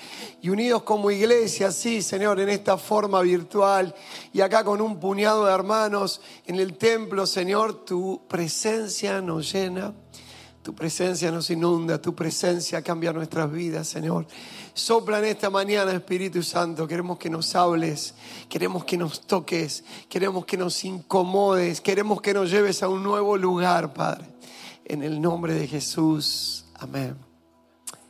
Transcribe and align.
Y 0.43 0.51
unidos 0.51 0.83
como 0.83 1.11
iglesia, 1.11 1.73
sí, 1.73 2.03
Señor, 2.03 2.39
en 2.39 2.51
esta 2.51 2.77
forma 2.77 3.23
virtual 3.23 3.95
y 4.35 4.43
acá 4.43 4.63
con 4.63 4.83
un 4.83 5.01
puñado 5.01 5.47
de 5.47 5.55
hermanos 5.55 6.21
en 6.45 6.57
el 6.57 6.77
templo, 6.77 7.27
Señor, 7.27 7.87
tu 7.87 8.21
presencia 8.29 9.23
nos 9.23 9.51
llena. 9.51 9.95
Tu 10.63 10.75
presencia 10.75 11.31
nos 11.31 11.49
inunda, 11.51 12.01
tu 12.01 12.15
presencia 12.15 12.83
cambia 12.83 13.13
nuestras 13.13 13.51
vidas, 13.51 13.89
Señor. 13.89 14.27
Sopla 14.75 15.19
en 15.19 15.27
esta 15.27 15.51
mañana, 15.51 15.93
Espíritu 15.93 16.43
Santo. 16.43 16.87
Queremos 16.87 17.19
que 17.19 17.31
nos 17.31 17.55
hables, 17.55 18.15
queremos 18.49 18.85
que 18.85 18.97
nos 18.97 19.27
toques, 19.27 19.85
queremos 20.09 20.45
que 20.45 20.57
nos 20.57 20.85
incomodes, 20.85 21.81
queremos 21.81 22.21
que 22.21 22.35
nos 22.35 22.51
lleves 22.51 22.83
a 22.83 22.89
un 22.89 23.03
nuevo 23.03 23.37
lugar, 23.37 23.95
Padre. 23.95 24.27
En 24.85 25.03
el 25.03 25.21
nombre 25.21 25.55
de 25.55 25.67
Jesús. 25.67 26.67
Amén. 26.75 27.17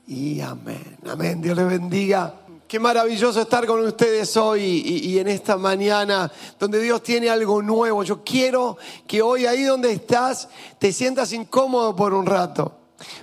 Y 0.07 0.41
amén. 0.41 0.97
Amén. 1.07 1.41
Dios 1.41 1.57
les 1.57 1.69
bendiga. 1.69 2.48
Qué 2.69 2.79
maravilloso 2.79 3.41
estar 3.41 3.67
con 3.67 3.83
ustedes 3.83 4.37
hoy 4.37 4.63
y, 4.63 5.09
y, 5.09 5.19
en 5.19 5.29
esta 5.29 5.57
mañana 5.57 6.31
donde 6.59 6.79
Dios 6.83 7.03
tiene 7.03 7.31
algo 7.31 7.63
nuevo. 7.63 8.05
Yo 8.05 8.23
quiero 8.23 8.77
que 9.07 9.23
hoy 9.23 9.47
ahí 9.47 9.63
donde 9.63 9.91
estás 9.91 10.51
te 10.79 10.93
sientas 10.93 11.33
incómodo 11.33 11.97
por 11.97 12.13
un 12.13 12.27
rato. 12.27 12.77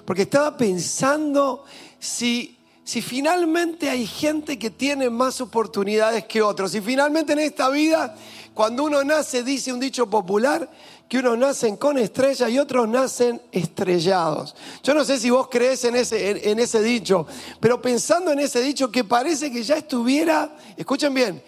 Porque 0.03 0.23
estaba 0.23 0.57
pensando 0.57 1.63
si, 1.99 2.57
si 2.83 3.03
finalmente 3.03 3.87
hay 3.87 4.07
gente 4.07 4.57
que 4.57 4.71
tiene 4.71 5.11
más 5.11 5.39
oportunidades 5.39 6.25
que 6.25 6.41
otros. 6.41 6.71
Si 6.71 6.81
finalmente 6.81 7.33
en 7.33 7.39
esta 7.39 7.69
vida, 7.69 8.15
cuando 8.55 8.83
uno 8.83 9.03
nace, 9.03 9.43
dice 9.43 9.71
un 9.71 9.79
dicho 9.79 10.09
popular, 10.09 10.67
que 11.07 11.19
unos 11.19 11.37
nacen 11.37 11.77
con 11.77 11.97
estrellas 11.97 12.49
y 12.49 12.57
otros 12.57 12.87
nacen 12.87 13.41
estrellados. 13.51 14.55
Yo 14.83 14.93
no 14.93 15.05
sé 15.05 15.19
si 15.19 15.29
vos 15.29 15.47
crees 15.49 15.83
en 15.85 15.95
ese, 15.95 16.49
en, 16.49 16.59
ese 16.59 16.81
dicho, 16.81 17.27
pero 17.59 17.81
pensando 17.81 18.31
en 18.31 18.39
ese 18.39 18.61
dicho 18.61 18.91
que 18.91 19.03
parece 19.03 19.51
que 19.51 19.63
ya 19.63 19.75
estuviera, 19.75 20.55
escuchen 20.75 21.13
bien, 21.13 21.43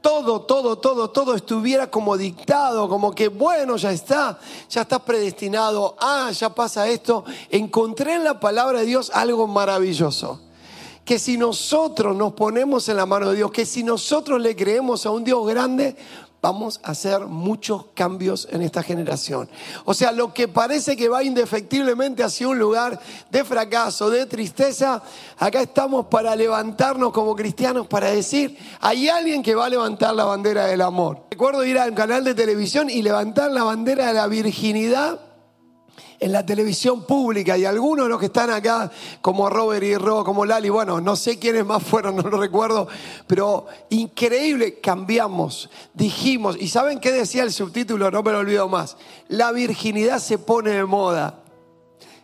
todo, 0.00 0.42
todo, 0.42 0.78
todo, 0.78 1.10
todo 1.10 1.34
estuviera 1.34 1.90
como 1.90 2.16
dictado, 2.16 2.88
como 2.88 3.14
que 3.14 3.28
bueno, 3.28 3.76
ya 3.76 3.92
está, 3.92 4.38
ya 4.68 4.82
estás 4.82 5.00
predestinado, 5.02 5.94
ah, 6.00 6.30
ya 6.32 6.52
pasa 6.52 6.88
esto. 6.88 7.24
Encontré 7.50 8.14
en 8.14 8.24
la 8.24 8.40
palabra 8.40 8.80
de 8.80 8.86
Dios 8.86 9.10
algo 9.14 9.46
maravilloso. 9.46 10.40
Que 11.04 11.18
si 11.18 11.36
nosotros 11.36 12.16
nos 12.16 12.32
ponemos 12.32 12.88
en 12.88 12.96
la 12.96 13.06
mano 13.06 13.30
de 13.30 13.36
Dios, 13.36 13.50
que 13.50 13.66
si 13.66 13.82
nosotros 13.82 14.40
le 14.40 14.56
creemos 14.56 15.06
a 15.06 15.10
un 15.10 15.24
Dios 15.24 15.46
grande, 15.46 15.96
vamos 16.42 16.80
a 16.82 16.90
hacer 16.90 17.20
muchos 17.26 17.86
cambios 17.94 18.48
en 18.50 18.62
esta 18.62 18.82
generación. 18.82 19.48
O 19.84 19.94
sea, 19.94 20.10
lo 20.10 20.34
que 20.34 20.48
parece 20.48 20.96
que 20.96 21.08
va 21.08 21.22
indefectiblemente 21.22 22.24
hacia 22.24 22.48
un 22.48 22.58
lugar 22.58 22.98
de 23.30 23.44
fracaso, 23.44 24.10
de 24.10 24.26
tristeza, 24.26 25.02
acá 25.38 25.62
estamos 25.62 26.06
para 26.06 26.34
levantarnos 26.34 27.12
como 27.12 27.36
cristianos, 27.36 27.86
para 27.86 28.10
decir, 28.10 28.58
hay 28.80 29.08
alguien 29.08 29.42
que 29.42 29.54
va 29.54 29.66
a 29.66 29.70
levantar 29.70 30.14
la 30.16 30.24
bandera 30.24 30.66
del 30.66 30.80
amor. 30.80 31.26
Recuerdo 31.30 31.64
ir 31.64 31.78
al 31.78 31.94
canal 31.94 32.24
de 32.24 32.34
televisión 32.34 32.90
y 32.90 33.02
levantar 33.02 33.52
la 33.52 33.62
bandera 33.62 34.08
de 34.08 34.14
la 34.14 34.26
virginidad 34.26 35.20
en 36.22 36.30
la 36.30 36.46
televisión 36.46 37.04
pública 37.04 37.58
y 37.58 37.64
algunos 37.64 38.06
de 38.06 38.10
los 38.10 38.20
que 38.20 38.26
están 38.26 38.48
acá, 38.50 38.90
como 39.20 39.50
Robert 39.50 39.82
y 39.82 39.96
Ro, 39.96 40.22
como 40.22 40.46
Lali, 40.46 40.68
bueno, 40.68 41.00
no 41.00 41.16
sé 41.16 41.36
quiénes 41.36 41.66
más 41.66 41.82
fueron, 41.82 42.14
no 42.22 42.22
lo 42.22 42.40
recuerdo, 42.40 42.86
pero 43.26 43.66
increíble, 43.90 44.78
cambiamos, 44.78 45.68
dijimos, 45.92 46.56
y 46.60 46.68
¿saben 46.68 47.00
qué 47.00 47.10
decía 47.10 47.42
el 47.42 47.52
subtítulo? 47.52 48.08
No 48.12 48.22
me 48.22 48.30
lo 48.30 48.38
olvido 48.38 48.68
más, 48.68 48.96
la 49.26 49.50
virginidad 49.50 50.20
se 50.20 50.38
pone 50.38 50.70
de 50.70 50.84
moda. 50.84 51.41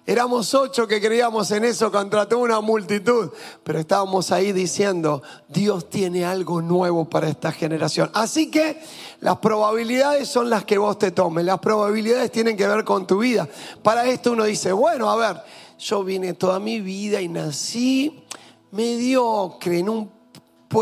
Éramos 0.09 0.55
ocho 0.55 0.89
que 0.89 1.03
creíamos 1.03 1.51
en 1.51 1.67
eso 1.67 1.93
contra 1.93 2.27
toda 2.27 2.41
una 2.41 2.61
multitud, 2.63 3.29
pero 3.63 3.79
estábamos 3.79 4.33
ahí 4.33 4.53
diciendo, 4.53 5.23
Dios 5.49 5.91
tiene 5.91 6.25
algo 6.25 6.63
nuevo 6.63 7.05
para 7.11 7.29
esta 7.29 7.53
generación. 7.53 8.11
Así 8.15 8.51
que 8.51 8.81
las 9.21 9.37
probabilidades 9.37 10.27
son 10.27 10.49
las 10.49 10.65
que 10.65 10.79
vos 10.79 10.99
te 10.99 11.11
tomes, 11.11 11.45
las 11.45 11.59
probabilidades 11.59 12.33
tienen 12.33 12.57
que 12.57 12.67
ver 12.67 12.85
con 12.85 13.07
tu 13.07 13.19
vida. 13.19 13.47
Para 13.83 14.07
esto 14.07 14.33
uno 14.33 14.45
dice, 14.45 14.73
bueno, 14.73 15.11
a 15.11 15.17
ver, 15.17 15.43
yo 15.79 16.03
vine 16.03 16.33
toda 16.33 16.59
mi 16.59 16.81
vida 16.81 17.21
y 17.21 17.29
nací 17.29 18.25
mediocre 18.71 19.81
en 19.81 19.91
un 19.91 20.18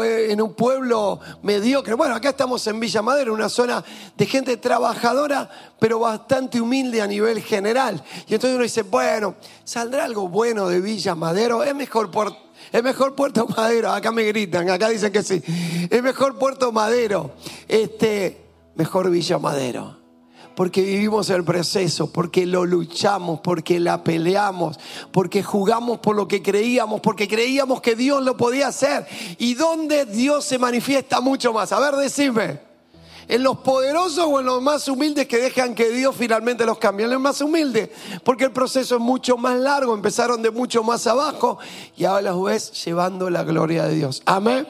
en 0.02 0.40
un 0.40 0.54
pueblo 0.54 1.20
mediocre. 1.42 1.94
Bueno, 1.94 2.14
acá 2.14 2.30
estamos 2.30 2.66
en 2.66 2.80
Villa 2.80 3.02
Madero, 3.02 3.32
una 3.32 3.48
zona 3.48 3.84
de 4.16 4.26
gente 4.26 4.56
trabajadora, 4.56 5.48
pero 5.78 6.00
bastante 6.00 6.60
humilde 6.60 7.00
a 7.00 7.06
nivel 7.06 7.40
general. 7.42 8.02
Y 8.26 8.34
entonces 8.34 8.54
uno 8.54 8.64
dice, 8.64 8.82
bueno, 8.82 9.36
¿saldrá 9.64 10.04
algo 10.04 10.28
bueno 10.28 10.68
de 10.68 10.80
Villa 10.80 11.14
Madero? 11.14 11.62
Es 11.62 11.74
mejor 11.74 12.10
por 12.10 12.46
es 12.72 12.82
mejor 12.82 13.14
Puerto 13.14 13.46
Madero, 13.46 13.92
acá 13.92 14.10
me 14.10 14.24
gritan, 14.24 14.68
acá 14.68 14.88
dicen 14.88 15.12
que 15.12 15.22
sí. 15.22 15.40
Es 15.88 16.02
mejor 16.02 16.36
Puerto 16.36 16.72
Madero, 16.72 17.32
este, 17.68 18.44
mejor 18.74 19.08
Villa 19.10 19.38
Madero 19.38 20.05
porque 20.56 20.80
vivimos 20.80 21.28
el 21.28 21.44
proceso, 21.44 22.10
porque 22.10 22.46
lo 22.46 22.64
luchamos, 22.64 23.40
porque 23.40 23.78
la 23.78 24.02
peleamos, 24.02 24.78
porque 25.12 25.42
jugamos 25.42 25.98
por 25.98 26.16
lo 26.16 26.26
que 26.26 26.42
creíamos, 26.42 27.02
porque 27.02 27.28
creíamos 27.28 27.82
que 27.82 27.94
Dios 27.94 28.22
lo 28.22 28.38
podía 28.38 28.68
hacer. 28.68 29.06
¿Y 29.38 29.52
dónde 29.54 30.06
Dios 30.06 30.46
se 30.46 30.58
manifiesta 30.58 31.20
mucho 31.20 31.52
más? 31.52 31.72
A 31.72 31.78
ver, 31.78 31.94
decime. 31.96 32.66
¿En 33.28 33.42
los 33.42 33.58
poderosos 33.58 34.24
o 34.26 34.40
en 34.40 34.46
los 34.46 34.62
más 34.62 34.86
humildes 34.88 35.26
que 35.26 35.38
dejan 35.38 35.74
que 35.74 35.90
Dios 35.90 36.14
finalmente 36.16 36.64
los 36.64 36.78
cambie? 36.78 37.04
En 37.04 37.10
los 37.10 37.20
más 37.20 37.40
humildes, 37.40 37.90
porque 38.22 38.44
el 38.44 38.52
proceso 38.52 38.94
es 38.94 39.00
mucho 39.00 39.36
más 39.36 39.58
largo, 39.58 39.92
empezaron 39.92 40.40
de 40.42 40.50
mucho 40.50 40.84
más 40.84 41.06
abajo 41.06 41.58
y 41.96 42.04
ahora 42.04 42.30
los 42.30 42.44
ves 42.44 42.84
llevando 42.84 43.28
la 43.28 43.42
gloria 43.42 43.84
de 43.84 43.96
Dios. 43.96 44.22
Amén. 44.24 44.66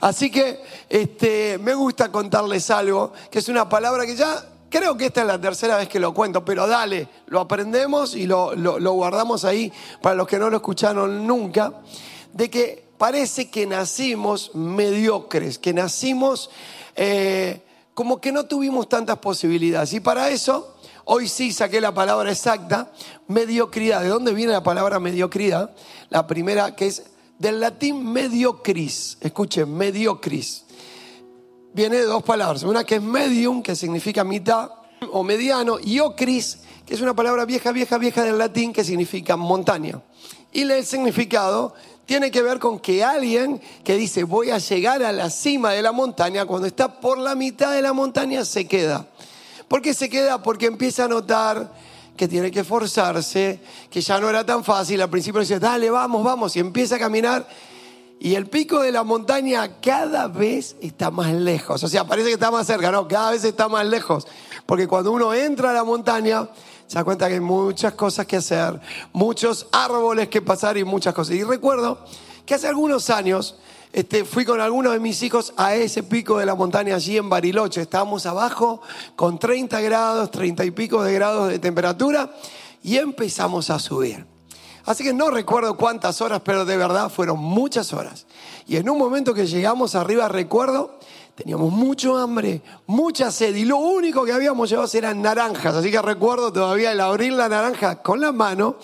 Así 0.00 0.30
que 0.30 0.60
este, 0.90 1.58
me 1.58 1.74
gusta 1.74 2.10
contarles 2.10 2.70
algo, 2.70 3.12
que 3.30 3.38
es 3.38 3.48
una 3.48 3.68
palabra 3.68 4.04
que 4.04 4.16
ya 4.16 4.51
Creo 4.72 4.96
que 4.96 5.04
esta 5.04 5.20
es 5.20 5.26
la 5.26 5.38
tercera 5.38 5.76
vez 5.76 5.86
que 5.86 6.00
lo 6.00 6.14
cuento, 6.14 6.46
pero 6.46 6.66
dale, 6.66 7.06
lo 7.26 7.40
aprendemos 7.40 8.16
y 8.16 8.26
lo, 8.26 8.54
guardamos 8.94 9.44
ahí 9.44 9.70
para 10.00 10.14
los 10.14 10.26
que 10.26 10.38
no 10.38 10.48
lo 10.48 10.56
escucharon 10.56 11.26
nunca, 11.26 11.74
de 12.32 12.48
que 12.48 12.82
parece 12.96 13.50
que 13.50 13.66
nacimos 13.66 14.54
mediocres, 14.54 15.58
que 15.58 15.74
nacimos 15.74 16.48
eh, 16.96 17.60
como 17.92 18.18
que 18.18 18.32
no 18.32 18.46
tuvimos 18.46 18.88
tantas 18.88 19.18
posibilidades. 19.18 19.92
Y 19.92 20.00
para 20.00 20.30
eso, 20.30 20.74
hoy 21.04 21.28
sí 21.28 21.52
saqué 21.52 21.78
la 21.78 21.92
palabra 21.92 22.30
exacta, 22.32 22.90
mediocridad. 23.28 24.00
¿De 24.00 24.08
dónde 24.08 24.32
viene 24.32 24.52
la 24.52 24.62
palabra 24.62 24.98
mediocridad? 24.98 25.76
La 26.08 26.26
primera 26.26 26.74
que 26.74 26.86
es 26.86 27.10
del 27.38 27.60
latín 27.60 28.10
mediocris. 28.10 29.18
Escuchen, 29.20 29.76
mediocris 29.76 30.64
viene 31.72 31.96
de 31.96 32.04
dos 32.04 32.22
palabras. 32.22 32.62
Una 32.62 32.84
que 32.84 32.96
es 32.96 33.02
medium, 33.02 33.62
que 33.62 33.74
significa 33.76 34.24
mitad 34.24 34.70
o 35.10 35.22
mediano, 35.22 35.78
y 35.82 35.98
ocris, 36.00 36.60
que 36.86 36.94
es 36.94 37.00
una 37.00 37.14
palabra 37.14 37.44
vieja, 37.44 37.72
vieja, 37.72 37.98
vieja 37.98 38.22
del 38.22 38.38
latín, 38.38 38.72
que 38.72 38.84
significa 38.84 39.36
montaña. 39.36 40.00
Y 40.52 40.62
el 40.62 40.84
significado 40.84 41.74
tiene 42.04 42.30
que 42.30 42.42
ver 42.42 42.58
con 42.58 42.78
que 42.78 43.02
alguien 43.02 43.60
que 43.84 43.96
dice 43.96 44.24
voy 44.24 44.50
a 44.50 44.58
llegar 44.58 45.02
a 45.02 45.12
la 45.12 45.30
cima 45.30 45.72
de 45.72 45.82
la 45.82 45.92
montaña, 45.92 46.44
cuando 46.44 46.66
está 46.66 47.00
por 47.00 47.18
la 47.18 47.34
mitad 47.34 47.72
de 47.72 47.82
la 47.82 47.92
montaña 47.92 48.44
se 48.44 48.66
queda. 48.66 49.06
¿Por 49.68 49.80
qué 49.80 49.94
se 49.94 50.10
queda? 50.10 50.42
Porque 50.42 50.66
empieza 50.66 51.04
a 51.04 51.08
notar 51.08 51.72
que 52.16 52.28
tiene 52.28 52.50
que 52.50 52.60
esforzarse, 52.60 53.60
que 53.90 54.00
ya 54.00 54.20
no 54.20 54.28
era 54.28 54.44
tan 54.44 54.62
fácil. 54.62 55.00
Al 55.00 55.08
principio 55.08 55.40
dice, 55.40 55.58
dale, 55.58 55.88
vamos, 55.88 56.22
vamos, 56.22 56.54
y 56.56 56.60
empieza 56.60 56.96
a 56.96 56.98
caminar 56.98 57.48
y 58.24 58.36
el 58.36 58.46
pico 58.46 58.82
de 58.82 58.92
la 58.92 59.02
montaña 59.02 59.80
cada 59.80 60.28
vez 60.28 60.76
está 60.80 61.10
más 61.10 61.32
lejos. 61.32 61.82
O 61.82 61.88
sea, 61.88 62.04
parece 62.04 62.28
que 62.28 62.34
está 62.34 62.52
más 62.52 62.68
cerca, 62.68 62.92
no, 62.92 63.08
cada 63.08 63.32
vez 63.32 63.42
está 63.42 63.68
más 63.68 63.84
lejos. 63.84 64.28
Porque 64.64 64.86
cuando 64.86 65.10
uno 65.10 65.34
entra 65.34 65.70
a 65.70 65.72
la 65.72 65.82
montaña, 65.82 66.48
se 66.86 66.94
da 66.94 67.02
cuenta 67.02 67.26
que 67.26 67.34
hay 67.34 67.40
muchas 67.40 67.94
cosas 67.94 68.24
que 68.24 68.36
hacer, 68.36 68.80
muchos 69.12 69.66
árboles 69.72 70.28
que 70.28 70.40
pasar 70.40 70.76
y 70.76 70.84
muchas 70.84 71.14
cosas. 71.14 71.34
Y 71.34 71.42
recuerdo 71.42 71.98
que 72.46 72.54
hace 72.54 72.68
algunos 72.68 73.10
años 73.10 73.56
este, 73.92 74.24
fui 74.24 74.44
con 74.44 74.60
algunos 74.60 74.92
de 74.92 75.00
mis 75.00 75.20
hijos 75.24 75.52
a 75.56 75.74
ese 75.74 76.04
pico 76.04 76.38
de 76.38 76.46
la 76.46 76.54
montaña 76.54 76.94
allí 76.94 77.16
en 77.16 77.28
Bariloche. 77.28 77.80
Estábamos 77.80 78.24
abajo 78.26 78.82
con 79.16 79.40
30 79.40 79.80
grados, 79.80 80.30
30 80.30 80.64
y 80.64 80.70
pico 80.70 81.02
de 81.02 81.12
grados 81.12 81.48
de 81.48 81.58
temperatura 81.58 82.32
y 82.84 82.98
empezamos 82.98 83.68
a 83.68 83.80
subir. 83.80 84.31
Así 84.84 85.04
que 85.04 85.12
no 85.12 85.30
recuerdo 85.30 85.76
cuántas 85.76 86.20
horas, 86.20 86.40
pero 86.44 86.64
de 86.64 86.76
verdad 86.76 87.08
fueron 87.08 87.38
muchas 87.38 87.92
horas. 87.92 88.26
Y 88.66 88.76
en 88.76 88.88
un 88.88 88.98
momento 88.98 89.34
que 89.34 89.46
llegamos 89.46 89.94
arriba, 89.94 90.28
recuerdo, 90.28 90.98
teníamos 91.34 91.72
mucho 91.72 92.16
hambre, 92.18 92.62
mucha 92.86 93.30
sed, 93.30 93.54
y 93.54 93.64
lo 93.64 93.78
único 93.78 94.24
que 94.24 94.32
habíamos 94.32 94.68
llevado 94.70 94.88
eran 94.92 95.22
naranjas. 95.22 95.74
Así 95.74 95.90
que 95.90 96.02
recuerdo 96.02 96.52
todavía 96.52 96.92
el 96.92 97.00
abrir 97.00 97.32
la 97.32 97.48
naranja 97.48 98.02
con 98.02 98.20
la 98.20 98.32
mano 98.32 98.76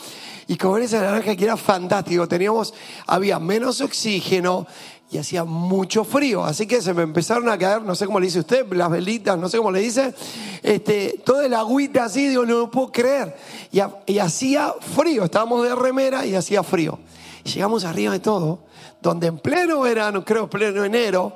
y 0.46 0.56
comer 0.56 0.84
esa 0.84 1.00
naranja 1.00 1.36
que 1.36 1.44
era 1.44 1.56
fantástico. 1.56 2.26
Teníamos, 2.26 2.74
había 3.06 3.38
menos 3.38 3.80
oxígeno, 3.80 4.66
y 5.10 5.18
hacía 5.18 5.44
mucho 5.44 6.04
frío. 6.04 6.44
Así 6.44 6.66
que 6.66 6.82
se 6.82 6.92
me 6.92 7.02
empezaron 7.02 7.48
a 7.48 7.56
caer, 7.56 7.82
no 7.82 7.94
sé 7.94 8.06
cómo 8.06 8.20
le 8.20 8.26
dice 8.26 8.40
usted, 8.40 8.66
las 8.72 8.90
velitas, 8.90 9.38
no 9.38 9.48
sé 9.48 9.58
cómo 9.58 9.70
le 9.70 9.80
dice, 9.80 10.14
este, 10.62 11.20
toda 11.24 11.46
el 11.46 11.54
agüita 11.54 12.04
así, 12.04 12.28
digo, 12.28 12.44
no 12.44 12.58
lo 12.58 12.70
puedo 12.70 12.92
creer. 12.92 13.36
Y, 13.72 14.18
hacía 14.18 14.74
frío, 14.96 15.24
estábamos 15.24 15.64
de 15.64 15.74
remera 15.74 16.26
y 16.26 16.34
hacía 16.34 16.62
frío. 16.62 16.98
Llegamos 17.44 17.84
arriba 17.84 18.12
de 18.12 18.20
todo, 18.20 18.60
donde 19.00 19.28
en 19.28 19.38
pleno 19.38 19.80
verano, 19.80 20.24
creo 20.24 20.50
pleno 20.50 20.84
enero, 20.84 21.32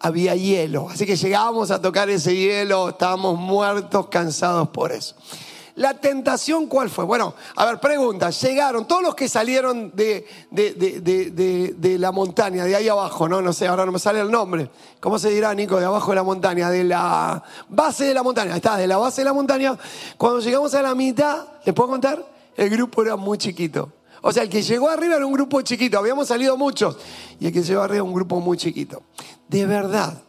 había 0.00 0.34
hielo. 0.34 0.90
Así 0.90 1.06
que 1.06 1.16
llegábamos 1.16 1.70
a 1.70 1.80
tocar 1.80 2.10
ese 2.10 2.36
hielo, 2.36 2.90
estábamos 2.90 3.38
muertos, 3.38 4.08
cansados 4.08 4.68
por 4.68 4.92
eso. 4.92 5.14
La 5.76 5.94
tentación, 5.94 6.66
¿cuál 6.66 6.88
fue? 6.88 7.04
Bueno, 7.04 7.34
a 7.56 7.64
ver, 7.66 7.80
pregunta, 7.80 8.30
llegaron 8.30 8.86
todos 8.86 9.02
los 9.02 9.14
que 9.16 9.28
salieron 9.28 9.90
de, 9.94 10.24
de, 10.52 11.96
la 11.98 12.12
montaña, 12.12 12.64
de 12.64 12.76
ahí 12.76 12.88
abajo, 12.88 13.28
¿no? 13.28 13.42
No 13.42 13.52
sé, 13.52 13.66
ahora 13.66 13.84
no 13.84 13.90
me 13.90 13.98
sale 13.98 14.20
el 14.20 14.30
nombre. 14.30 14.70
¿Cómo 15.00 15.18
se 15.18 15.30
dirá, 15.30 15.52
Nico? 15.52 15.80
De 15.80 15.86
abajo 15.86 16.12
de 16.12 16.16
la 16.16 16.22
montaña, 16.22 16.70
de 16.70 16.84
la 16.84 17.42
base 17.68 18.04
de 18.04 18.14
la 18.14 18.22
montaña. 18.22 18.54
Está, 18.54 18.76
de 18.76 18.86
la 18.86 18.98
base 18.98 19.22
de 19.22 19.24
la 19.24 19.32
montaña. 19.32 19.76
Cuando 20.16 20.38
llegamos 20.38 20.72
a 20.74 20.82
la 20.82 20.94
mitad, 20.94 21.44
¿les 21.64 21.74
puedo 21.74 21.88
contar? 21.88 22.24
El 22.56 22.70
grupo 22.70 23.02
era 23.02 23.16
muy 23.16 23.36
chiquito. 23.36 23.92
O 24.22 24.32
sea, 24.32 24.44
el 24.44 24.48
que 24.48 24.62
llegó 24.62 24.88
arriba 24.88 25.16
era 25.16 25.26
un 25.26 25.32
grupo 25.32 25.60
chiquito, 25.62 25.98
habíamos 25.98 26.28
salido 26.28 26.56
muchos. 26.56 26.96
Y 27.40 27.48
el 27.48 27.52
que 27.52 27.62
llegó 27.62 27.82
arriba 27.82 27.96
era 27.96 28.04
un 28.04 28.14
grupo 28.14 28.40
muy 28.40 28.56
chiquito. 28.56 29.02
De 29.48 29.66
verdad, 29.66 30.22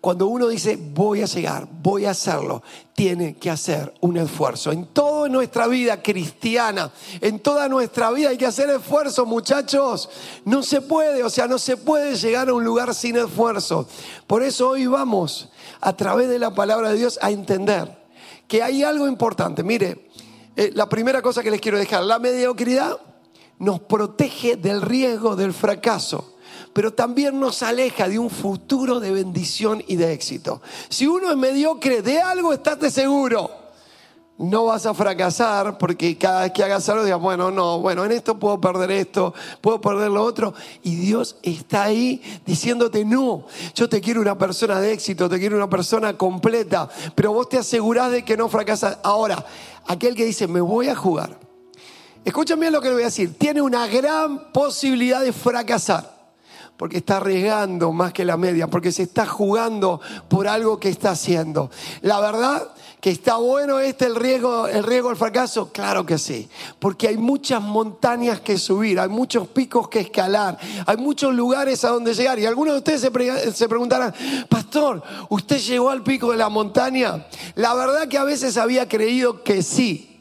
cuando 0.00 0.28
uno 0.28 0.46
dice 0.48 0.78
voy 0.80 1.22
a 1.22 1.26
llegar, 1.26 1.66
voy 1.82 2.04
a 2.04 2.10
hacerlo, 2.10 2.62
tiene 2.94 3.36
que 3.36 3.50
hacer 3.50 3.92
un 4.00 4.16
esfuerzo. 4.16 4.70
En 4.70 4.86
toda 4.86 5.28
nuestra 5.28 5.66
vida 5.66 6.02
cristiana, 6.02 6.92
en 7.20 7.40
toda 7.40 7.68
nuestra 7.68 8.10
vida 8.12 8.30
hay 8.30 8.38
que 8.38 8.46
hacer 8.46 8.70
esfuerzo, 8.70 9.26
muchachos. 9.26 10.08
No 10.44 10.62
se 10.62 10.80
puede, 10.80 11.24
o 11.24 11.30
sea, 11.30 11.48
no 11.48 11.58
se 11.58 11.76
puede 11.76 12.14
llegar 12.14 12.48
a 12.48 12.54
un 12.54 12.64
lugar 12.64 12.94
sin 12.94 13.16
esfuerzo. 13.16 13.88
Por 14.26 14.42
eso 14.42 14.70
hoy 14.70 14.86
vamos 14.86 15.48
a 15.80 15.96
través 15.96 16.28
de 16.28 16.38
la 16.38 16.54
palabra 16.54 16.90
de 16.90 16.98
Dios 16.98 17.18
a 17.20 17.30
entender 17.30 17.98
que 18.46 18.62
hay 18.62 18.84
algo 18.84 19.08
importante. 19.08 19.64
Mire, 19.64 20.10
eh, 20.54 20.70
la 20.74 20.88
primera 20.88 21.22
cosa 21.22 21.42
que 21.42 21.50
les 21.50 21.60
quiero 21.60 21.78
dejar, 21.78 22.04
la 22.04 22.18
mediocridad 22.18 22.98
nos 23.58 23.80
protege 23.80 24.56
del 24.56 24.80
riesgo 24.80 25.34
del 25.34 25.52
fracaso 25.52 26.37
pero 26.78 26.92
también 26.92 27.40
nos 27.40 27.64
aleja 27.64 28.08
de 28.08 28.20
un 28.20 28.30
futuro 28.30 29.00
de 29.00 29.10
bendición 29.10 29.82
y 29.88 29.96
de 29.96 30.12
éxito. 30.12 30.62
Si 30.88 31.08
uno 31.08 31.28
es 31.28 31.36
mediocre 31.36 32.02
de 32.02 32.20
algo, 32.20 32.52
estate 32.52 32.88
seguro. 32.92 33.50
No 34.36 34.66
vas 34.66 34.86
a 34.86 34.94
fracasar 34.94 35.76
porque 35.76 36.16
cada 36.16 36.42
vez 36.42 36.52
que 36.52 36.62
hagas 36.62 36.88
algo 36.88 37.02
digas, 37.02 37.20
bueno, 37.20 37.50
no, 37.50 37.80
bueno, 37.80 38.04
en 38.04 38.12
esto 38.12 38.38
puedo 38.38 38.60
perder 38.60 38.92
esto, 38.92 39.34
puedo 39.60 39.80
perder 39.80 40.12
lo 40.12 40.22
otro. 40.22 40.54
Y 40.84 40.94
Dios 40.94 41.34
está 41.42 41.82
ahí 41.82 42.22
diciéndote, 42.46 43.04
no, 43.04 43.46
yo 43.74 43.88
te 43.88 44.00
quiero 44.00 44.20
una 44.20 44.38
persona 44.38 44.80
de 44.80 44.92
éxito, 44.92 45.28
te 45.28 45.40
quiero 45.40 45.56
una 45.56 45.68
persona 45.68 46.16
completa, 46.16 46.88
pero 47.16 47.32
vos 47.32 47.48
te 47.48 47.58
asegurás 47.58 48.12
de 48.12 48.24
que 48.24 48.36
no 48.36 48.48
fracasas. 48.48 48.98
Ahora, 49.02 49.44
aquel 49.88 50.14
que 50.14 50.24
dice, 50.24 50.46
me 50.46 50.60
voy 50.60 50.86
a 50.90 50.94
jugar, 50.94 51.40
escúchame 52.24 52.60
bien 52.60 52.72
lo 52.72 52.80
que 52.80 52.86
le 52.86 52.94
voy 52.94 53.02
a 53.02 53.06
decir, 53.06 53.36
tiene 53.36 53.62
una 53.62 53.88
gran 53.88 54.52
posibilidad 54.52 55.20
de 55.22 55.32
fracasar 55.32 56.17
porque 56.78 56.98
está 56.98 57.16
arriesgando 57.16 57.92
más 57.92 58.12
que 58.12 58.24
la 58.24 58.36
media, 58.36 58.68
porque 58.68 58.92
se 58.92 59.02
está 59.02 59.26
jugando 59.26 60.00
por 60.28 60.46
algo 60.46 60.78
que 60.78 60.88
está 60.88 61.10
haciendo. 61.10 61.70
La 62.02 62.20
verdad 62.20 62.68
que 63.00 63.10
está 63.10 63.36
bueno 63.36 63.80
este 63.80 64.06
el 64.06 64.14
riesgo, 64.14 64.68
el 64.68 64.84
riesgo 64.84 65.08
del 65.08 65.18
fracaso, 65.18 65.72
claro 65.72 66.06
que 66.06 66.18
sí, 66.18 66.48
porque 66.78 67.08
hay 67.08 67.16
muchas 67.16 67.60
montañas 67.60 68.40
que 68.40 68.56
subir, 68.58 69.00
hay 69.00 69.08
muchos 69.08 69.48
picos 69.48 69.88
que 69.88 69.98
escalar, 69.98 70.56
hay 70.86 70.96
muchos 70.96 71.34
lugares 71.34 71.84
a 71.84 71.90
donde 71.90 72.14
llegar. 72.14 72.38
Y 72.38 72.46
algunos 72.46 72.74
de 72.74 72.78
ustedes 72.78 73.00
se, 73.00 73.52
se 73.52 73.68
preguntarán, 73.68 74.14
pastor, 74.48 75.02
¿usted 75.30 75.58
llegó 75.58 75.90
al 75.90 76.04
pico 76.04 76.30
de 76.30 76.36
la 76.36 76.48
montaña? 76.48 77.26
La 77.56 77.74
verdad 77.74 78.06
que 78.06 78.18
a 78.18 78.24
veces 78.24 78.56
había 78.56 78.88
creído 78.88 79.42
que 79.42 79.62
sí, 79.64 80.17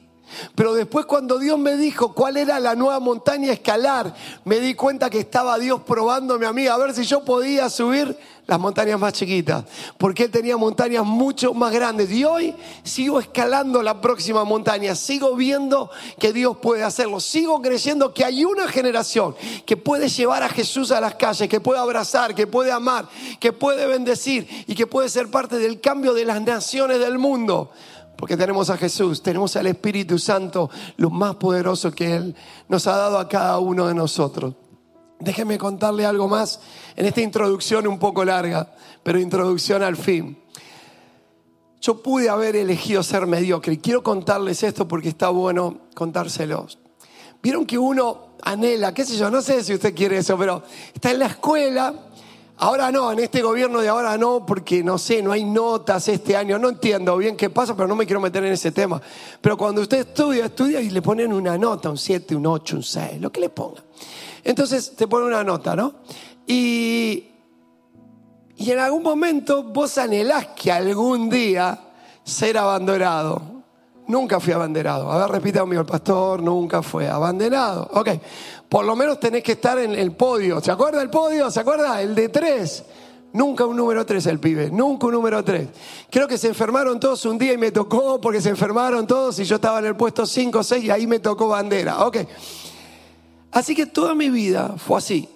pero 0.55 0.73
después 0.73 1.05
cuando 1.05 1.39
Dios 1.39 1.57
me 1.57 1.77
dijo 1.77 2.13
cuál 2.13 2.37
era 2.37 2.59
la 2.59 2.75
nueva 2.75 2.99
montaña 2.99 3.51
a 3.51 3.53
escalar, 3.53 4.13
me 4.45 4.59
di 4.59 4.73
cuenta 4.73 5.09
que 5.09 5.19
estaba 5.19 5.57
Dios 5.57 5.81
probándome 5.81 6.45
a 6.45 6.53
mí 6.53 6.67
a 6.67 6.77
ver 6.77 6.93
si 6.93 7.03
yo 7.03 7.23
podía 7.23 7.69
subir 7.69 8.17
las 8.47 8.59
montañas 8.59 8.97
más 8.97 9.11
chiquitas, 9.11 9.65
porque 9.97 10.23
Él 10.23 10.31
tenía 10.31 10.55
montañas 10.55 11.05
mucho 11.05 11.53
más 11.53 11.73
grandes. 11.73 12.09
Y 12.11 12.23
hoy 12.23 12.55
sigo 12.81 13.19
escalando 13.19 13.83
la 13.83 13.99
próxima 13.99 14.45
montaña, 14.45 14.95
sigo 14.95 15.35
viendo 15.35 15.91
que 16.17 16.31
Dios 16.31 16.57
puede 16.61 16.83
hacerlo, 16.83 17.19
sigo 17.19 17.61
creyendo 17.61 18.13
que 18.13 18.23
hay 18.23 18.45
una 18.45 18.69
generación 18.69 19.35
que 19.65 19.75
puede 19.75 20.07
llevar 20.07 20.43
a 20.43 20.49
Jesús 20.49 20.91
a 20.91 21.01
las 21.01 21.15
calles, 21.15 21.49
que 21.49 21.59
puede 21.59 21.79
abrazar, 21.79 22.33
que 22.33 22.47
puede 22.47 22.71
amar, 22.71 23.09
que 23.39 23.51
puede 23.51 23.85
bendecir 23.85 24.47
y 24.65 24.75
que 24.75 24.87
puede 24.87 25.09
ser 25.09 25.29
parte 25.29 25.59
del 25.59 25.81
cambio 25.81 26.13
de 26.13 26.23
las 26.23 26.41
naciones 26.41 26.99
del 26.99 27.17
mundo. 27.17 27.71
Porque 28.17 28.35
tenemos 28.35 28.69
a 28.69 28.77
Jesús, 28.77 29.21
tenemos 29.21 29.55
al 29.55 29.67
Espíritu 29.67 30.17
Santo, 30.17 30.69
lo 30.97 31.09
más 31.09 31.35
poderoso 31.35 31.91
que 31.91 32.15
Él 32.15 32.35
nos 32.67 32.87
ha 32.87 32.97
dado 32.97 33.19
a 33.19 33.29
cada 33.29 33.59
uno 33.59 33.87
de 33.87 33.93
nosotros. 33.93 34.55
Déjeme 35.19 35.57
contarle 35.57 36.05
algo 36.05 36.27
más 36.27 36.59
en 36.95 37.05
esta 37.05 37.21
introducción 37.21 37.87
un 37.87 37.99
poco 37.99 38.25
larga, 38.25 38.73
pero 39.03 39.19
introducción 39.19 39.83
al 39.83 39.95
fin. 39.95 40.37
Yo 41.79 42.01
pude 42.01 42.27
haber 42.29 42.55
elegido 42.55 43.03
ser 43.03 43.27
mediocre 43.27 43.73
y 43.73 43.77
quiero 43.77 44.03
contarles 44.03 44.63
esto 44.63 44.87
porque 44.87 45.09
está 45.09 45.29
bueno 45.29 45.81
contárselos. 45.93 46.79
Vieron 47.41 47.65
que 47.65 47.77
uno 47.77 48.29
anhela, 48.41 48.93
qué 48.93 49.05
sé 49.05 49.15
yo, 49.15 49.29
no 49.29 49.41
sé 49.41 49.63
si 49.63 49.75
usted 49.75 49.93
quiere 49.95 50.17
eso, 50.17 50.37
pero 50.37 50.63
está 50.93 51.11
en 51.11 51.19
la 51.19 51.27
escuela 51.27 51.93
Ahora 52.59 52.91
no, 52.91 53.11
en 53.11 53.19
este 53.19 53.43
gobierno 53.43 53.81
de 53.81 53.87
ahora 53.87 54.17
no, 54.17 54.43
porque 54.43 54.83
no 54.83 54.97
sé, 54.97 55.21
no 55.21 55.31
hay 55.31 55.43
notas 55.43 56.07
este 56.07 56.35
año. 56.35 56.57
No 56.57 56.69
entiendo 56.69 57.15
bien 57.17 57.37
qué 57.37 57.51
pasa, 57.51 57.75
pero 57.75 57.87
no 57.87 57.95
me 57.95 58.07
quiero 58.07 58.19
meter 58.19 58.43
en 58.43 58.53
ese 58.53 58.71
tema. 58.71 58.99
Pero 59.39 59.55
cuando 59.55 59.81
usted 59.81 59.99
estudia, 59.99 60.45
estudia 60.45 60.81
y 60.81 60.89
le 60.89 61.03
ponen 61.03 61.31
una 61.33 61.55
nota, 61.55 61.89
un 61.91 61.97
7, 61.97 62.35
un 62.35 62.47
8, 62.47 62.77
un 62.77 62.83
6, 62.83 63.21
lo 63.21 63.31
que 63.31 63.41
le 63.41 63.49
ponga. 63.49 63.83
Entonces 64.43 64.95
te 64.95 65.07
pone 65.07 65.27
una 65.27 65.43
nota, 65.43 65.75
¿no? 65.75 65.95
Y, 66.47 67.29
y 68.55 68.71
en 68.71 68.79
algún 68.79 69.03
momento 69.03 69.61
vos 69.61 69.97
anhelás 69.99 70.47
que 70.47 70.71
algún 70.71 71.29
día 71.29 71.79
ser 72.23 72.57
abanderado. 72.57 73.57
Nunca 74.07 74.39
fui 74.39 74.53
abanderado. 74.53 75.11
A 75.11 75.17
ver, 75.19 75.29
repita 75.29 75.59
conmigo, 75.59 75.81
el 75.81 75.87
pastor 75.87 76.41
nunca 76.41 76.81
fue 76.81 77.09
abanderado. 77.09 77.89
Ok, 77.93 78.09
por 78.69 78.85
lo 78.85 78.95
menos 78.95 79.19
tenés 79.19 79.43
que 79.43 79.53
estar 79.53 79.79
en 79.79 79.93
el 79.93 80.11
podio. 80.11 80.59
¿Se 80.61 80.71
acuerda 80.71 81.01
el 81.01 81.09
podio? 81.09 81.49
¿Se 81.49 81.59
acuerda? 81.59 82.01
El 82.01 82.15
de 82.15 82.29
tres. 82.29 82.83
Nunca 83.33 83.65
un 83.65 83.75
número 83.75 84.05
tres 84.05 84.25
el 84.25 84.39
pibe, 84.39 84.71
nunca 84.71 85.07
un 85.07 85.13
número 85.13 85.43
tres. 85.43 85.67
Creo 86.09 86.27
que 86.27 86.37
se 86.37 86.47
enfermaron 86.47 86.99
todos 86.99 87.25
un 87.25 87.37
día 87.37 87.53
y 87.53 87.57
me 87.57 87.71
tocó 87.71 88.19
porque 88.19 88.41
se 88.41 88.49
enfermaron 88.49 89.05
todos 89.05 89.37
y 89.39 89.43
yo 89.43 89.55
estaba 89.55 89.79
en 89.79 89.85
el 89.85 89.95
puesto 89.95 90.25
5 90.25 90.59
o 90.59 90.63
6 90.63 90.83
y 90.85 90.89
ahí 90.89 91.07
me 91.07 91.19
tocó 91.19 91.47
bandera. 91.47 92.05
Ok. 92.05 92.17
Así 93.51 93.75
que 93.75 93.85
toda 93.85 94.15
mi 94.15 94.29
vida 94.29 94.75
fue 94.77 94.97
así. 94.97 95.29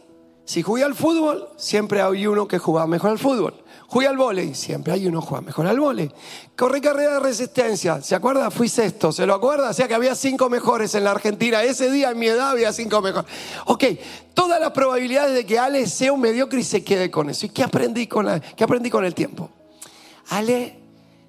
Si 0.45 0.61
jugué 0.61 0.83
al 0.83 0.95
fútbol, 0.95 1.49
siempre 1.57 2.01
había 2.01 2.29
uno 2.29 2.47
que 2.47 2.57
jugaba 2.57 2.87
mejor 2.87 3.11
al 3.11 3.19
fútbol. 3.19 3.53
Jugué 3.91 4.07
al 4.07 4.15
vóley, 4.15 4.55
siempre 4.55 4.93
hay 4.93 5.05
uno 5.05 5.19
juega 5.19 5.41
mejor 5.41 5.67
al 5.67 5.77
vóley. 5.77 6.09
Corrí 6.55 6.79
carrera 6.79 7.15
de 7.15 7.19
resistencia, 7.19 8.01
¿se 8.01 8.15
acuerda? 8.15 8.49
Fui 8.49 8.69
sexto, 8.69 9.11
¿se 9.11 9.25
lo 9.25 9.33
acuerda? 9.33 9.71
O 9.71 9.73
sea 9.73 9.85
que 9.89 9.93
había 9.93 10.15
cinco 10.15 10.49
mejores 10.49 10.95
en 10.95 11.03
la 11.03 11.11
Argentina. 11.11 11.61
Ese 11.61 11.91
día 11.91 12.11
en 12.11 12.17
mi 12.17 12.27
edad 12.27 12.51
había 12.51 12.71
cinco 12.71 13.01
mejores. 13.01 13.29
Ok, 13.65 13.83
todas 14.33 14.61
las 14.61 14.71
probabilidades 14.71 15.35
de 15.35 15.45
que 15.45 15.59
Ale 15.59 15.87
sea 15.87 16.13
un 16.13 16.21
mediocre 16.21 16.61
y 16.61 16.63
se 16.63 16.85
quede 16.85 17.11
con 17.11 17.29
eso. 17.29 17.47
¿Y 17.47 17.49
qué 17.49 17.63
aprendí 17.63 18.07
con, 18.07 18.41
qué 18.55 18.63
aprendí 18.63 18.89
con 18.89 19.03
el 19.03 19.13
tiempo? 19.13 19.49
Ale 20.29 20.79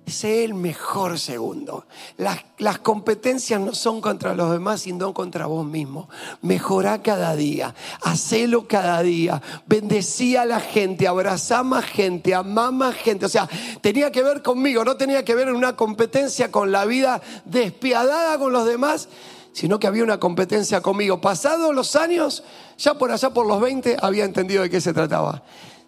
sé 0.07 0.45
el 0.45 0.55
mejor 0.55 1.19
segundo. 1.19 1.87
Las, 2.17 2.39
las, 2.59 2.79
competencias 2.79 3.61
no 3.61 3.75
son 3.75 4.01
contra 4.01 4.35
los 4.35 4.51
demás, 4.51 4.83
sino 4.83 5.15
contra 5.15 5.47
vos 5.47 5.65
mismo. 5.65 6.09
Mejorá 6.41 7.03
cada 7.03 7.37
día, 7.37 7.75
hacelo 8.03 8.67
cada 8.67 9.03
día, 9.03 9.41
bendecí 9.67 10.37
a 10.37 10.45
la 10.45 10.61
gente, 10.61 11.07
abrazá 11.07 11.63
más 11.63 11.85
gente, 11.85 12.35
amá 12.35 12.71
más 12.71 12.95
gente. 12.97 13.27
O 13.27 13.29
sea, 13.29 13.49
tenía 13.81 14.11
que 14.11 14.23
ver 14.23 14.43
conmigo, 14.43 14.85
no 14.85 14.97
tenía 14.97 15.25
que 15.25 15.35
ver 15.35 15.49
en 15.49 15.57
una 15.57 15.77
competencia 15.77 16.51
con 16.51 16.73
la 16.73 16.85
vida 16.85 17.21
despiadada 17.45 18.39
con 18.39 18.53
los 18.53 18.67
demás, 18.67 19.09
sino 19.53 19.79
que 19.79 19.87
había 19.87 20.03
una 20.03 20.19
competencia 20.19 20.81
conmigo. 20.81 21.21
Pasados 21.21 21.75
los 21.75 21.95
años, 21.97 22.43
ya 22.79 22.95
por 22.95 23.13
allá 23.13 23.31
por 23.31 23.47
los 23.47 23.61
20, 23.61 23.97
había 24.01 24.25
entendido 24.25 24.63
de 24.63 24.71
qué 24.71 24.81
se 24.81 24.93
trataba. 24.93 25.43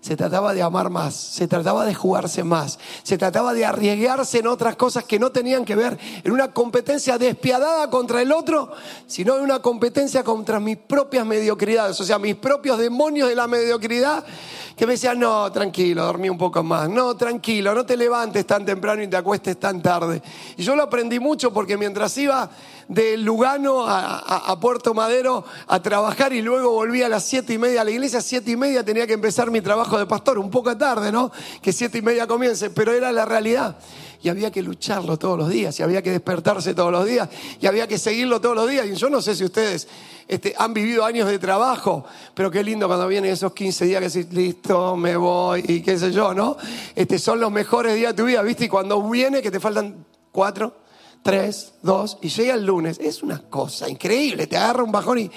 Se 0.04 0.16
trataba 0.16 0.52
de 0.52 0.60
amar 0.60 0.90
más, 0.90 1.14
se 1.14 1.48
trataba 1.48 1.86
de 1.86 1.94
jugarse 1.94 2.44
más, 2.44 2.78
se 3.02 3.16
trataba 3.16 3.54
de 3.54 3.64
arriesgarse 3.64 4.40
en 4.40 4.48
otras 4.48 4.76
cosas 4.76 5.04
que 5.04 5.18
no 5.18 5.32
tenían 5.32 5.64
que 5.64 5.74
ver 5.74 5.98
en 6.22 6.30
una 6.30 6.52
competencia 6.52 7.16
despiadada 7.16 7.88
contra 7.88 8.20
el 8.20 8.30
otro, 8.30 8.70
sino 9.06 9.36
en 9.36 9.44
una 9.44 9.60
competencia 9.60 10.22
contra 10.22 10.60
mis 10.60 10.76
propias 10.76 11.24
mediocridades, 11.24 11.98
o 12.02 12.04
sea, 12.04 12.18
mis 12.18 12.34
propios 12.34 12.76
demonios 12.76 13.30
de 13.30 13.34
la 13.34 13.46
mediocridad 13.46 14.26
que 14.76 14.86
me 14.86 14.94
decían, 14.94 15.20
no, 15.20 15.50
tranquilo, 15.52 16.04
dormí 16.04 16.28
un 16.28 16.38
poco 16.38 16.62
más, 16.62 16.88
no, 16.88 17.16
tranquilo, 17.16 17.74
no 17.74 17.86
te 17.86 17.96
levantes 17.96 18.46
tan 18.46 18.64
temprano 18.64 19.02
y 19.02 19.08
te 19.08 19.16
acuestes 19.16 19.58
tan 19.58 19.80
tarde. 19.80 20.20
Y 20.56 20.64
yo 20.64 20.74
lo 20.74 20.82
aprendí 20.82 21.20
mucho 21.20 21.52
porque 21.52 21.76
mientras 21.76 22.16
iba 22.18 22.50
de 22.88 23.16
Lugano 23.16 23.86
a, 23.86 24.58
Puerto 24.60 24.94
Madero 24.94 25.44
a 25.66 25.80
trabajar 25.80 26.32
y 26.32 26.42
luego 26.42 26.70
volví 26.70 27.02
a 27.02 27.08
las 27.08 27.24
siete 27.24 27.54
y 27.54 27.58
media 27.58 27.82
a 27.82 27.84
la 27.84 27.90
iglesia. 27.90 28.20
Siete 28.20 28.50
y 28.50 28.56
media 28.56 28.84
tenía 28.84 29.06
que 29.06 29.12
empezar 29.14 29.50
mi 29.50 29.60
trabajo 29.60 29.98
de 29.98 30.06
pastor, 30.06 30.38
un 30.38 30.50
poco 30.50 30.76
tarde, 30.76 31.12
¿no? 31.12 31.30
Que 31.60 31.72
siete 31.72 31.98
y 31.98 32.02
media 32.02 32.26
comience, 32.26 32.70
pero 32.70 32.92
era 32.92 33.12
la 33.12 33.24
realidad. 33.24 33.76
Y 34.24 34.30
había 34.30 34.50
que 34.50 34.62
lucharlo 34.62 35.18
todos 35.18 35.38
los 35.38 35.50
días, 35.50 35.78
y 35.78 35.82
había 35.82 36.00
que 36.00 36.10
despertarse 36.10 36.72
todos 36.72 36.90
los 36.90 37.04
días, 37.04 37.28
y 37.60 37.66
había 37.66 37.86
que 37.86 37.98
seguirlo 37.98 38.40
todos 38.40 38.56
los 38.56 38.70
días. 38.70 38.86
Y 38.86 38.94
yo 38.94 39.10
no 39.10 39.20
sé 39.20 39.36
si 39.36 39.44
ustedes 39.44 39.86
este, 40.26 40.54
han 40.56 40.72
vivido 40.72 41.04
años 41.04 41.28
de 41.28 41.38
trabajo, 41.38 42.06
pero 42.32 42.50
qué 42.50 42.64
lindo 42.64 42.86
cuando 42.86 43.06
vienen 43.06 43.30
esos 43.30 43.52
15 43.52 43.84
días 43.84 44.00
que 44.00 44.08
decís, 44.08 44.32
listo, 44.32 44.96
me 44.96 45.14
voy, 45.14 45.62
y 45.68 45.82
qué 45.82 45.98
sé 45.98 46.10
yo, 46.10 46.32
¿no? 46.32 46.56
Este, 46.96 47.18
son 47.18 47.38
los 47.38 47.52
mejores 47.52 47.94
días 47.96 48.16
de 48.16 48.22
tu 48.22 48.26
vida, 48.26 48.40
¿viste? 48.40 48.64
Y 48.64 48.68
cuando 48.68 49.02
viene 49.10 49.42
que 49.42 49.50
te 49.50 49.60
faltan 49.60 50.06
cuatro, 50.32 50.74
tres, 51.22 51.74
dos, 51.82 52.16
y 52.22 52.30
llega 52.30 52.54
el 52.54 52.64
lunes. 52.64 52.98
Es 53.00 53.22
una 53.22 53.40
cosa 53.40 53.90
increíble, 53.90 54.46
te 54.46 54.56
agarra 54.56 54.82
un 54.82 54.90
bajón 54.90 55.18
y... 55.18 55.30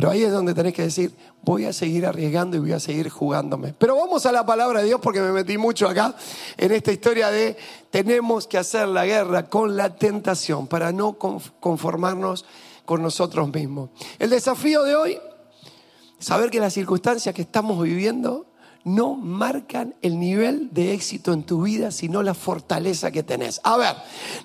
Pero 0.00 0.12
ahí 0.12 0.22
es 0.22 0.32
donde 0.32 0.54
tenés 0.54 0.72
que 0.72 0.80
decir, 0.80 1.14
voy 1.42 1.66
a 1.66 1.74
seguir 1.74 2.06
arriesgando 2.06 2.56
y 2.56 2.60
voy 2.60 2.72
a 2.72 2.80
seguir 2.80 3.10
jugándome. 3.10 3.74
Pero 3.76 3.96
vamos 3.96 4.24
a 4.24 4.32
la 4.32 4.46
palabra 4.46 4.80
de 4.80 4.86
Dios 4.86 4.98
porque 4.98 5.20
me 5.20 5.30
metí 5.30 5.58
mucho 5.58 5.86
acá 5.86 6.14
en 6.56 6.72
esta 6.72 6.90
historia 6.90 7.30
de 7.30 7.54
tenemos 7.90 8.46
que 8.46 8.56
hacer 8.56 8.88
la 8.88 9.04
guerra 9.04 9.50
con 9.50 9.76
la 9.76 9.94
tentación 9.94 10.68
para 10.68 10.90
no 10.90 11.18
conformarnos 11.18 12.46
con 12.86 13.02
nosotros 13.02 13.52
mismos. 13.52 13.90
El 14.18 14.30
desafío 14.30 14.84
de 14.84 14.96
hoy, 14.96 15.18
saber 16.18 16.48
que 16.48 16.60
las 16.60 16.72
circunstancias 16.72 17.34
que 17.34 17.42
estamos 17.42 17.82
viviendo 17.82 18.46
no 18.84 19.14
marcan 19.14 19.94
el 20.00 20.18
nivel 20.18 20.68
de 20.72 20.94
éxito 20.94 21.32
en 21.32 21.42
tu 21.42 21.62
vida, 21.62 21.90
sino 21.90 22.22
la 22.22 22.34
fortaleza 22.34 23.10
que 23.10 23.22
tenés. 23.22 23.60
A 23.62 23.76
ver, 23.76 23.94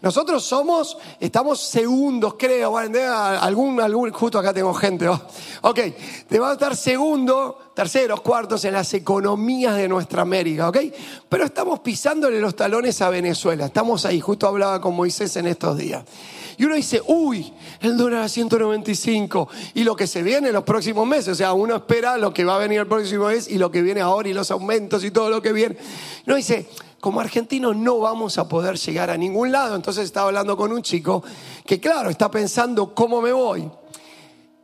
nosotros 0.02 0.44
somos, 0.44 0.98
estamos 1.20 1.60
segundos, 1.60 2.36
creo, 2.38 2.78
algún, 2.78 3.80
algún, 3.80 4.12
justo 4.12 4.38
acá 4.38 4.54
tengo 4.54 4.74
gente, 4.74 5.08
ok, 5.08 5.80
te 6.28 6.40
va 6.40 6.50
a 6.50 6.54
estar 6.54 6.76
segundo, 6.76 7.72
terceros, 7.74 8.22
cuartos 8.22 8.66
en 8.66 8.74
las 8.74 8.94
economías 8.94 9.78
de 9.78 9.88
nuestra 9.88 10.22
América, 10.24 10.70
ok, 10.70 10.78
pero 11.30 11.46
estamos 11.46 11.80
pisándole 11.80 12.40
los 12.42 12.56
talones 12.56 13.02
a 13.02 13.10
Venezuela, 13.10 13.68
estamos 13.68 14.06
ahí, 14.06 14.20
justo 14.20 14.48
hablaba 14.48 14.82
con 14.82 14.96
Moisés 14.96 15.36
en 15.38 15.48
estos 15.48 15.78
días. 15.78 16.04
Y 16.58 16.66
uno 16.66 16.76
dice, 16.76 17.02
uy, 17.08 17.54
el 17.82 17.98
dólar 17.98 18.24
a 18.24 18.30
195 18.30 19.50
y 19.74 19.84
lo 19.84 19.96
que 19.96 20.08
se 20.08 20.24
viene 20.24 20.48
en 20.48 20.54
los 20.54 20.64
próximos 20.64 21.08
meses. 21.08 21.30
O 21.30 21.36
sea, 21.36 21.54
uno 21.54 21.76
espera 21.76 22.18
lo 22.18 22.34
que 22.34 22.46
va 22.46 22.56
a 22.56 22.60
venir 22.60 22.80
el 22.80 22.88
próximo 22.88 23.28
mes 23.28 23.50
y 23.50 23.58
lo 23.58 23.72
que 23.72 23.82
viene 23.82 24.02
ahora 24.02 24.30
y 24.30 24.34
los 24.34 24.52
aumentos 24.52 25.04
y 25.04 25.12
todo 25.12 25.30
lo 25.30 25.42
que 25.42 25.52
viene. 25.54 25.78
Y 26.26 26.30
uno 26.30 26.36
dice, 26.36 26.68
como 27.00 27.20
argentinos 27.20 27.76
no 27.76 28.00
vamos 28.00 28.38
a 28.38 28.48
poder 28.48 28.78
llegar 28.78 29.10
a 29.10 29.18
ningún 29.18 29.52
lado. 29.52 29.76
Entonces 29.76 30.06
estaba 30.06 30.28
hablando 30.28 30.56
con 30.56 30.72
un 30.72 30.82
chico 30.82 31.24
que, 31.66 31.80
claro, 31.80 32.10
está 32.10 32.32
pensando 32.32 32.94
cómo 32.94 33.22
me 33.22 33.32
voy. 33.32 33.70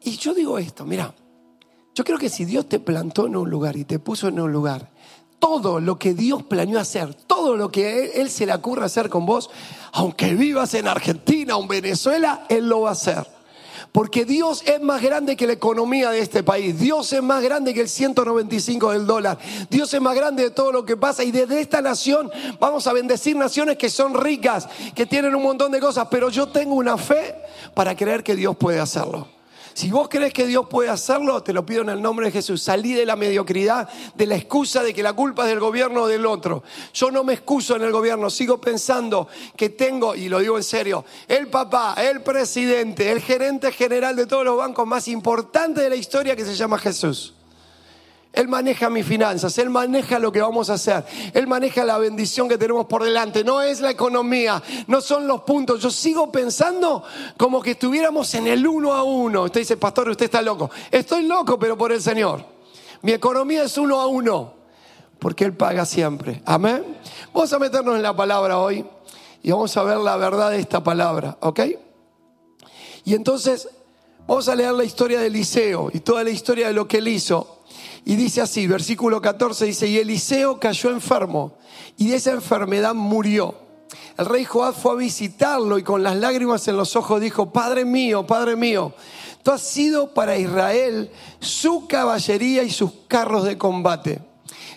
Y 0.03 0.17
yo 0.17 0.33
digo 0.33 0.57
esto, 0.57 0.85
mira, 0.85 1.13
yo 1.93 2.03
creo 2.03 2.17
que 2.17 2.29
si 2.29 2.45
Dios 2.45 2.67
te 2.69 2.79
plantó 2.79 3.27
en 3.27 3.35
un 3.35 3.49
lugar 3.49 3.75
y 3.75 3.83
te 3.83 3.99
puso 3.99 4.27
en 4.27 4.39
un 4.39 4.51
lugar, 4.51 4.90
todo 5.41 5.79
lo 5.79 5.97
que 5.97 6.13
Dios 6.13 6.43
planeó 6.43 6.79
hacer, 6.79 7.15
todo 7.15 7.57
lo 7.57 7.71
que 7.71 8.11
Él, 8.21 8.29
se 8.29 8.45
le 8.45 8.53
ocurra 8.53 8.85
hacer 8.85 9.09
con 9.09 9.25
vos, 9.25 9.49
aunque 9.91 10.35
vivas 10.35 10.75
en 10.75 10.87
Argentina 10.87 11.57
o 11.57 11.63
en 11.63 11.67
Venezuela, 11.67 12.45
Él 12.47 12.69
lo 12.69 12.81
va 12.81 12.89
a 12.89 12.91
hacer. 12.91 13.27
Porque 13.91 14.23
Dios 14.23 14.63
es 14.67 14.79
más 14.79 15.01
grande 15.01 15.35
que 15.35 15.47
la 15.47 15.53
economía 15.53 16.11
de 16.11 16.19
este 16.19 16.43
país. 16.43 16.79
Dios 16.79 17.11
es 17.11 17.23
más 17.23 17.43
grande 17.43 17.73
que 17.73 17.81
el 17.81 17.89
195 17.89 18.91
del 18.91 19.07
dólar. 19.07 19.39
Dios 19.69 19.91
es 19.93 19.99
más 19.99 20.15
grande 20.15 20.43
de 20.43 20.51
todo 20.51 20.71
lo 20.71 20.85
que 20.85 20.95
pasa. 20.95 21.23
Y 21.23 21.31
desde 21.31 21.59
esta 21.59 21.81
nación 21.81 22.31
vamos 22.59 22.85
a 22.85 22.93
bendecir 22.93 23.35
naciones 23.35 23.77
que 23.77 23.89
son 23.89 24.13
ricas, 24.13 24.69
que 24.95 25.07
tienen 25.07 25.35
un 25.35 25.43
montón 25.43 25.71
de 25.71 25.79
cosas. 25.79 26.07
Pero 26.09 26.29
yo 26.29 26.47
tengo 26.49 26.75
una 26.75 26.97
fe 26.97 27.35
para 27.73 27.95
creer 27.95 28.23
que 28.23 28.35
Dios 28.35 28.55
puede 28.55 28.79
hacerlo. 28.79 29.40
Si 29.73 29.89
vos 29.89 30.09
crees 30.09 30.33
que 30.33 30.45
Dios 30.45 30.67
puede 30.69 30.89
hacerlo, 30.89 31.41
te 31.43 31.53
lo 31.53 31.65
pido 31.65 31.81
en 31.81 31.89
el 31.89 32.01
nombre 32.01 32.27
de 32.27 32.31
Jesús. 32.31 32.61
Salí 32.61 32.93
de 32.93 33.05
la 33.05 33.15
mediocridad, 33.15 33.89
de 34.15 34.25
la 34.25 34.35
excusa 34.35 34.83
de 34.83 34.93
que 34.93 35.03
la 35.03 35.13
culpa 35.13 35.43
es 35.43 35.49
del 35.49 35.59
gobierno 35.59 36.03
o 36.03 36.07
del 36.07 36.25
otro. 36.25 36.63
Yo 36.93 37.11
no 37.11 37.23
me 37.23 37.33
excuso 37.33 37.75
en 37.75 37.83
el 37.83 37.91
gobierno, 37.91 38.29
sigo 38.29 38.59
pensando 38.59 39.27
que 39.55 39.69
tengo, 39.69 40.15
y 40.15 40.29
lo 40.29 40.39
digo 40.39 40.57
en 40.57 40.63
serio, 40.63 41.05
el 41.27 41.47
papá, 41.47 41.95
el 41.97 42.21
presidente, 42.21 43.11
el 43.11 43.21
gerente 43.21 43.71
general 43.71 44.15
de 44.15 44.25
todos 44.25 44.45
los 44.45 44.57
bancos 44.57 44.85
más 44.85 45.07
importantes 45.07 45.83
de 45.83 45.89
la 45.89 45.95
historia 45.95 46.35
que 46.35 46.45
se 46.45 46.55
llama 46.55 46.77
Jesús. 46.77 47.33
Él 48.33 48.47
maneja 48.47 48.89
mis 48.89 49.05
finanzas, 49.05 49.57
Él 49.57 49.69
maneja 49.69 50.17
lo 50.17 50.31
que 50.31 50.41
vamos 50.41 50.69
a 50.69 50.73
hacer, 50.73 51.03
Él 51.33 51.47
maneja 51.47 51.83
la 51.83 51.97
bendición 51.97 52.47
que 52.47 52.57
tenemos 52.57 52.85
por 52.85 53.03
delante. 53.03 53.43
No 53.43 53.61
es 53.61 53.81
la 53.81 53.91
economía, 53.91 54.61
no 54.87 55.01
son 55.01 55.27
los 55.27 55.41
puntos. 55.41 55.81
Yo 55.81 55.91
sigo 55.91 56.31
pensando 56.31 57.03
como 57.37 57.61
que 57.61 57.71
estuviéramos 57.71 58.33
en 58.35 58.47
el 58.47 58.65
uno 58.65 58.93
a 58.93 59.03
uno. 59.03 59.43
Usted 59.43 59.61
dice, 59.61 59.77
pastor, 59.77 60.09
usted 60.09 60.25
está 60.25 60.41
loco. 60.41 60.69
Estoy 60.89 61.23
loco, 61.23 61.59
pero 61.59 61.77
por 61.77 61.91
el 61.91 62.01
Señor. 62.01 62.45
Mi 63.01 63.11
economía 63.11 63.63
es 63.63 63.77
uno 63.77 63.99
a 63.99 64.07
uno, 64.07 64.53
porque 65.19 65.43
Él 65.43 65.53
paga 65.53 65.85
siempre. 65.85 66.41
Amén. 66.45 66.97
Vamos 67.33 67.51
a 67.51 67.59
meternos 67.59 67.95
en 67.95 68.03
la 68.03 68.15
palabra 68.15 68.59
hoy 68.59 68.85
y 69.43 69.51
vamos 69.51 69.75
a 69.75 69.83
ver 69.83 69.97
la 69.97 70.15
verdad 70.17 70.51
de 70.51 70.59
esta 70.59 70.83
palabra, 70.83 71.37
¿ok? 71.41 71.59
Y 73.03 73.15
entonces 73.15 73.67
vamos 74.27 74.47
a 74.47 74.55
leer 74.55 74.73
la 74.73 74.83
historia 74.83 75.19
de 75.19 75.27
Eliseo 75.27 75.89
y 75.93 75.99
toda 75.99 76.23
la 76.23 76.29
historia 76.29 76.67
de 76.67 76.73
lo 76.73 76.87
que 76.87 76.99
él 76.99 77.07
hizo. 77.07 77.60
Y 78.05 78.15
dice 78.15 78.41
así, 78.41 78.67
versículo 78.67 79.21
14 79.21 79.65
dice, 79.65 79.87
y 79.87 79.97
Eliseo 79.97 80.59
cayó 80.59 80.89
enfermo 80.89 81.57
y 81.97 82.09
de 82.09 82.15
esa 82.15 82.31
enfermedad 82.31 82.93
murió. 82.93 83.55
El 84.17 84.25
rey 84.25 84.45
Joab 84.45 84.73
fue 84.73 84.93
a 84.93 84.95
visitarlo 84.95 85.77
y 85.77 85.83
con 85.83 86.03
las 86.03 86.15
lágrimas 86.15 86.67
en 86.67 86.77
los 86.77 86.95
ojos 86.95 87.21
dijo, 87.21 87.51
Padre 87.51 87.85
mío, 87.85 88.25
Padre 88.25 88.55
mío, 88.55 88.93
tú 89.43 89.51
has 89.51 89.61
sido 89.61 90.13
para 90.13 90.37
Israel 90.37 91.11
su 91.39 91.87
caballería 91.87 92.63
y 92.63 92.71
sus 92.71 92.91
carros 93.07 93.43
de 93.43 93.57
combate. 93.57 94.21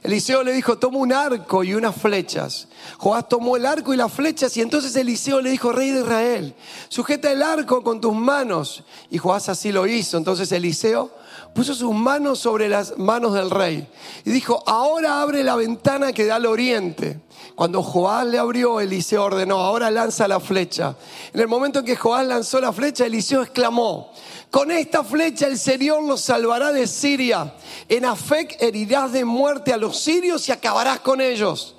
Eliseo 0.02 0.42
le 0.42 0.52
dijo, 0.52 0.76
toma 0.76 0.98
un 0.98 1.14
arco 1.14 1.64
y 1.64 1.72
unas 1.72 1.96
flechas. 1.96 2.68
Joab 2.98 3.26
tomó 3.26 3.56
el 3.56 3.64
arco 3.64 3.94
y 3.94 3.96
las 3.96 4.12
flechas 4.12 4.54
y 4.58 4.60
entonces 4.60 4.94
Eliseo 4.96 5.40
le 5.40 5.50
dijo, 5.50 5.72
rey 5.72 5.92
de 5.92 6.00
Israel, 6.00 6.54
sujeta 6.90 7.32
el 7.32 7.42
arco 7.42 7.82
con 7.82 8.02
tus 8.02 8.14
manos. 8.14 8.84
Y 9.10 9.16
Joab 9.16 9.40
así 9.46 9.72
lo 9.72 9.86
hizo. 9.86 10.18
Entonces 10.18 10.52
Eliseo 10.52 11.10
puso 11.54 11.74
sus 11.74 11.94
manos 11.94 12.40
sobre 12.40 12.68
las 12.68 12.98
manos 12.98 13.32
del 13.32 13.50
rey 13.50 13.88
y 14.24 14.30
dijo, 14.30 14.62
ahora 14.66 15.22
abre 15.22 15.44
la 15.44 15.56
ventana 15.56 16.12
que 16.12 16.26
da 16.26 16.36
al 16.36 16.46
oriente. 16.46 17.20
Cuando 17.54 17.82
Joás 17.82 18.26
le 18.26 18.38
abrió, 18.38 18.80
Eliseo 18.80 19.22
ordenó, 19.22 19.60
ahora 19.60 19.90
lanza 19.90 20.26
la 20.26 20.40
flecha. 20.40 20.96
En 21.32 21.40
el 21.40 21.46
momento 21.46 21.78
en 21.78 21.84
que 21.84 21.94
Joás 21.94 22.26
lanzó 22.26 22.60
la 22.60 22.72
flecha, 22.72 23.06
Eliseo 23.06 23.42
exclamó, 23.42 24.10
con 24.50 24.70
esta 24.72 25.04
flecha 25.04 25.46
el 25.46 25.58
Señor 25.58 26.02
los 26.02 26.20
salvará 26.20 26.72
de 26.72 26.86
Siria. 26.86 27.54
En 27.88 28.04
Afec 28.04 28.60
herirás 28.60 29.12
de 29.12 29.24
muerte 29.24 29.72
a 29.72 29.76
los 29.76 29.98
sirios 29.98 30.48
y 30.48 30.52
acabarás 30.52 31.00
con 31.00 31.20
ellos. 31.20 31.73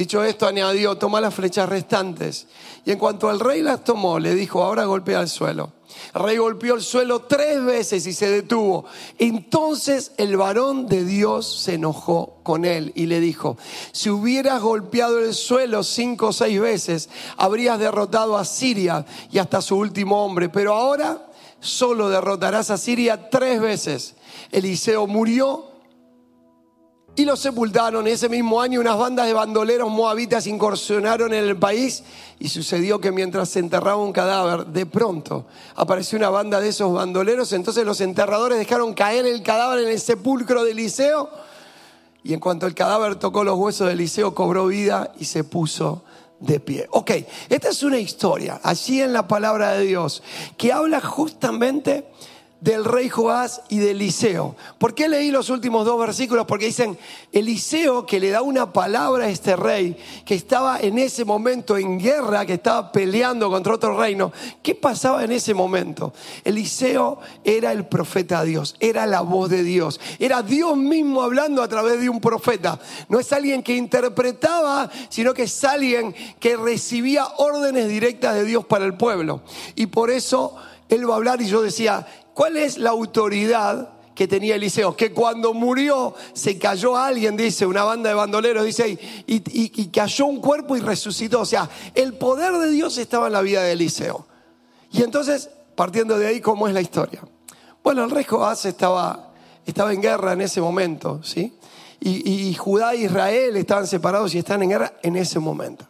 Dicho 0.00 0.24
esto, 0.24 0.46
añadió, 0.46 0.96
toma 0.96 1.20
las 1.20 1.34
flechas 1.34 1.68
restantes. 1.68 2.46
Y 2.86 2.90
en 2.90 2.98
cuanto 2.98 3.30
el 3.30 3.38
rey 3.38 3.60
las 3.60 3.84
tomó, 3.84 4.18
le 4.18 4.34
dijo, 4.34 4.62
ahora 4.62 4.86
golpea 4.86 5.20
el 5.20 5.28
suelo. 5.28 5.74
El 6.14 6.22
rey 6.22 6.36
golpeó 6.38 6.76
el 6.76 6.80
suelo 6.80 7.24
tres 7.24 7.62
veces 7.62 8.06
y 8.06 8.14
se 8.14 8.30
detuvo. 8.30 8.86
Entonces 9.18 10.12
el 10.16 10.38
varón 10.38 10.86
de 10.86 11.04
Dios 11.04 11.60
se 11.64 11.74
enojó 11.74 12.38
con 12.42 12.64
él 12.64 12.92
y 12.94 13.04
le 13.04 13.20
dijo, 13.20 13.58
si 13.92 14.08
hubieras 14.08 14.62
golpeado 14.62 15.18
el 15.18 15.34
suelo 15.34 15.84
cinco 15.84 16.28
o 16.28 16.32
seis 16.32 16.58
veces, 16.58 17.10
habrías 17.36 17.78
derrotado 17.78 18.38
a 18.38 18.46
Siria 18.46 19.04
y 19.30 19.36
hasta 19.36 19.60
su 19.60 19.76
último 19.76 20.24
hombre. 20.24 20.48
Pero 20.48 20.72
ahora 20.72 21.26
solo 21.60 22.08
derrotarás 22.08 22.70
a 22.70 22.78
Siria 22.78 23.28
tres 23.28 23.60
veces. 23.60 24.14
Eliseo 24.50 25.06
murió 25.06 25.69
y 27.20 27.24
lo 27.26 27.36
sepultaron. 27.36 28.06
Ese 28.06 28.30
mismo 28.30 28.62
año 28.62 28.80
unas 28.80 28.96
bandas 28.96 29.26
de 29.26 29.34
bandoleros 29.34 29.90
moabitas 29.90 30.46
incursionaron 30.46 31.34
en 31.34 31.44
el 31.44 31.56
país 31.56 32.02
y 32.38 32.48
sucedió 32.48 32.98
que 32.98 33.12
mientras 33.12 33.50
se 33.50 33.58
enterraba 33.58 34.02
un 34.02 34.12
cadáver, 34.12 34.66
de 34.66 34.86
pronto 34.86 35.44
apareció 35.76 36.16
una 36.16 36.30
banda 36.30 36.60
de 36.60 36.70
esos 36.70 36.92
bandoleros, 36.92 37.52
entonces 37.52 37.84
los 37.84 38.00
enterradores 38.00 38.58
dejaron 38.58 38.94
caer 38.94 39.26
el 39.26 39.42
cadáver 39.42 39.84
en 39.84 39.90
el 39.90 40.00
sepulcro 40.00 40.64
de 40.64 40.70
Eliseo 40.70 41.28
y 42.22 42.32
en 42.32 42.40
cuanto 42.40 42.66
el 42.66 42.74
cadáver 42.74 43.16
tocó 43.16 43.44
los 43.44 43.58
huesos 43.58 43.86
de 43.88 43.92
Eliseo 43.92 44.34
cobró 44.34 44.66
vida 44.68 45.12
y 45.18 45.26
se 45.26 45.44
puso 45.44 46.02
de 46.38 46.58
pie. 46.58 46.86
Ok, 46.90 47.10
esta 47.50 47.68
es 47.68 47.82
una 47.82 47.98
historia, 47.98 48.60
allí 48.62 49.02
en 49.02 49.12
la 49.12 49.28
palabra 49.28 49.72
de 49.72 49.84
Dios, 49.84 50.22
que 50.56 50.72
habla 50.72 51.02
justamente 51.02 52.06
del 52.60 52.84
rey 52.84 53.08
Joás 53.08 53.62
y 53.68 53.78
de 53.78 53.92
Eliseo. 53.92 54.54
¿Por 54.78 54.94
qué 54.94 55.08
leí 55.08 55.30
los 55.30 55.48
últimos 55.48 55.86
dos 55.86 55.98
versículos? 55.98 56.46
Porque 56.46 56.66
dicen, 56.66 56.98
Eliseo 57.32 58.04
que 58.04 58.20
le 58.20 58.30
da 58.30 58.42
una 58.42 58.72
palabra 58.72 59.24
a 59.24 59.28
este 59.28 59.56
rey 59.56 59.96
que 60.24 60.34
estaba 60.34 60.78
en 60.80 60.98
ese 60.98 61.24
momento 61.24 61.76
en 61.78 61.98
guerra, 61.98 62.44
que 62.44 62.54
estaba 62.54 62.92
peleando 62.92 63.50
contra 63.50 63.74
otro 63.74 63.98
reino. 63.98 64.32
¿Qué 64.62 64.74
pasaba 64.74 65.24
en 65.24 65.32
ese 65.32 65.54
momento? 65.54 66.12
Eliseo 66.44 67.20
era 67.44 67.72
el 67.72 67.86
profeta 67.86 68.42
de 68.42 68.50
Dios, 68.50 68.76
era 68.78 69.06
la 69.06 69.22
voz 69.22 69.48
de 69.48 69.62
Dios, 69.62 70.00
era 70.18 70.42
Dios 70.42 70.76
mismo 70.76 71.22
hablando 71.22 71.62
a 71.62 71.68
través 71.68 72.00
de 72.00 72.08
un 72.08 72.20
profeta. 72.20 72.78
No 73.08 73.18
es 73.18 73.32
alguien 73.32 73.62
que 73.62 73.76
interpretaba, 73.76 74.90
sino 75.08 75.32
que 75.32 75.44
es 75.44 75.64
alguien 75.64 76.14
que 76.38 76.56
recibía 76.56 77.26
órdenes 77.38 77.88
directas 77.88 78.34
de 78.34 78.44
Dios 78.44 78.66
para 78.66 78.84
el 78.84 78.94
pueblo. 78.94 79.42
Y 79.74 79.86
por 79.86 80.10
eso 80.10 80.56
él 80.90 81.08
va 81.08 81.14
a 81.14 81.16
hablar 81.16 81.40
y 81.40 81.46
yo 81.46 81.62
decía, 81.62 82.06
¿Cuál 82.40 82.56
es 82.56 82.78
la 82.78 82.88
autoridad 82.88 83.90
que 84.14 84.26
tenía 84.26 84.54
Eliseo? 84.54 84.96
Que 84.96 85.12
cuando 85.12 85.52
murió 85.52 86.14
se 86.32 86.58
cayó 86.58 86.96
alguien, 86.96 87.36
dice, 87.36 87.66
una 87.66 87.84
banda 87.84 88.08
de 88.08 88.14
bandoleros, 88.14 88.64
dice, 88.64 88.98
y, 89.26 89.86
cayó 89.88 90.24
un 90.24 90.40
cuerpo 90.40 90.74
y 90.74 90.80
resucitó. 90.80 91.40
O 91.40 91.44
sea, 91.44 91.68
el 91.94 92.14
poder 92.14 92.54
de 92.54 92.70
Dios 92.70 92.96
estaba 92.96 93.26
en 93.26 93.34
la 93.34 93.42
vida 93.42 93.62
de 93.62 93.72
Eliseo. 93.72 94.26
Y 94.90 95.02
entonces, 95.02 95.50
partiendo 95.74 96.18
de 96.18 96.28
ahí, 96.28 96.40
¿cómo 96.40 96.66
es 96.66 96.72
la 96.72 96.80
historia? 96.80 97.20
Bueno, 97.84 98.04
el 98.04 98.10
rey 98.10 98.24
Joás 98.24 98.64
estaba, 98.64 99.34
estaba 99.66 99.92
en 99.92 100.00
guerra 100.00 100.32
en 100.32 100.40
ese 100.40 100.62
momento, 100.62 101.22
¿sí? 101.22 101.58
Y, 102.00 102.48
y 102.48 102.54
Judá 102.54 102.94
e 102.94 103.02
Israel 103.02 103.54
estaban 103.58 103.86
separados 103.86 104.34
y 104.34 104.38
están 104.38 104.62
en 104.62 104.70
guerra 104.70 104.94
en 105.02 105.16
ese 105.16 105.38
momento. 105.38 105.89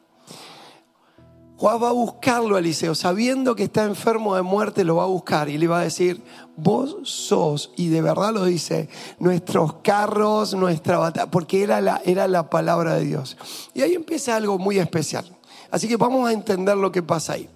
Juan 1.60 1.82
va 1.82 1.90
a 1.90 1.92
buscarlo 1.92 2.56
a 2.56 2.60
Eliseo, 2.60 2.94
sabiendo 2.94 3.54
que 3.54 3.64
está 3.64 3.84
enfermo 3.84 4.34
de 4.34 4.40
muerte, 4.40 4.82
lo 4.82 4.96
va 4.96 5.02
a 5.02 5.08
buscar 5.08 5.50
y 5.50 5.58
le 5.58 5.68
va 5.68 5.80
a 5.80 5.84
decir, 5.84 6.22
vos 6.56 6.96
sos, 7.02 7.70
y 7.76 7.88
de 7.88 8.00
verdad 8.00 8.32
lo 8.32 8.46
dice, 8.46 8.88
nuestros 9.18 9.74
carros, 9.82 10.54
nuestra 10.54 10.96
batalla, 10.96 11.30
porque 11.30 11.62
era 11.62 11.82
la, 11.82 12.00
era 12.06 12.28
la 12.28 12.48
palabra 12.48 12.94
de 12.94 13.04
Dios. 13.04 13.36
Y 13.74 13.82
ahí 13.82 13.92
empieza 13.92 14.36
algo 14.36 14.56
muy 14.56 14.78
especial. 14.78 15.36
Así 15.70 15.86
que 15.86 15.98
vamos 15.98 16.26
a 16.26 16.32
entender 16.32 16.78
lo 16.78 16.90
que 16.90 17.02
pasa 17.02 17.34
ahí. 17.34 17.46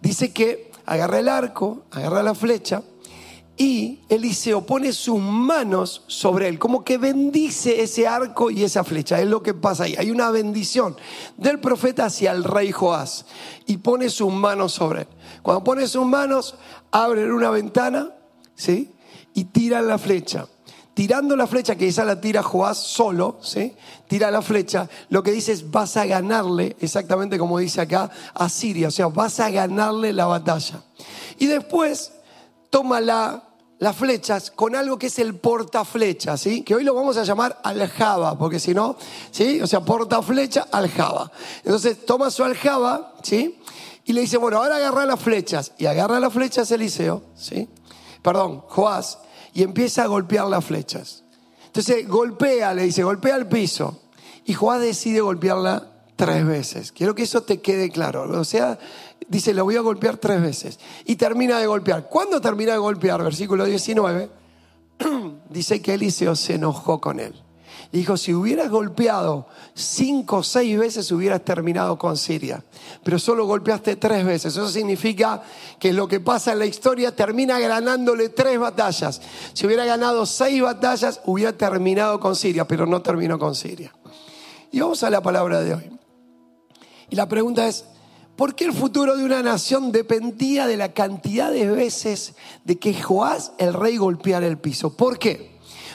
Dice 0.00 0.32
que 0.32 0.70
agarra 0.86 1.18
el 1.18 1.26
arco, 1.26 1.82
agarra 1.90 2.22
la 2.22 2.36
flecha, 2.36 2.84
y 3.60 4.00
Eliseo 4.08 4.64
pone 4.64 4.90
sus 4.90 5.20
manos 5.20 6.02
sobre 6.06 6.48
él, 6.48 6.58
como 6.58 6.82
que 6.82 6.96
bendice 6.96 7.82
ese 7.82 8.08
arco 8.08 8.50
y 8.50 8.64
esa 8.64 8.84
flecha. 8.84 9.20
Es 9.20 9.26
lo 9.26 9.42
que 9.42 9.52
pasa 9.52 9.84
ahí. 9.84 9.94
Hay 9.98 10.10
una 10.10 10.30
bendición 10.30 10.96
del 11.36 11.60
profeta 11.60 12.06
hacia 12.06 12.32
el 12.32 12.42
rey 12.42 12.72
Joás 12.72 13.26
y 13.66 13.76
pone 13.76 14.08
sus 14.08 14.32
manos 14.32 14.72
sobre 14.72 15.02
él. 15.02 15.08
Cuando 15.42 15.62
pone 15.62 15.86
sus 15.88 16.06
manos, 16.06 16.54
abren 16.90 17.30
una 17.30 17.50
ventana, 17.50 18.14
¿sí? 18.54 18.94
Y 19.34 19.44
tiran 19.44 19.88
la 19.88 19.98
flecha. 19.98 20.46
Tirando 20.94 21.36
la 21.36 21.46
flecha, 21.46 21.76
que 21.76 21.86
esa 21.86 22.06
la 22.06 22.18
tira 22.18 22.42
Joás 22.42 22.78
solo, 22.78 23.40
¿sí? 23.42 23.74
Tira 24.08 24.30
la 24.30 24.40
flecha, 24.40 24.88
lo 25.10 25.22
que 25.22 25.32
dice 25.32 25.52
es 25.52 25.70
vas 25.70 25.98
a 25.98 26.06
ganarle, 26.06 26.76
exactamente 26.80 27.36
como 27.36 27.58
dice 27.58 27.82
acá, 27.82 28.10
a 28.32 28.48
Siria. 28.48 28.88
O 28.88 28.90
sea, 28.90 29.08
vas 29.08 29.38
a 29.38 29.50
ganarle 29.50 30.14
la 30.14 30.24
batalla. 30.24 30.82
Y 31.38 31.44
después 31.44 32.12
toma 32.70 33.02
la 33.02 33.49
las 33.80 33.96
flechas 33.96 34.50
con 34.50 34.76
algo 34.76 34.98
que 34.98 35.06
es 35.06 35.18
el 35.18 35.36
portaflecha, 35.36 36.36
¿sí? 36.36 36.62
Que 36.62 36.74
hoy 36.74 36.84
lo 36.84 36.94
vamos 36.94 37.16
a 37.16 37.24
llamar 37.24 37.58
aljaba, 37.64 38.38
porque 38.38 38.60
si 38.60 38.74
no, 38.74 38.96
¿sí? 39.30 39.60
O 39.62 39.66
sea, 39.66 39.80
portaflecha, 39.80 40.66
aljaba. 40.70 41.32
Entonces 41.64 42.04
toma 42.04 42.30
su 42.30 42.44
aljaba, 42.44 43.14
¿sí? 43.22 43.58
Y 44.04 44.12
le 44.12 44.20
dice, 44.20 44.36
bueno, 44.36 44.58
ahora 44.58 44.76
agarra 44.76 45.06
las 45.06 45.18
flechas. 45.18 45.72
Y 45.78 45.86
agarra 45.86 46.20
las 46.20 46.30
flechas 46.30 46.70
Eliseo, 46.70 47.22
¿sí? 47.34 47.70
Perdón, 48.22 48.62
Joás, 48.68 49.18
y 49.54 49.62
empieza 49.62 50.02
a 50.02 50.06
golpear 50.08 50.46
las 50.46 50.62
flechas. 50.62 51.24
Entonces 51.64 52.06
golpea, 52.06 52.74
le 52.74 52.82
dice, 52.82 53.02
golpea 53.02 53.36
el 53.36 53.46
piso. 53.46 54.02
Y 54.44 54.52
Joás 54.52 54.82
decide 54.82 55.22
golpearla 55.22 55.89
tres 56.20 56.46
veces. 56.46 56.92
Quiero 56.92 57.14
que 57.14 57.22
eso 57.22 57.42
te 57.42 57.60
quede 57.60 57.90
claro. 57.90 58.38
O 58.38 58.44
sea, 58.44 58.78
dice, 59.26 59.54
lo 59.54 59.64
voy 59.64 59.76
a 59.76 59.80
golpear 59.80 60.18
tres 60.18 60.42
veces. 60.42 60.78
Y 61.06 61.16
termina 61.16 61.58
de 61.58 61.66
golpear. 61.66 62.08
¿Cuándo 62.08 62.40
termina 62.42 62.72
de 62.72 62.78
golpear? 62.78 63.22
Versículo 63.22 63.64
19. 63.64 64.28
dice 65.48 65.80
que 65.80 65.94
Eliseo 65.94 66.36
se 66.36 66.56
enojó 66.56 67.00
con 67.00 67.20
él. 67.20 67.34
dijo, 67.90 68.18
si 68.18 68.34
hubieras 68.34 68.68
golpeado 68.68 69.46
cinco 69.72 70.38
o 70.38 70.42
seis 70.42 70.78
veces, 70.78 71.10
hubieras 71.10 71.42
terminado 71.42 71.96
con 71.96 72.18
Siria. 72.18 72.62
Pero 73.02 73.18
solo 73.18 73.46
golpeaste 73.46 73.96
tres 73.96 74.22
veces. 74.22 74.52
Eso 74.52 74.68
significa 74.68 75.42
que 75.78 75.94
lo 75.94 76.06
que 76.06 76.20
pasa 76.20 76.52
en 76.52 76.58
la 76.58 76.66
historia 76.66 77.16
termina 77.16 77.58
ganándole 77.58 78.28
tres 78.28 78.58
batallas. 78.58 79.22
Si 79.54 79.66
hubiera 79.66 79.86
ganado 79.86 80.26
seis 80.26 80.60
batallas, 80.60 81.22
hubiera 81.24 81.54
terminado 81.54 82.20
con 82.20 82.36
Siria, 82.36 82.68
pero 82.68 82.84
no 82.84 83.00
terminó 83.00 83.38
con 83.38 83.54
Siria. 83.54 83.94
Y 84.70 84.80
vamos 84.80 85.02
a 85.02 85.08
la 85.08 85.22
palabra 85.22 85.62
de 85.62 85.74
hoy. 85.74 85.99
Y 87.10 87.16
la 87.16 87.28
pregunta 87.28 87.66
es, 87.66 87.84
¿por 88.36 88.54
qué 88.54 88.64
el 88.64 88.72
futuro 88.72 89.16
de 89.16 89.24
una 89.24 89.42
nación 89.42 89.92
dependía 89.92 90.66
de 90.66 90.76
la 90.76 90.92
cantidad 90.92 91.50
de 91.50 91.68
veces 91.68 92.34
de 92.64 92.78
que 92.78 92.94
Joás, 92.94 93.52
el 93.58 93.74
rey, 93.74 93.96
golpeara 93.96 94.46
el 94.46 94.58
piso? 94.58 94.96
¿Por 94.96 95.18
qué? 95.18 95.50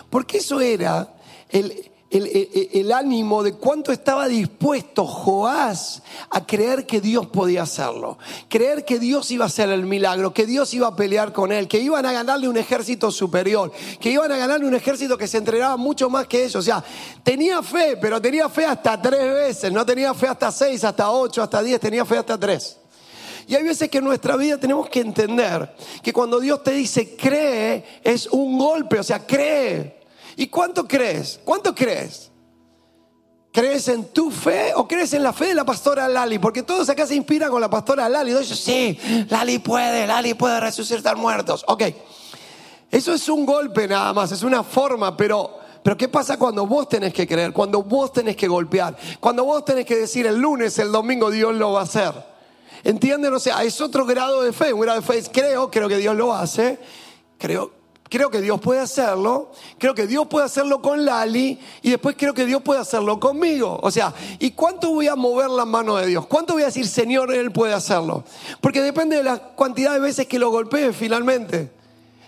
Porque 0.09 0.37
eso 0.37 0.59
era 0.59 1.15
el, 1.49 1.91
el, 2.11 2.91
ánimo 2.91 3.43
de 3.43 3.53
cuánto 3.53 3.91
estaba 3.91 4.27
dispuesto 4.27 5.05
Joás 5.05 6.03
a 6.29 6.45
creer 6.45 6.85
que 6.85 7.01
Dios 7.01 7.27
podía 7.27 7.63
hacerlo, 7.63 8.17
creer 8.47 8.85
que 8.85 8.99
Dios 8.99 9.29
iba 9.31 9.45
a 9.45 9.47
hacer 9.47 9.69
el 9.69 9.85
milagro, 9.85 10.33
que 10.33 10.45
Dios 10.45 10.73
iba 10.73 10.87
a 10.87 10.95
pelear 10.95 11.33
con 11.33 11.51
él, 11.51 11.67
que 11.67 11.79
iban 11.79 12.05
a 12.05 12.11
ganarle 12.11 12.47
un 12.47 12.57
ejército 12.57 13.11
superior, 13.11 13.71
que 13.99 14.11
iban 14.11 14.31
a 14.31 14.37
ganarle 14.37 14.67
un 14.67 14.75
ejército 14.75 15.17
que 15.17 15.27
se 15.27 15.37
entregaba 15.37 15.77
mucho 15.77 16.09
más 16.09 16.27
que 16.27 16.43
ellos. 16.43 16.55
O 16.55 16.61
sea, 16.61 16.83
tenía 17.23 17.61
fe, 17.63 17.97
pero 17.99 18.21
tenía 18.21 18.47
fe 18.49 18.65
hasta 18.65 19.01
tres 19.01 19.33
veces, 19.33 19.71
no 19.71 19.85
tenía 19.85 20.13
fe 20.13 20.27
hasta 20.27 20.51
seis, 20.51 20.83
hasta 20.83 21.11
ocho, 21.11 21.41
hasta 21.41 21.61
diez, 21.63 21.79
tenía 21.79 22.05
fe 22.05 22.17
hasta 22.17 22.39
tres. 22.39 22.77
Y 23.47 23.55
hay 23.55 23.63
veces 23.63 23.89
que 23.89 23.99
en 23.99 24.05
nuestra 24.05 24.35
vida 24.37 24.57
tenemos 24.57 24.89
que 24.89 25.01
entender 25.01 25.75
que 26.01 26.11
cuando 26.11 26.39
Dios 26.39 26.63
te 26.63 26.71
dice 26.71 27.15
cree, 27.15 27.83
es 28.03 28.27
un 28.27 28.57
golpe, 28.57 28.99
o 28.99 29.03
sea, 29.03 29.25
cree. 29.25 29.94
¿Y 30.35 30.47
cuánto 30.47 30.87
crees? 30.87 31.39
¿Cuánto 31.43 31.73
crees? 31.73 32.31
¿Crees 33.51 33.87
en 33.87 34.05
tu 34.11 34.31
fe 34.31 34.73
o 34.75 34.85
crees 34.85 35.13
en 35.13 35.23
la 35.23 35.31
fe 35.31 35.45
de 35.45 35.55
la 35.55 35.63
pastora 35.63 36.09
Lali? 36.09 36.39
Porque 36.39 36.61
todos 36.61 36.89
acá 36.89 37.07
se 37.07 37.15
inspiran 37.15 37.49
con 37.49 37.61
la 37.61 37.69
pastora 37.69 38.09
Lali. 38.09 38.31
Entonces, 38.31 38.59
sí, 38.59 38.99
Lali 39.29 39.59
puede, 39.59 40.05
Lali 40.05 40.33
puede 40.33 40.59
resucitar 40.59 41.15
muertos. 41.15 41.63
Ok, 41.67 41.83
eso 42.91 43.13
es 43.13 43.29
un 43.29 43.45
golpe 43.45 43.87
nada 43.87 44.13
más, 44.13 44.31
es 44.33 44.43
una 44.43 44.61
forma, 44.63 45.15
pero, 45.15 45.57
pero 45.81 45.95
¿qué 45.95 46.09
pasa 46.09 46.37
cuando 46.37 46.67
vos 46.67 46.89
tenés 46.89 47.13
que 47.13 47.25
creer? 47.25 47.53
Cuando 47.53 47.81
vos 47.81 48.11
tenés 48.11 48.35
que 48.35 48.47
golpear, 48.47 48.97
cuando 49.21 49.45
vos 49.45 49.63
tenés 49.63 49.85
que 49.85 49.95
decir 49.95 50.27
el 50.27 50.37
lunes, 50.37 50.77
el 50.79 50.91
domingo 50.91 51.31
Dios 51.31 51.55
lo 51.55 51.71
va 51.71 51.81
a 51.81 51.83
hacer. 51.83 52.13
¿Entienden? 52.83 53.33
O 53.33 53.39
sea, 53.39 53.63
es 53.63 53.81
otro 53.81 54.05
grado 54.05 54.43
de 54.43 54.53
fe. 54.53 54.71
Un 54.71 54.81
grado 54.81 54.99
de 54.99 55.07
fe 55.07 55.17
es 55.17 55.29
creo, 55.29 55.71
creo 55.71 55.89
que 55.89 55.97
Dios 55.97 56.15
lo 56.15 56.33
hace. 56.33 56.77
Creo, 57.39 57.71
Creo 58.07 58.29
que 58.29 58.39
Dios 58.39 58.61
puede 58.61 58.81
hacerlo, 58.81 59.51
creo 59.79 59.95
que 59.95 60.05
Dios 60.05 60.27
puede 60.27 60.45
hacerlo 60.45 60.79
con 60.79 61.03
Lali 61.03 61.59
y 61.81 61.89
después 61.89 62.15
creo 62.17 62.35
que 62.35 62.45
Dios 62.45 62.61
puede 62.61 62.79
hacerlo 62.79 63.19
conmigo. 63.19 63.79
O 63.81 63.89
sea, 63.89 64.13
¿y 64.37 64.51
cuánto 64.51 64.91
voy 64.91 65.07
a 65.07 65.15
mover 65.15 65.49
la 65.49 65.65
mano 65.65 65.95
de 65.95 66.05
Dios? 66.05 66.27
¿Cuánto 66.27 66.53
voy 66.53 66.63
a 66.63 66.67
decir, 66.67 66.87
Señor, 66.87 67.33
Él 67.33 67.51
puede 67.51 67.73
hacerlo? 67.73 68.23
Porque 68.61 68.81
depende 68.81 69.17
de 69.17 69.23
la 69.23 69.55
cantidad 69.55 69.93
de 69.93 69.99
veces 69.99 70.27
que 70.27 70.37
lo 70.37 70.51
golpee 70.51 70.93
finalmente. 70.93 71.71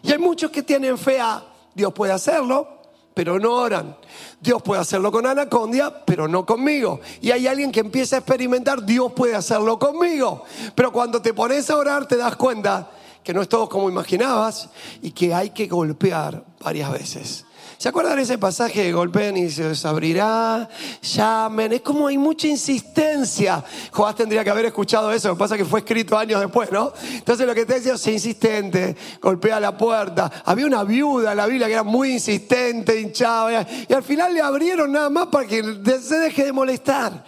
Y 0.01 0.11
hay 0.11 0.17
muchos 0.17 0.49
que 0.49 0.63
tienen 0.63 0.97
fe 0.97 1.19
a 1.19 1.43
Dios 1.75 1.93
puede 1.93 2.11
hacerlo, 2.11 2.67
pero 3.13 3.37
no 3.37 3.53
oran. 3.53 3.95
Dios 4.41 4.63
puede 4.63 4.81
hacerlo 4.81 5.11
con 5.11 5.27
Anacondia, 5.27 6.03
pero 6.05 6.27
no 6.27 6.43
conmigo. 6.43 7.01
Y 7.21 7.29
hay 7.29 7.45
alguien 7.45 7.71
que 7.71 7.81
empieza 7.81 8.15
a 8.15 8.19
experimentar, 8.19 8.83
Dios 8.83 9.13
puede 9.13 9.35
hacerlo 9.35 9.77
conmigo. 9.77 10.43
Pero 10.73 10.91
cuando 10.91 11.21
te 11.21 11.35
pones 11.35 11.69
a 11.69 11.77
orar 11.77 12.07
te 12.07 12.17
das 12.17 12.35
cuenta 12.35 12.89
que 13.27 13.33
no 13.33 13.41
es 13.41 13.49
todo 13.49 13.67
como 13.67 13.89
imaginabas 13.89 14.69
y 15.01 15.11
que 15.11 15.33
hay 15.33 15.49
que 15.49 15.67
golpear 15.67 16.45
varias 16.61 16.89
veces. 16.89 17.43
¿Se 17.77 17.89
acuerdan 17.89 18.17
ese 18.19 18.37
pasaje 18.37 18.85
de 18.85 18.93
golpeen 18.93 19.35
y 19.35 19.49
se 19.49 19.75
abrirá? 19.85 20.69
Llamen. 21.01 21.73
Es 21.73 21.81
como 21.81 22.07
hay 22.07 22.17
mucha 22.17 22.47
insistencia. 22.47 23.61
Joás 23.91 24.15
tendría 24.15 24.45
que 24.45 24.49
haber 24.49 24.67
escuchado 24.67 25.11
eso. 25.11 25.27
Lo 25.27 25.33
que 25.33 25.39
pasa 25.39 25.55
es 25.55 25.61
que 25.61 25.67
fue 25.67 25.81
escrito 25.81 26.17
años 26.17 26.39
después, 26.39 26.71
¿no? 26.71 26.93
Entonces 27.11 27.45
lo 27.45 27.53
que 27.53 27.65
te 27.65 27.73
decía, 27.73 27.97
sé 27.97 28.13
insistente, 28.13 28.95
golpea 29.21 29.59
la 29.59 29.77
puerta. 29.77 30.31
Había 30.45 30.65
una 30.65 30.85
viuda 30.85 31.31
en 31.31 31.37
la 31.37 31.47
Biblia 31.47 31.67
que 31.67 31.73
era 31.73 31.83
muy 31.83 32.13
insistente, 32.13 32.97
hinchada. 32.97 33.67
Y 33.89 33.93
al 33.93 34.03
final 34.03 34.33
le 34.33 34.39
abrieron 34.39 34.89
nada 34.89 35.09
más 35.09 35.27
para 35.27 35.45
que 35.45 35.61
se 36.01 36.17
deje 36.17 36.45
de 36.45 36.53
molestar. 36.53 37.25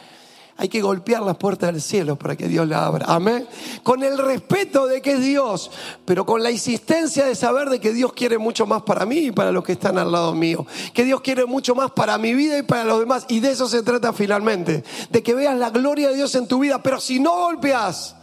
Hay 0.59 0.67
que 0.67 0.81
golpear 0.81 1.21
las 1.21 1.37
puertas 1.37 1.71
del 1.71 1.81
cielo 1.81 2.17
para 2.17 2.35
que 2.35 2.49
Dios 2.49 2.67
la 2.67 2.85
abra. 2.85 3.05
Amén. 3.07 3.47
Con 3.81 4.03
el 4.03 4.17
respeto 4.17 4.87
de 4.87 5.01
que 5.01 5.13
es 5.13 5.21
Dios, 5.21 5.71
pero 6.03 6.25
con 6.25 6.43
la 6.43 6.51
insistencia 6.51 7.25
de 7.25 7.33
saber 7.33 7.69
de 7.69 7.79
que 7.79 7.93
Dios 7.93 8.11
quiere 8.11 8.37
mucho 8.37 8.65
más 8.65 8.81
para 8.81 9.05
mí 9.05 9.19
y 9.19 9.31
para 9.31 9.53
los 9.53 9.63
que 9.63 9.71
están 9.71 9.97
al 9.97 10.11
lado 10.11 10.35
mío. 10.35 10.67
Que 10.93 11.05
Dios 11.05 11.21
quiere 11.21 11.45
mucho 11.45 11.75
más 11.75 11.91
para 11.91 12.17
mi 12.17 12.33
vida 12.33 12.57
y 12.57 12.63
para 12.63 12.83
los 12.83 12.99
demás. 12.99 13.25
Y 13.29 13.39
de 13.39 13.51
eso 13.51 13.69
se 13.69 13.83
trata 13.83 14.11
finalmente. 14.11 14.83
De 15.09 15.23
que 15.23 15.33
veas 15.33 15.57
la 15.57 15.69
gloria 15.69 16.09
de 16.09 16.15
Dios 16.15 16.35
en 16.35 16.45
tu 16.45 16.59
vida. 16.59 16.83
Pero 16.83 16.99
si 16.99 17.21
no 17.21 17.31
golpeas, 17.31 18.17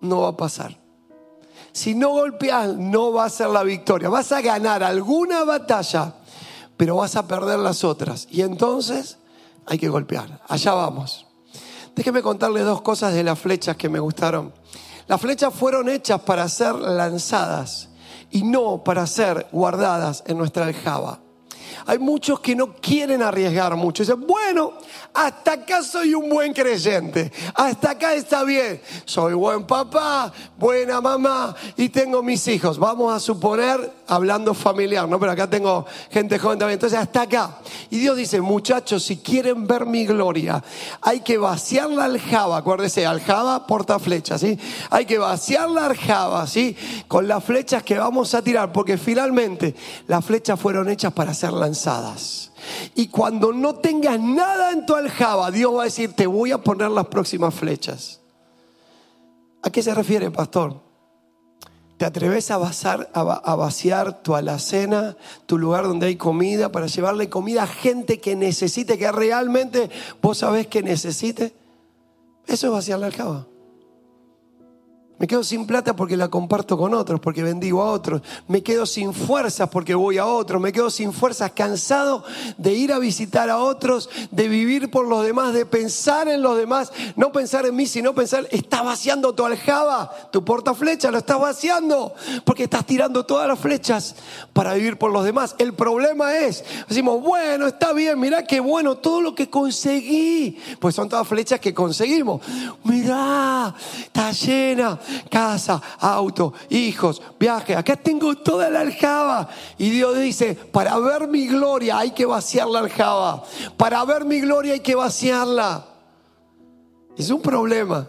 no 0.00 0.20
va 0.20 0.28
a 0.28 0.36
pasar. 0.36 0.78
Si 1.72 1.96
no 1.96 2.10
golpeas, 2.10 2.76
no 2.76 3.12
va 3.12 3.24
a 3.24 3.30
ser 3.30 3.48
la 3.48 3.64
victoria. 3.64 4.08
Vas 4.08 4.30
a 4.30 4.40
ganar 4.40 4.84
alguna 4.84 5.42
batalla, 5.42 6.14
pero 6.76 6.94
vas 6.94 7.16
a 7.16 7.26
perder 7.26 7.58
las 7.58 7.82
otras. 7.82 8.28
Y 8.30 8.42
entonces 8.42 9.18
hay 9.66 9.78
que 9.78 9.88
golpear. 9.88 10.40
Allá 10.48 10.74
vamos. 10.74 11.26
Déjeme 11.94 12.22
contarle 12.22 12.60
dos 12.60 12.82
cosas 12.82 13.14
de 13.14 13.22
las 13.22 13.38
flechas 13.38 13.76
que 13.76 13.88
me 13.88 13.98
gustaron. 14.00 14.52
Las 15.08 15.20
flechas 15.20 15.52
fueron 15.52 15.88
hechas 15.88 16.20
para 16.22 16.48
ser 16.48 16.74
lanzadas 16.74 17.88
y 18.30 18.44
no 18.44 18.82
para 18.82 19.06
ser 19.06 19.46
guardadas 19.52 20.24
en 20.26 20.38
nuestra 20.38 20.66
aljaba. 20.66 21.21
Hay 21.86 21.98
muchos 21.98 22.40
que 22.40 22.54
no 22.54 22.74
quieren 22.74 23.22
arriesgar 23.22 23.74
mucho. 23.76 24.02
Dicen, 24.02 24.26
bueno, 24.26 24.72
hasta 25.14 25.52
acá 25.52 25.82
soy 25.82 26.14
un 26.14 26.28
buen 26.28 26.52
creyente. 26.52 27.30
Hasta 27.54 27.90
acá 27.90 28.14
está 28.14 28.44
bien. 28.44 28.80
Soy 29.04 29.34
buen 29.34 29.66
papá, 29.66 30.32
buena 30.58 31.00
mamá 31.00 31.54
y 31.76 31.88
tengo 31.88 32.22
mis 32.22 32.46
hijos. 32.48 32.78
Vamos 32.78 33.12
a 33.14 33.20
suponer, 33.20 33.92
hablando 34.06 34.54
familiar, 34.54 35.08
¿no? 35.08 35.18
Pero 35.18 35.32
acá 35.32 35.48
tengo 35.48 35.86
gente 36.10 36.38
joven 36.38 36.58
también. 36.58 36.76
Entonces, 36.76 36.98
hasta 36.98 37.22
acá. 37.22 37.58
Y 37.90 37.98
Dios 37.98 38.16
dice, 38.16 38.40
muchachos, 38.40 39.02
si 39.04 39.18
quieren 39.18 39.66
ver 39.66 39.86
mi 39.86 40.06
gloria, 40.06 40.62
hay 41.00 41.20
que 41.20 41.38
vaciar 41.38 41.90
la 41.90 42.04
aljaba. 42.04 42.56
Acuérdese, 42.56 43.06
aljaba 43.06 43.66
porta 43.66 43.98
flechas, 43.98 44.40
¿sí? 44.40 44.58
Hay 44.90 45.06
que 45.06 45.18
vaciar 45.18 45.70
la 45.70 45.86
aljaba, 45.86 46.46
¿sí? 46.46 46.76
Con 47.08 47.28
las 47.28 47.44
flechas 47.44 47.82
que 47.82 47.98
vamos 47.98 48.34
a 48.34 48.42
tirar, 48.42 48.72
porque 48.72 48.98
finalmente 48.98 49.74
las 50.06 50.24
flechas 50.24 50.58
fueron 50.58 50.88
hechas 50.88 51.12
para 51.12 51.34
ser 51.34 51.52
lanzadas. 51.62 52.50
Y 52.94 53.06
cuando 53.08 53.52
no 53.52 53.76
tengas 53.76 54.20
nada 54.20 54.72
en 54.72 54.84
tu 54.84 54.94
aljaba, 54.94 55.50
Dios 55.50 55.72
va 55.74 55.82
a 55.82 55.84
decir, 55.84 56.12
te 56.12 56.26
voy 56.26 56.50
a 56.50 56.58
poner 56.58 56.90
las 56.90 57.06
próximas 57.06 57.54
flechas. 57.54 58.20
¿A 59.62 59.70
qué 59.70 59.82
se 59.82 59.94
refiere, 59.94 60.30
pastor? 60.30 60.80
¿Te 61.96 62.04
atreves 62.04 62.50
a, 62.50 62.56
a, 62.56 63.54
vaciar 63.54 64.22
tu 64.24 64.34
alacena, 64.34 65.16
tu 65.46 65.56
lugar 65.56 65.84
donde 65.84 66.06
hay 66.06 66.16
comida, 66.16 66.72
para 66.72 66.86
llevarle 66.86 67.28
comida 67.28 67.62
a 67.62 67.68
gente 67.68 68.20
que 68.20 68.34
necesite, 68.34 68.98
que 68.98 69.12
realmente 69.12 69.88
vos 70.20 70.38
sabés 70.38 70.66
que 70.66 70.82
necesite? 70.82 71.54
Eso 72.48 72.66
es 72.66 72.72
vaciar 72.72 72.98
la 72.98 73.06
aljaba. 73.06 73.46
Me 75.22 75.28
quedo 75.28 75.44
sin 75.44 75.68
plata 75.68 75.94
porque 75.94 76.16
la 76.16 76.26
comparto 76.26 76.76
con 76.76 76.94
otros, 76.94 77.20
porque 77.20 77.44
bendigo 77.44 77.80
a 77.80 77.92
otros. 77.92 78.22
Me 78.48 78.60
quedo 78.60 78.86
sin 78.86 79.14
fuerzas 79.14 79.68
porque 79.68 79.94
voy 79.94 80.18
a 80.18 80.26
otros. 80.26 80.60
Me 80.60 80.72
quedo 80.72 80.90
sin 80.90 81.12
fuerzas, 81.12 81.52
cansado 81.52 82.24
de 82.58 82.72
ir 82.72 82.92
a 82.92 82.98
visitar 82.98 83.48
a 83.48 83.58
otros, 83.58 84.10
de 84.32 84.48
vivir 84.48 84.90
por 84.90 85.06
los 85.06 85.24
demás, 85.24 85.54
de 85.54 85.64
pensar 85.64 86.26
en 86.26 86.42
los 86.42 86.56
demás. 86.56 86.92
No 87.14 87.30
pensar 87.30 87.66
en 87.66 87.76
mí, 87.76 87.86
sino 87.86 88.16
pensar, 88.16 88.48
está 88.50 88.82
vaciando 88.82 89.32
tu 89.32 89.44
aljaba, 89.44 90.10
tu 90.32 90.44
portaflecha, 90.44 91.12
lo 91.12 91.18
estás 91.18 91.38
vaciando, 91.38 92.16
porque 92.44 92.64
estás 92.64 92.84
tirando 92.84 93.24
todas 93.24 93.46
las 93.46 93.60
flechas 93.60 94.16
para 94.52 94.74
vivir 94.74 94.98
por 94.98 95.12
los 95.12 95.24
demás. 95.24 95.54
El 95.58 95.72
problema 95.72 96.36
es, 96.36 96.64
decimos, 96.88 97.22
bueno, 97.22 97.68
está 97.68 97.92
bien, 97.92 98.18
mirá 98.18 98.44
qué 98.44 98.58
bueno 98.58 98.96
todo 98.96 99.20
lo 99.20 99.36
que 99.36 99.48
conseguí. 99.48 100.58
Pues 100.80 100.96
son 100.96 101.08
todas 101.08 101.28
flechas 101.28 101.60
que 101.60 101.72
conseguimos. 101.72 102.40
Mirá, 102.82 103.72
está 104.04 104.32
llena 104.32 104.98
casa, 105.30 105.80
auto, 105.98 106.52
hijos, 106.70 107.22
viaje. 107.38 107.74
Acá 107.74 107.96
tengo 107.96 108.34
toda 108.36 108.70
la 108.70 108.80
aljaba. 108.80 109.48
Y 109.78 109.90
Dios 109.90 110.18
dice, 110.18 110.54
para 110.54 110.98
ver 110.98 111.28
mi 111.28 111.46
gloria 111.46 111.98
hay 111.98 112.12
que 112.12 112.26
vaciar 112.26 112.68
la 112.68 112.80
aljaba. 112.80 113.44
Para 113.76 114.04
ver 114.04 114.24
mi 114.24 114.40
gloria 114.40 114.74
hay 114.74 114.80
que 114.80 114.94
vaciarla. 114.94 115.86
Es 117.16 117.30
un 117.30 117.42
problema. 117.42 118.08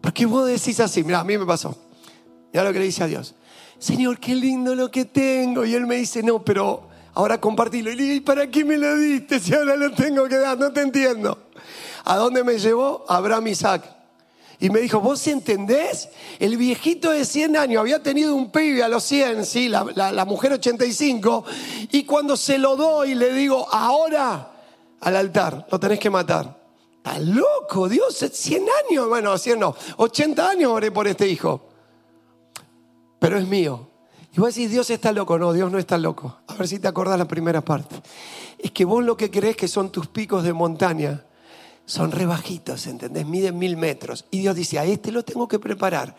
Porque 0.00 0.26
vos 0.26 0.46
decís 0.46 0.80
así, 0.80 1.02
mira, 1.02 1.20
a 1.20 1.24
mí 1.24 1.36
me 1.36 1.46
pasó. 1.46 1.76
Ya 2.52 2.64
lo 2.64 2.72
que 2.72 2.78
le 2.78 2.86
dice 2.86 3.04
a 3.04 3.06
Dios. 3.06 3.34
Señor, 3.78 4.18
qué 4.18 4.34
lindo 4.34 4.74
lo 4.74 4.90
que 4.90 5.04
tengo. 5.04 5.64
Y 5.64 5.74
él 5.74 5.86
me 5.86 5.96
dice, 5.96 6.22
no, 6.22 6.42
pero 6.44 6.88
ahora 7.14 7.40
compartilo. 7.40 7.90
Y 7.90 7.96
le 7.96 8.02
digo, 8.02 8.14
¿y 8.16 8.20
para 8.20 8.50
qué 8.50 8.64
me 8.64 8.76
lo 8.76 8.96
diste 8.96 9.40
si 9.40 9.54
ahora 9.54 9.76
lo 9.76 9.92
tengo 9.92 10.26
que 10.28 10.38
dar? 10.38 10.58
No 10.58 10.72
te 10.72 10.80
entiendo. 10.80 11.38
¿A 12.04 12.16
dónde 12.16 12.42
me 12.42 12.58
llevó? 12.58 13.04
Abraham 13.08 13.48
Isaac. 13.48 13.97
Y 14.60 14.70
me 14.70 14.80
dijo, 14.80 15.00
¿vos 15.00 15.24
entendés? 15.28 16.08
El 16.40 16.56
viejito 16.56 17.10
de 17.10 17.24
100 17.24 17.56
años 17.56 17.80
había 17.80 18.02
tenido 18.02 18.34
un 18.34 18.50
pibe 18.50 18.82
a 18.82 18.88
los 18.88 19.04
100, 19.04 19.44
¿sí? 19.46 19.68
la, 19.68 19.84
la, 19.94 20.24
mujer 20.24 20.52
85, 20.52 21.44
y 21.92 22.04
cuando 22.04 22.36
se 22.36 22.58
lo 22.58 22.76
doy 22.76 23.14
le 23.14 23.32
digo, 23.32 23.68
ahora 23.70 24.52
al 25.00 25.16
altar, 25.16 25.66
lo 25.70 25.78
tenés 25.78 26.00
que 26.00 26.10
matar. 26.10 26.58
Está 26.96 27.20
loco, 27.20 27.88
Dios, 27.88 28.16
100 28.16 28.66
años, 28.88 29.08
bueno, 29.08 29.38
100 29.38 29.60
no, 29.60 29.76
80 29.96 30.48
años 30.48 30.72
oré 30.72 30.90
por 30.90 31.06
este 31.06 31.28
hijo, 31.28 31.68
pero 33.20 33.38
es 33.38 33.46
mío. 33.46 33.88
Y 34.32 34.40
vos 34.40 34.54
decís, 34.54 34.72
Dios 34.72 34.90
está 34.90 35.12
loco, 35.12 35.38
no, 35.38 35.52
Dios 35.52 35.70
no 35.70 35.78
está 35.78 35.96
loco. 35.98 36.38
A 36.48 36.54
ver 36.54 36.66
si 36.66 36.80
te 36.80 36.88
acordás 36.88 37.18
la 37.18 37.26
primera 37.26 37.60
parte. 37.60 38.02
Es 38.58 38.72
que 38.72 38.84
vos 38.84 39.04
lo 39.04 39.16
que 39.16 39.30
crees 39.30 39.56
que 39.56 39.68
son 39.68 39.90
tus 39.90 40.08
picos 40.08 40.42
de 40.42 40.52
montaña 40.52 41.24
son 41.88 42.12
rebajitos, 42.12 42.86
¿entendés? 42.86 43.24
Miden 43.24 43.58
mil 43.58 43.78
metros. 43.78 44.26
Y 44.30 44.40
Dios 44.40 44.54
dice, 44.54 44.78
a 44.78 44.84
este 44.84 45.10
lo 45.10 45.24
tengo 45.24 45.48
que 45.48 45.58
preparar 45.58 46.14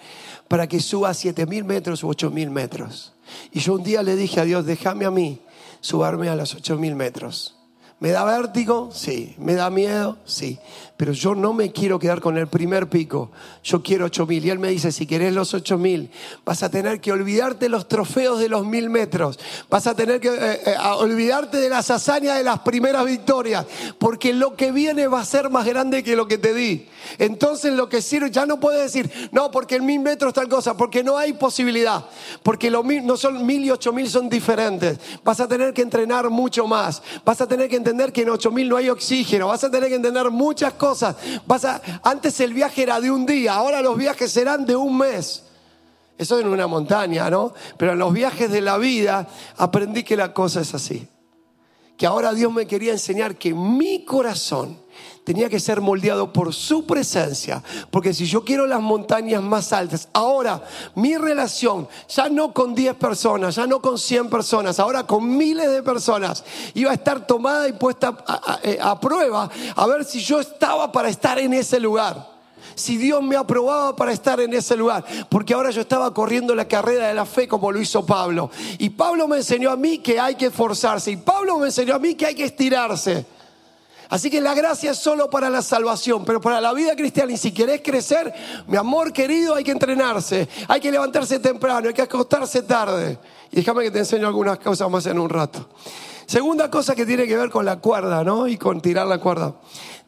para 0.47 0.65
que 0.65 0.79
suba 0.79 1.13
siete 1.13 1.45
mil 1.45 1.63
metros 1.63 2.03
u 2.03 2.09
ocho 2.09 2.31
mil 2.31 2.49
metros. 2.49 3.13
Y 3.51 3.59
yo 3.59 3.75
un 3.75 3.83
día 3.83 4.01
le 4.01 4.15
dije 4.15 4.41
a 4.41 4.45
Dios, 4.45 4.65
déjame 4.65 5.05
a 5.05 5.11
mí 5.11 5.41
subarme 5.79 6.27
a 6.27 6.35
los 6.35 6.55
ocho 6.55 6.75
mil 6.75 6.95
metros. 6.95 7.55
¿Me 7.99 8.09
da 8.09 8.23
vértigo? 8.23 8.89
Sí. 8.91 9.35
¿Me 9.37 9.53
da 9.53 9.69
miedo? 9.69 10.17
Sí 10.25 10.57
pero 10.99 11.13
yo 11.13 11.33
no 11.33 11.53
me 11.53 11.71
quiero 11.71 11.97
quedar 11.97 12.19
con 12.19 12.37
el 12.37 12.47
primer 12.47 12.89
pico, 12.89 13.31
yo 13.63 13.81
quiero 13.81 14.07
ocho 14.07 14.27
mil. 14.27 14.45
Y 14.45 14.49
él 14.49 14.59
me 14.59 14.67
dice, 14.67 14.91
si 14.91 15.07
querés 15.07 15.33
los 15.33 15.53
ocho 15.53 15.77
mil, 15.77 16.11
vas 16.43 16.61
a 16.61 16.69
tener 16.69 16.99
que 16.99 17.13
olvidarte 17.13 17.69
los 17.69 17.87
trofeos 17.87 18.37
de 18.37 18.49
los 18.49 18.65
mil 18.65 18.89
metros, 18.89 19.39
vas 19.69 19.87
a 19.87 19.95
tener 19.95 20.19
que 20.19 20.27
eh, 20.27 20.59
eh, 20.65 20.75
olvidarte 20.97 21.55
de 21.55 21.69
las 21.69 21.89
hazañas 21.89 22.37
de 22.37 22.43
las 22.43 22.59
primeras 22.59 23.05
victorias, 23.05 23.65
porque 23.97 24.33
lo 24.33 24.57
que 24.57 24.73
viene 24.73 25.07
va 25.07 25.21
a 25.21 25.25
ser 25.25 25.49
más 25.49 25.65
grande 25.65 26.03
que 26.03 26.17
lo 26.17 26.27
que 26.27 26.37
te 26.37 26.53
di. 26.53 26.89
Entonces 27.17 27.71
lo 27.71 27.87
que 27.87 28.01
sirve, 28.01 28.29
ya 28.29 28.45
no 28.45 28.59
puedes 28.59 28.81
decir, 28.81 29.29
no, 29.31 29.51
porque 29.51 29.77
en 29.77 29.85
mil 29.85 30.01
metros 30.01 30.33
tal 30.33 30.49
cosa, 30.49 30.75
porque 30.75 31.01
no 31.01 31.17
hay 31.17 31.31
posibilidad, 31.31 32.07
porque 32.43 32.69
lo 32.69 32.83
no 32.83 33.15
son 33.15 33.45
mil 33.45 33.63
y 33.63 33.71
ocho 33.71 33.93
mil 33.93 34.09
son 34.09 34.27
diferentes. 34.27 34.99
Vas 35.23 35.39
a 35.39 35.47
tener 35.47 35.73
que 35.73 35.81
entrenar 35.81 36.29
mucho 36.29 36.67
más, 36.67 37.01
vas 37.23 37.39
a 37.39 37.47
tener 37.47 37.69
que 37.69 37.77
entender 37.77 38.11
que 38.11 38.23
en 38.23 38.31
ocho 38.31 38.51
mil 38.51 38.67
no 38.67 38.75
hay 38.75 38.89
oxígeno, 38.89 39.47
vas 39.47 39.63
a 39.63 39.71
tener 39.71 39.87
que 39.87 39.95
entender 39.95 40.29
muchas 40.29 40.73
cosas 40.73 40.88
Vas 41.45 41.65
antes 42.03 42.39
el 42.39 42.53
viaje 42.53 42.83
era 42.83 42.99
de 42.99 43.11
un 43.11 43.25
día, 43.25 43.53
ahora 43.53 43.81
los 43.81 43.97
viajes 43.97 44.31
serán 44.31 44.65
de 44.65 44.75
un 44.75 44.97
mes. 44.97 45.43
Eso 46.17 46.39
en 46.39 46.47
una 46.47 46.67
montaña, 46.67 47.29
¿no? 47.29 47.53
Pero 47.77 47.93
en 47.93 47.99
los 47.99 48.11
viajes 48.11 48.51
de 48.51 48.59
la 48.59 48.77
vida 48.77 49.27
aprendí 49.57 50.03
que 50.03 50.17
la 50.17 50.33
cosa 50.33 50.61
es 50.61 50.73
así. 50.73 51.07
Que 51.97 52.05
ahora 52.05 52.33
Dios 52.33 52.51
me 52.51 52.67
quería 52.67 52.91
enseñar 52.91 53.35
que 53.35 53.53
mi 53.53 54.03
corazón 54.03 54.79
tenía 55.29 55.47
que 55.47 55.59
ser 55.59 55.79
moldeado 55.79 56.33
por 56.33 56.55
su 56.55 56.87
presencia. 56.87 57.61
Porque 57.91 58.15
si 58.15 58.25
yo 58.25 58.43
quiero 58.43 58.65
las 58.65 58.81
montañas 58.81 59.43
más 59.43 59.71
altas, 59.71 60.09
ahora 60.11 60.59
mi 60.95 61.17
relación, 61.17 61.87
ya 62.07 62.29
no 62.29 62.51
con 62.51 62.73
10 62.73 62.95
personas, 62.95 63.53
ya 63.53 63.67
no 63.67 63.79
con 63.79 63.99
100 63.99 64.27
personas, 64.27 64.79
ahora 64.79 65.03
con 65.03 65.37
miles 65.37 65.69
de 65.69 65.83
personas, 65.83 66.43
iba 66.73 66.89
a 66.89 66.95
estar 66.95 67.27
tomada 67.27 67.67
y 67.67 67.73
puesta 67.73 68.17
a, 68.25 68.59
eh, 68.63 68.79
prueba 68.99 69.51
a 69.75 69.85
ver 69.85 70.03
si 70.03 70.19
yo 70.19 70.39
estaba 70.39 70.91
para 70.91 71.09
estar 71.09 71.37
en 71.37 71.53
ese 71.53 71.79
lugar 71.79 72.39
si 72.73 72.97
Dios 72.97 73.21
me 73.21 73.35
aprobaba 73.35 73.95
para 73.95 74.13
estar 74.13 74.39
en 74.39 74.53
ese 74.53 74.77
lugar, 74.77 75.03
porque 75.27 75.53
ahora 75.53 75.69
yo 75.69 75.81
estaba 75.81 76.13
corriendo 76.13 76.55
la 76.55 76.65
carrera 76.65 77.09
de 77.09 77.13
la 77.13 77.25
fe 77.25 77.45
como 77.45 77.71
lo 77.71 77.79
hizo 77.79 78.05
Pablo. 78.05 78.49
Y 78.77 78.89
Pablo 78.91 79.27
me 79.27 79.37
enseñó 79.37 79.69
a 79.69 79.75
mí 79.75 79.97
que 79.97 80.17
hay 80.17 80.35
que 80.35 80.45
esforzarse, 80.45 81.11
y 81.11 81.17
Pablo 81.17 81.59
me 81.59 81.67
enseñó 81.67 81.93
a 81.93 81.99
mí 81.99 82.15
que 82.15 82.25
hay 82.25 82.35
que 82.35 82.45
estirarse. 82.45 83.38
Así 84.09 84.31
que 84.31 84.41
la 84.41 84.55
gracia 84.55 84.91
es 84.91 84.97
solo 84.97 85.29
para 85.29 85.51
la 85.51 85.61
salvación, 85.61 86.25
pero 86.25 86.41
para 86.41 86.59
la 86.59 86.73
vida 86.73 86.95
cristiana, 86.95 87.31
y 87.31 87.37
si 87.37 87.51
querés 87.51 87.81
crecer, 87.83 88.33
mi 88.67 88.75
amor 88.75 89.13
querido, 89.13 89.53
hay 89.53 89.63
que 89.63 89.71
entrenarse, 89.71 90.47
hay 90.67 90.81
que 90.81 90.91
levantarse 90.91 91.39
temprano, 91.39 91.87
hay 91.87 91.93
que 91.93 92.01
acostarse 92.01 92.63
tarde. 92.63 93.19
Y 93.51 93.57
déjame 93.57 93.83
que 93.83 93.91
te 93.91 93.99
enseño 93.99 94.27
algunas 94.27 94.57
cosas 94.57 94.89
más 94.89 95.05
en 95.05 95.19
un 95.19 95.29
rato. 95.29 95.69
Segunda 96.25 96.71
cosa 96.71 96.95
que 96.95 97.05
tiene 97.05 97.27
que 97.27 97.37
ver 97.37 97.51
con 97.51 97.65
la 97.65 97.77
cuerda, 97.77 98.23
¿no? 98.23 98.47
Y 98.47 98.57
con 98.57 98.81
tirar 98.81 99.05
la 99.05 99.19
cuerda. 99.19 99.55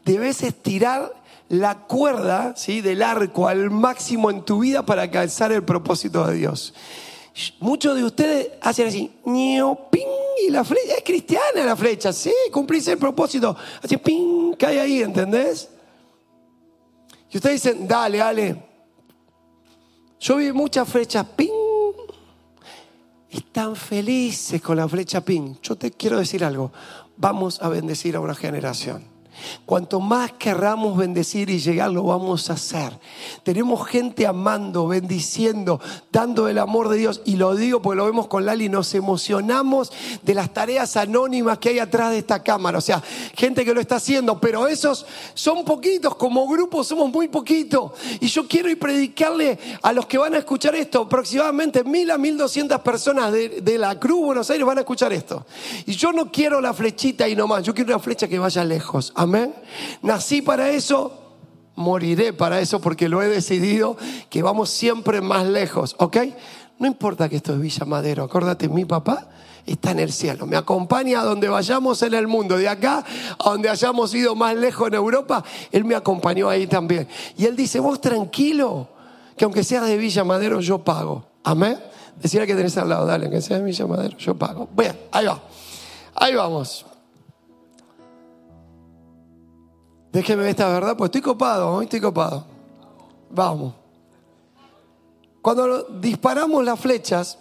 Debes 0.04 0.42
estirar 0.42 1.14
la 1.50 1.80
cuerda, 1.80 2.54
¿sí? 2.56 2.82
Del 2.82 3.04
arco 3.04 3.48
al 3.48 3.70
máximo 3.70 4.32
en 4.32 4.44
tu 4.44 4.60
vida 4.60 4.84
para 4.84 5.04
alcanzar 5.04 5.52
el 5.52 5.64
propósito 5.64 6.26
de 6.26 6.36
Dios. 6.36 6.74
Muchos 7.60 7.96
de 7.96 8.04
ustedes 8.04 8.50
hacen 8.62 8.88
así, 8.88 9.12
ping, 9.24 10.08
la 10.50 10.64
flecha 10.64 10.96
es 10.98 11.04
cristiana 11.04 11.64
la 11.66 11.76
flecha, 11.76 12.12
sí, 12.14 12.34
cumplís 12.52 12.88
el 12.88 12.98
propósito. 12.98 13.56
Así, 13.82 13.98
ping, 13.98 14.54
cae 14.54 14.80
ahí, 14.80 15.02
¿entendés? 15.02 15.70
Y 17.30 17.38
ustedes 17.38 17.64
dicen, 17.64 17.88
dale, 17.88 18.18
dale. 18.18 18.64
Yo 20.20 20.36
vi 20.36 20.52
muchas 20.52 20.88
flechas, 20.88 21.26
ping. 21.36 21.50
Están 23.30 23.76
felices 23.76 24.62
con 24.62 24.78
la 24.78 24.88
flecha 24.88 25.22
ping. 25.22 25.56
Yo 25.64 25.76
te 25.76 25.92
quiero 25.92 26.20
decir 26.20 26.44
algo. 26.44 26.72
Vamos 27.16 27.62
a 27.62 27.70
bendecir 27.70 28.16
a 28.16 28.20
una 28.20 28.36
generación. 28.36 29.06
Cuanto 29.66 30.00
más 30.00 30.34
querramos 30.34 30.98
bendecir 30.98 31.50
y 31.50 31.60
llegar, 31.60 31.92
lo 31.92 32.04
vamos 32.04 32.50
a 32.50 32.54
hacer. 32.54 33.00
Tenemos 33.44 33.88
gente 33.88 34.28
amando, 34.28 34.88
bendiciendo, 34.88 35.80
dando 36.12 36.48
el 36.50 36.58
amor 36.58 36.90
de 36.90 36.98
Dios. 36.98 37.22
Y 37.24 37.38
lo 37.38 37.56
digo 37.56 37.82
porque 37.82 37.98
lo 37.98 38.06
vemos 38.06 38.28
con 38.28 38.46
Lali, 38.46 38.68
nos 38.68 38.94
emocionamos 38.94 39.92
de 40.22 40.34
las 40.34 40.54
tareas 40.54 40.98
anónimas 40.98 41.60
que 41.60 41.70
hay 41.70 41.80
atrás 41.80 42.12
de 42.12 42.18
esta 42.18 42.44
cámara. 42.44 42.78
O 42.78 42.82
sea, 42.82 43.02
gente 43.36 43.64
que 43.64 43.74
lo 43.74 43.80
está 43.80 43.96
haciendo, 43.96 44.40
pero 44.40 44.68
esos 44.68 45.06
son 45.34 45.64
poquitos, 45.64 46.16
como 46.16 46.48
grupo 46.48 46.84
somos 46.84 47.10
muy 47.10 47.28
poquitos. 47.30 47.92
Y 48.20 48.28
yo 48.28 48.48
quiero 48.48 48.70
ir 48.70 48.82
predicarle 48.82 49.58
a 49.82 49.94
los 49.94 50.08
que 50.08 50.18
van 50.18 50.34
a 50.34 50.40
escuchar 50.40 50.76
esto, 50.76 51.02
aproximadamente 51.02 51.84
mil 51.84 52.10
a 52.12 52.18
mil 52.18 52.38
doscientas 52.38 52.82
personas 52.82 53.32
de, 53.32 53.78
la 53.78 53.98
Cruz 54.00 54.26
Buenos 54.26 54.50
Aires 54.50 54.66
van 54.66 54.80
a 54.80 54.82
escuchar 54.82 55.14
esto. 55.14 55.46
Y 55.86 55.94
yo 55.94 56.12
no 56.12 56.32
quiero 56.32 56.60
la 56.60 56.74
flechita 56.74 57.28
y 57.28 57.36
nomás, 57.36 57.64
yo 57.64 57.74
quiero 57.74 57.94
una 57.94 58.04
flecha 58.04 58.28
que 58.28 58.40
vaya 58.40 58.64
lejos. 58.64 59.14
Amén. 59.22 59.54
Nací 60.02 60.42
para 60.42 60.72
eso, 60.72 61.36
moriré 61.76 62.34
para 62.34 62.60
eso 62.60 62.82
porque 62.82 63.08
lo 63.08 63.22
he 63.22 63.28
decidido 63.28 63.96
que 64.32 64.42
vamos 64.42 64.72
siempre 64.72 65.22
más 65.22 65.46
lejos, 65.46 65.96
¿ok? 66.00 66.18
No 66.80 66.88
importa 66.88 67.30
que 67.30 67.36
esto 67.36 67.54
es 67.54 67.60
Villa 67.60 67.86
Madero, 67.86 68.24
acuérdate, 68.24 68.68
mi 68.68 68.84
papá 68.84 69.30
está 69.64 69.92
en 69.92 70.00
el 70.00 70.12
cielo, 70.12 70.48
me 70.48 70.58
acompaña 70.58 71.22
a 71.22 71.24
donde 71.24 71.50
vayamos 71.50 72.02
en 72.02 72.16
el 72.16 72.28
mundo, 72.28 72.58
de 72.58 72.68
acá 72.68 73.06
a 73.38 73.50
donde 73.52 73.70
hayamos 73.70 74.12
ido 74.16 74.34
más 74.34 74.56
lejos 74.56 74.88
en 74.88 74.96
Europa, 74.96 75.44
él 75.72 75.86
me 75.86 75.94
acompañó 75.94 76.50
ahí 76.50 76.66
también. 76.66 77.08
Y 77.38 77.46
él 77.46 77.56
dice, 77.56 77.80
vos 77.80 78.02
tranquilo, 78.02 78.88
que 79.38 79.46
aunque 79.46 79.64
seas 79.64 79.86
de 79.86 79.98
Villa 79.98 80.24
Madero, 80.24 80.62
yo 80.62 80.80
pago. 80.80 81.28
Amén. 81.44 81.78
Decía 82.20 82.48
que 82.48 82.56
tenés 82.56 82.76
al 82.76 82.90
lado, 82.90 83.06
dale, 83.06 83.26
aunque 83.26 83.42
seas 83.42 83.60
de 83.60 83.66
Villa 83.68 83.86
Madero, 83.86 84.18
yo 84.18 84.34
pago. 84.34 84.68
Bien, 84.76 85.00
ahí 85.12 85.28
va. 85.28 85.40
Ahí 86.16 86.34
vamos. 86.34 86.88
Déjeme 90.12 90.50
esta 90.50 90.68
verdad, 90.68 90.98
pues 90.98 91.08
estoy 91.08 91.22
copado, 91.22 91.70
hoy 91.72 91.86
estoy 91.86 92.02
copado. 92.02 92.46
Vamos. 93.30 93.76
Cuando 95.42 95.84
disparamos 95.84 96.64
las 96.66 96.80
flechas, 96.80 97.40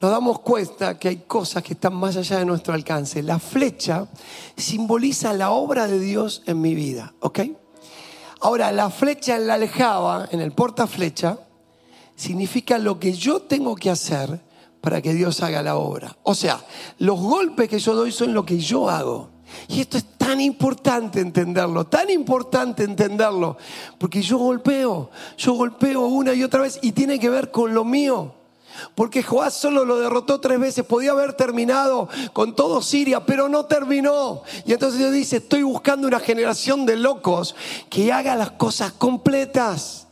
nos 0.00 0.10
damos 0.10 0.40
cuenta 0.40 0.98
que 0.98 1.08
hay 1.08 1.16
cosas 1.18 1.62
que 1.62 1.74
están 1.74 1.94
más 1.94 2.16
allá 2.16 2.38
de 2.38 2.44
nuestro 2.44 2.74
alcance. 2.74 3.22
La 3.22 3.38
flecha 3.38 4.08
simboliza 4.56 5.32
la 5.32 5.50
obra 5.50 5.86
de 5.86 6.00
Dios 6.00 6.42
en 6.46 6.60
mi 6.60 6.74
vida, 6.74 7.14
¿ok? 7.20 7.40
Ahora, 8.40 8.72
la 8.72 8.90
flecha 8.90 9.36
en 9.36 9.46
la 9.46 9.54
aljaba, 9.54 10.28
en 10.30 10.40
el 10.40 10.52
portaflecha, 10.52 11.38
significa 12.16 12.78
lo 12.78 12.98
que 13.00 13.12
yo 13.12 13.42
tengo 13.42 13.76
que 13.76 13.90
hacer 13.90 14.40
para 14.80 15.00
que 15.00 15.14
Dios 15.14 15.42
haga 15.42 15.62
la 15.62 15.76
obra. 15.76 16.16
O 16.22 16.34
sea, 16.34 16.62
los 16.98 17.18
golpes 17.18 17.68
que 17.68 17.78
yo 17.78 17.94
doy 17.94 18.12
son 18.12 18.34
lo 18.34 18.44
que 18.44 18.58
yo 18.58 18.90
hago. 18.90 19.35
Y 19.68 19.80
esto 19.80 19.98
es 19.98 20.04
tan 20.16 20.40
importante 20.40 21.20
entenderlo, 21.20 21.86
tan 21.86 22.10
importante 22.10 22.84
entenderlo, 22.84 23.56
porque 23.98 24.22
yo 24.22 24.38
golpeo, 24.38 25.10
yo 25.36 25.54
golpeo 25.54 26.06
una 26.06 26.34
y 26.34 26.42
otra 26.42 26.62
vez 26.62 26.78
y 26.82 26.92
tiene 26.92 27.18
que 27.18 27.30
ver 27.30 27.50
con 27.50 27.74
lo 27.74 27.84
mío. 27.84 28.34
Porque 28.94 29.22
Joás 29.22 29.54
solo 29.54 29.84
lo 29.84 29.98
derrotó 29.98 30.40
tres 30.40 30.60
veces, 30.60 30.84
podía 30.84 31.12
haber 31.12 31.32
terminado 31.32 32.08
con 32.32 32.54
todo 32.54 32.82
Siria, 32.82 33.24
pero 33.24 33.48
no 33.48 33.66
terminó. 33.66 34.42
Y 34.64 34.72
entonces 34.72 34.98
Dios 34.98 35.12
dice, 35.12 35.38
estoy 35.38 35.62
buscando 35.62 36.06
una 36.06 36.20
generación 36.20 36.86
de 36.86 36.96
locos 36.96 37.54
que 37.88 38.12
haga 38.12 38.34
las 38.34 38.52
cosas 38.52 38.92
completas. 38.92 40.05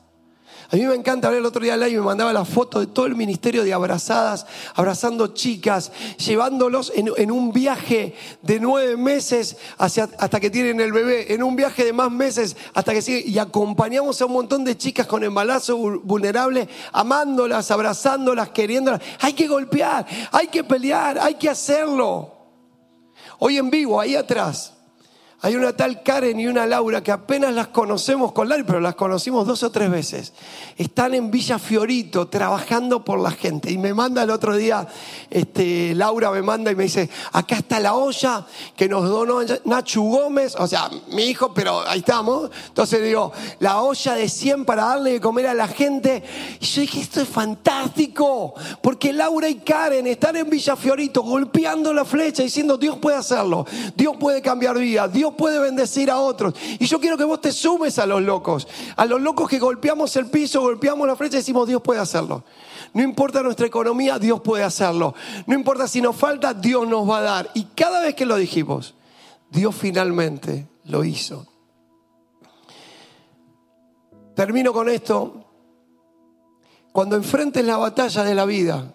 A 0.74 0.76
mí 0.76 0.82
me 0.86 0.96
encanta 0.96 1.30
ver 1.30 1.38
el 1.38 1.46
otro 1.46 1.62
día 1.62 1.76
y 1.88 1.94
me 1.94 2.00
mandaba 2.00 2.32
la 2.32 2.44
foto 2.44 2.80
de 2.80 2.88
todo 2.88 3.06
el 3.06 3.14
ministerio 3.14 3.62
de 3.62 3.72
abrazadas, 3.72 4.44
abrazando 4.74 5.28
chicas, 5.28 5.92
llevándolos 6.18 6.90
en, 6.96 7.30
un 7.30 7.52
viaje 7.52 8.16
de 8.42 8.58
nueve 8.58 8.96
meses 8.96 9.56
hasta 9.78 10.40
que 10.40 10.50
tienen 10.50 10.80
el 10.80 10.90
bebé, 10.90 11.32
en 11.32 11.44
un 11.44 11.54
viaje 11.54 11.84
de 11.84 11.92
más 11.92 12.10
meses 12.10 12.56
hasta 12.74 12.92
que 12.92 13.02
siguen. 13.02 13.22
Y 13.24 13.38
acompañamos 13.38 14.20
a 14.20 14.26
un 14.26 14.32
montón 14.32 14.64
de 14.64 14.76
chicas 14.76 15.06
con 15.06 15.22
embarazo 15.22 15.76
vulnerable, 16.02 16.68
amándolas, 16.90 17.70
abrazándolas, 17.70 18.48
queriéndolas. 18.48 19.00
Hay 19.20 19.34
que 19.34 19.46
golpear, 19.46 20.04
hay 20.32 20.48
que 20.48 20.64
pelear, 20.64 21.20
hay 21.20 21.34
que 21.34 21.50
hacerlo. 21.50 22.32
Hoy 23.38 23.58
en 23.58 23.70
vivo, 23.70 24.00
ahí 24.00 24.16
atrás, 24.16 24.74
hay 25.44 25.56
una 25.56 25.76
tal 25.76 26.02
Karen 26.02 26.40
y 26.40 26.46
una 26.46 26.64
Laura 26.64 27.02
que 27.02 27.12
apenas 27.12 27.52
las 27.52 27.66
conocemos 27.66 28.32
con 28.32 28.48
Lari, 28.48 28.62
pero 28.62 28.80
las 28.80 28.94
conocimos 28.94 29.46
dos 29.46 29.62
o 29.62 29.70
tres 29.70 29.90
veces. 29.90 30.32
Están 30.78 31.12
en 31.12 31.30
Villa 31.30 31.58
Fiorito 31.58 32.28
trabajando 32.28 33.04
por 33.04 33.20
la 33.20 33.30
gente. 33.30 33.70
Y 33.70 33.76
me 33.76 33.92
manda 33.92 34.22
el 34.22 34.30
otro 34.30 34.56
día, 34.56 34.88
este, 35.28 35.94
Laura 35.94 36.30
me 36.30 36.40
manda 36.40 36.72
y 36.72 36.74
me 36.74 36.84
dice, 36.84 37.10
acá 37.32 37.56
está 37.56 37.78
la 37.78 37.92
olla 37.92 38.46
que 38.74 38.88
nos 38.88 39.06
donó 39.06 39.40
Nacho 39.66 40.00
Gómez, 40.00 40.54
o 40.58 40.66
sea, 40.66 40.88
mi 41.08 41.24
hijo, 41.24 41.52
pero 41.52 41.86
ahí 41.86 41.98
estamos. 41.98 42.50
Entonces 42.68 43.02
digo, 43.02 43.30
la 43.58 43.82
olla 43.82 44.14
de 44.14 44.30
100 44.30 44.64
para 44.64 44.86
darle 44.86 45.12
de 45.12 45.20
comer 45.20 45.48
a 45.48 45.52
la 45.52 45.68
gente. 45.68 46.22
Y 46.58 46.64
yo 46.64 46.80
dije, 46.80 47.00
esto 47.00 47.20
es 47.20 47.28
fantástico, 47.28 48.54
porque 48.80 49.12
Laura 49.12 49.46
y 49.50 49.56
Karen 49.56 50.06
están 50.06 50.36
en 50.36 50.48
Villa 50.48 50.74
Fiorito 50.74 51.22
golpeando 51.22 51.92
la 51.92 52.06
flecha 52.06 52.42
diciendo, 52.42 52.78
Dios 52.78 52.96
puede 52.96 53.18
hacerlo, 53.18 53.66
Dios 53.94 54.16
puede 54.18 54.40
cambiar 54.40 54.78
vida, 54.78 55.06
Dios 55.06 55.33
puede 55.36 55.58
bendecir 55.58 56.10
a 56.10 56.18
otros. 56.18 56.54
Y 56.78 56.86
yo 56.86 57.00
quiero 57.00 57.16
que 57.16 57.24
vos 57.24 57.40
te 57.40 57.52
sumes 57.52 57.98
a 57.98 58.06
los 58.06 58.22
locos, 58.22 58.66
a 58.96 59.04
los 59.04 59.20
locos 59.20 59.48
que 59.48 59.58
golpeamos 59.58 60.14
el 60.16 60.26
piso, 60.26 60.60
golpeamos 60.60 61.06
la 61.06 61.16
flecha 61.16 61.36
y 61.36 61.40
decimos, 61.40 61.68
Dios 61.68 61.82
puede 61.82 62.00
hacerlo. 62.00 62.44
No 62.92 63.02
importa 63.02 63.42
nuestra 63.42 63.66
economía, 63.66 64.18
Dios 64.18 64.40
puede 64.40 64.64
hacerlo. 64.64 65.14
No 65.46 65.54
importa 65.54 65.88
si 65.88 66.00
nos 66.00 66.16
falta, 66.16 66.54
Dios 66.54 66.86
nos 66.88 67.08
va 67.08 67.18
a 67.18 67.22
dar. 67.22 67.50
Y 67.54 67.64
cada 67.74 68.00
vez 68.00 68.14
que 68.14 68.26
lo 68.26 68.36
dijimos, 68.36 68.94
Dios 69.50 69.74
finalmente 69.74 70.68
lo 70.84 71.04
hizo. 71.04 71.46
Termino 74.34 74.72
con 74.72 74.88
esto. 74.88 75.44
Cuando 76.92 77.16
enfrentes 77.16 77.64
la 77.64 77.76
batalla 77.76 78.22
de 78.22 78.34
la 78.34 78.44
vida, 78.44 78.94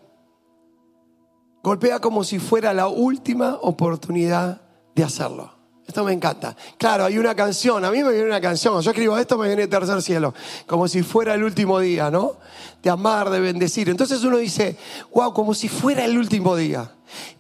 golpea 1.62 2.00
como 2.00 2.24
si 2.24 2.40
fuera 2.40 2.74
la 2.74 2.88
última 2.88 3.58
oportunidad 3.62 4.62
de 4.96 5.04
hacerlo. 5.04 5.59
Esto 5.90 6.04
me 6.04 6.14
encanta. 6.14 6.56
Claro, 6.78 7.06
hay 7.06 7.18
una 7.18 7.34
canción, 7.34 7.84
a 7.84 7.90
mí 7.90 8.04
me 8.04 8.12
viene 8.12 8.28
una 8.28 8.40
canción, 8.40 8.80
yo 8.80 8.92
escribo 8.92 9.18
esto, 9.18 9.40
me 9.40 9.48
viene 9.48 9.66
tercer 9.66 10.00
cielo, 10.04 10.36
como 10.68 10.88
si 10.88 11.02
fuera 11.02 11.34
el 11.34 11.44
último 11.44 11.80
día, 11.80 12.12
¿no? 12.12 12.36
De 12.84 12.92
amar, 12.92 13.32
de 13.32 13.40
bendecir. 13.40 13.90
Entonces 13.90 14.24
uno 14.24 14.38
dice, 14.38 14.78
wow, 15.12 15.34
como 15.34 15.56
si 15.56 15.68
fuera 15.68 16.06
el 16.06 16.16
último 16.16 16.56
día. 16.56 16.92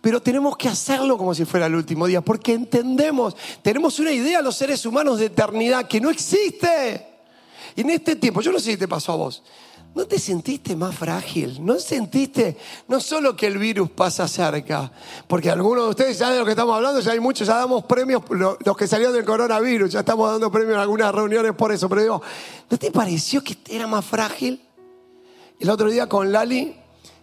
Pero 0.01 0.19
tenemos 0.19 0.57
que 0.57 0.67
hacerlo 0.67 1.15
como 1.15 1.35
si 1.35 1.45
fuera 1.45 1.67
el 1.67 1.75
último 1.75 2.07
día, 2.07 2.21
porque 2.21 2.53
entendemos, 2.53 3.35
tenemos 3.61 3.99
una 3.99 4.11
idea 4.11 4.41
los 4.41 4.55
seres 4.55 4.83
humanos 4.83 5.19
de 5.19 5.27
eternidad 5.27 5.87
que 5.87 6.01
no 6.01 6.09
existe. 6.09 7.05
En 7.75 7.87
este 7.91 8.15
tiempo, 8.15 8.41
yo 8.41 8.51
no 8.51 8.57
sé 8.57 8.71
si 8.71 8.77
te 8.77 8.87
pasó 8.87 9.11
a 9.11 9.15
vos, 9.15 9.43
¿No 9.95 10.05
te 10.05 10.19
sentiste 10.19 10.75
más 10.75 10.95
frágil? 10.95 11.65
¿No 11.65 11.79
sentiste 11.79 12.57
no 12.87 12.99
solo 12.99 13.35
que 13.35 13.47
el 13.47 13.57
virus 13.57 13.89
pasa 13.89 14.27
cerca? 14.27 14.91
Porque 15.27 15.49
algunos 15.49 15.85
de 15.85 15.89
ustedes 15.89 16.19
ya 16.19 16.29
de 16.29 16.39
lo 16.39 16.45
que 16.45 16.51
estamos 16.51 16.75
hablando, 16.75 16.99
ya 16.99 17.11
hay 17.11 17.19
muchos, 17.19 17.47
ya 17.47 17.55
damos 17.55 17.83
premios, 17.85 18.21
los 18.29 18.77
que 18.77 18.87
salieron 18.87 19.15
del 19.15 19.25
coronavirus, 19.25 19.91
ya 19.91 20.01
estamos 20.01 20.31
dando 20.31 20.51
premios 20.51 20.75
en 20.75 20.81
algunas 20.81 21.13
reuniones 21.13 21.53
por 21.53 21.71
eso. 21.71 21.89
Pero 21.89 22.01
digo, 22.01 22.21
¿no 22.69 22.77
te 22.77 22.91
pareció 22.91 23.43
que 23.43 23.57
era 23.67 23.87
más 23.87 24.05
frágil? 24.05 24.61
El 25.59 25.69
otro 25.69 25.89
día 25.89 26.07
con 26.07 26.31
Lali 26.31 26.75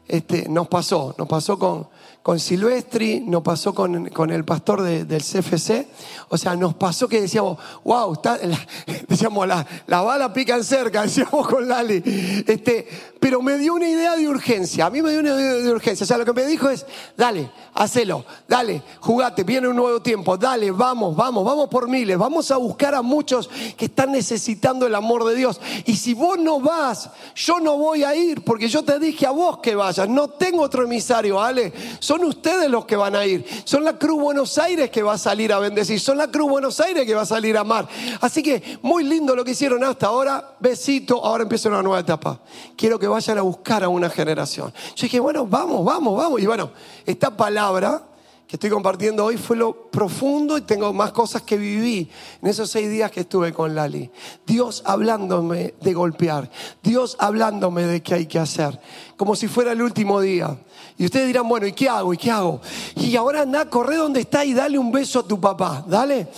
este, 0.08 0.48
nos 0.48 0.68
pasó, 0.68 1.14
nos 1.16 1.28
pasó 1.28 1.58
con, 1.58 1.88
con 2.26 2.40
Silvestri, 2.40 3.20
nos 3.20 3.40
pasó 3.44 3.72
con, 3.72 4.06
con 4.08 4.32
el 4.32 4.44
pastor 4.44 4.82
del 4.82 5.22
CFC. 5.22 5.86
O 6.28 6.36
sea, 6.36 6.56
nos 6.56 6.74
pasó 6.74 7.06
que 7.06 7.20
decíamos, 7.20 7.56
wow, 7.84 8.14
está, 8.14 8.36
decíamos, 9.08 9.46
la, 9.46 9.64
la 9.86 10.02
bala 10.02 10.32
pica 10.32 10.56
en 10.56 10.64
cerca, 10.64 11.02
decíamos 11.06 11.46
con 11.46 11.68
Lali. 11.68 12.02
Este, 12.44 12.88
pero 13.20 13.40
me 13.42 13.56
dio 13.58 13.74
una 13.74 13.88
idea 13.88 14.16
de 14.16 14.28
urgencia. 14.28 14.86
A 14.86 14.90
mí 14.90 15.02
me 15.02 15.12
dio 15.12 15.20
una 15.20 15.36
idea 15.36 15.52
de 15.54 15.70
urgencia. 15.70 16.02
O 16.02 16.06
sea, 16.08 16.18
lo 16.18 16.24
que 16.24 16.32
me 16.32 16.44
dijo 16.46 16.68
es, 16.68 16.84
dale, 17.16 17.48
hacelo, 17.74 18.24
dale, 18.48 18.82
jugate, 18.98 19.44
viene 19.44 19.68
un 19.68 19.76
nuevo 19.76 20.02
tiempo, 20.02 20.36
dale, 20.36 20.72
vamos, 20.72 21.14
vamos, 21.14 21.44
vamos 21.44 21.68
por 21.68 21.88
miles, 21.88 22.18
vamos 22.18 22.50
a 22.50 22.56
buscar 22.56 22.96
a 22.96 23.02
muchos 23.02 23.48
que 23.76 23.84
están 23.84 24.10
necesitando 24.10 24.84
el 24.84 24.96
amor 24.96 25.24
de 25.26 25.36
Dios. 25.36 25.60
Y 25.84 25.94
si 25.94 26.12
vos 26.12 26.40
no 26.40 26.58
vas, 26.58 27.08
yo 27.36 27.60
no 27.60 27.78
voy 27.78 28.02
a 28.02 28.16
ir, 28.16 28.42
porque 28.42 28.66
yo 28.66 28.82
te 28.82 28.98
dije 28.98 29.26
a 29.26 29.30
vos 29.30 29.58
que 29.58 29.76
vayas. 29.76 30.08
No 30.08 30.26
tengo 30.26 30.62
otro 30.62 30.82
emisario, 30.82 31.36
¿vale? 31.36 31.72
Son 32.16 32.24
ustedes 32.24 32.70
los 32.70 32.86
que 32.86 32.96
van 32.96 33.14
a 33.14 33.26
ir. 33.26 33.44
Son 33.64 33.84
la 33.84 33.98
Cruz 33.98 34.18
Buenos 34.18 34.56
Aires 34.56 34.88
que 34.88 35.02
va 35.02 35.12
a 35.12 35.18
salir 35.18 35.52
a 35.52 35.58
bendecir. 35.58 36.00
Son 36.00 36.16
la 36.16 36.30
Cruz 36.30 36.48
Buenos 36.48 36.80
Aires 36.80 37.04
que 37.04 37.14
va 37.14 37.22
a 37.22 37.26
salir 37.26 37.58
a 37.58 37.60
amar. 37.60 37.86
Así 38.22 38.42
que 38.42 38.78
muy 38.80 39.04
lindo 39.04 39.36
lo 39.36 39.44
que 39.44 39.50
hicieron 39.50 39.84
hasta 39.84 40.06
ahora. 40.06 40.56
Besito, 40.58 41.22
ahora 41.22 41.42
empieza 41.42 41.68
una 41.68 41.82
nueva 41.82 42.00
etapa. 42.00 42.40
Quiero 42.74 42.98
que 42.98 43.06
vayan 43.06 43.36
a 43.36 43.42
buscar 43.42 43.84
a 43.84 43.90
una 43.90 44.08
generación. 44.08 44.72
Yo 44.94 45.02
dije, 45.02 45.20
bueno, 45.20 45.46
vamos, 45.46 45.84
vamos, 45.84 46.16
vamos. 46.16 46.40
Y 46.40 46.46
bueno, 46.46 46.70
esta 47.04 47.36
palabra 47.36 48.02
que 48.46 48.54
estoy 48.54 48.70
compartiendo 48.70 49.24
hoy 49.24 49.38
fue 49.38 49.56
lo 49.56 49.90
profundo 49.90 50.56
y 50.56 50.60
tengo 50.60 50.92
más 50.92 51.10
cosas 51.10 51.42
que 51.42 51.56
viví 51.56 52.08
en 52.40 52.48
esos 52.48 52.70
seis 52.70 52.88
días 52.88 53.10
que 53.10 53.20
estuve 53.20 53.52
con 53.52 53.74
Lali. 53.74 54.08
Dios 54.46 54.82
hablándome 54.84 55.74
de 55.80 55.94
golpear, 55.94 56.48
Dios 56.82 57.16
hablándome 57.18 57.82
de 57.82 58.02
qué 58.02 58.14
hay 58.14 58.26
que 58.26 58.38
hacer, 58.38 58.78
como 59.16 59.34
si 59.34 59.48
fuera 59.48 59.72
el 59.72 59.82
último 59.82 60.20
día. 60.20 60.56
Y 60.98 61.04
ustedes 61.04 61.26
dirán, 61.26 61.48
bueno, 61.48 61.66
¿y 61.66 61.72
qué 61.72 61.88
hago? 61.88 62.14
¿Y 62.14 62.16
qué 62.16 62.30
hago? 62.30 62.60
Y 62.94 63.16
ahora 63.16 63.42
anda, 63.42 63.68
corre 63.68 63.96
donde 63.96 64.20
está 64.20 64.44
y 64.44 64.54
dale 64.54 64.78
un 64.78 64.90
beso 64.90 65.20
a 65.20 65.26
tu 65.26 65.38
papá, 65.40 65.84
dale. 65.86 66.28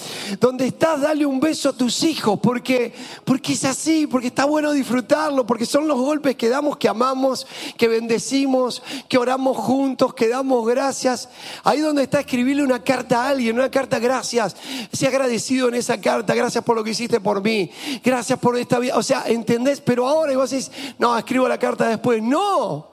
Donde 0.41 0.67
estás, 0.67 1.01
dale 1.01 1.25
un 1.27 1.39
beso 1.39 1.69
a 1.69 1.73
tus 1.73 2.03
hijos, 2.03 2.41
porque, 2.43 2.93
porque 3.25 3.53
es 3.53 3.65
así, 3.65 4.07
porque 4.07 4.29
está 4.29 4.47
bueno 4.47 4.73
disfrutarlo, 4.73 5.47
porque 5.47 5.67
son 5.67 5.87
los 5.87 5.99
golpes 5.99 6.37
que 6.37 6.49
damos, 6.49 6.77
que 6.77 6.89
amamos, 6.89 7.47
que 7.77 7.87
bendecimos, 7.87 8.83
que 9.09 9.19
oramos 9.19 9.57
juntos, 9.57 10.15
que 10.15 10.29
damos 10.29 10.67
gracias. 10.67 11.29
Ahí 11.63 11.81
donde 11.81 11.98
está 12.01 12.21
escribirle 12.21 12.63
una 12.63 12.83
carta 12.83 13.25
a 13.25 13.29
alguien, 13.31 13.57
una 13.57 13.71
carta 13.71 13.99
gracias. 13.99 14.57
Sea 14.93 15.09
agradecido 15.09 15.69
en 15.69 15.75
esa 15.75 16.01
carta, 16.01 16.35
gracias 16.35 16.65
por 16.65 16.77
lo 16.77 16.85
que 16.85 16.91
hiciste 16.91 17.21
por 17.21 17.43
mí, 17.43 17.71
gracias 18.03 18.39
por 18.39 18.57
esta 18.57 18.79
vida. 18.79 18.97
O 18.97 19.03
sea, 19.03 19.25
¿entendés? 19.27 19.81
Pero 19.81 20.07
ahora 20.07 20.37
vos 20.37 20.51
decís, 20.51 20.71
no, 20.99 21.17
escribo 21.17 21.49
la 21.49 21.59
carta 21.59 21.89
después. 21.89 22.23
No. 22.23 22.89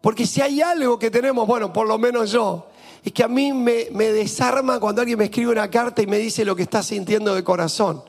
Porque 0.00 0.26
si 0.26 0.40
hay 0.40 0.60
algo 0.60 0.98
que 0.98 1.10
tenemos, 1.10 1.46
bueno, 1.46 1.72
por 1.72 1.86
lo 1.86 1.98
menos 1.98 2.30
yo, 2.30 2.68
es 3.04 3.12
que 3.12 3.22
a 3.22 3.28
mí 3.28 3.52
me, 3.52 3.86
desarma 4.12 4.80
cuando 4.80 5.00
alguien 5.00 5.18
me 5.18 5.26
escribe 5.26 5.52
una 5.52 5.70
carta 5.70 6.02
y 6.02 6.06
me 6.06 6.18
dice 6.18 6.44
lo 6.44 6.54
que 6.54 6.62
está 6.62 6.82
sintiendo 6.82 7.34
de 7.34 7.44
corazón. 7.44 8.02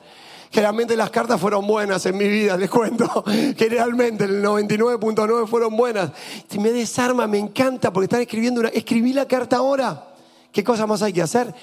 Generalmente 0.50 0.96
las 0.96 1.10
cartas 1.10 1.40
fueron 1.40 1.64
buenas 1.64 2.04
en 2.06 2.16
mi 2.16 2.26
vida, 2.28 2.56
les 2.56 2.68
cuento. 2.68 3.24
Generalmente 3.56 4.24
el 4.24 4.42
99.9 4.42 5.46
fueron 5.46 5.76
buenas. 5.76 6.10
Me 6.58 6.72
desarma, 6.72 7.28
me 7.28 7.38
encanta 7.38 7.92
porque 7.92 8.06
están 8.06 8.20
escribiendo 8.20 8.60
una... 8.60 8.70
Escribí 8.70 9.12
la 9.12 9.26
carta 9.26 9.58
ahora. 9.58 10.08
¿Qué 10.50 10.64
cosa 10.64 10.88
más 10.88 11.02
hay 11.02 11.12
que 11.12 11.22
hacer? 11.22 11.54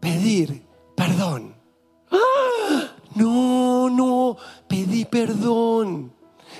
Pedir 0.00 0.66
perdón. 0.96 1.54
¡Ah! 2.10 2.96
No, 3.14 3.88
no, 3.88 4.36
pedí 4.66 5.04
perdón. 5.04 6.12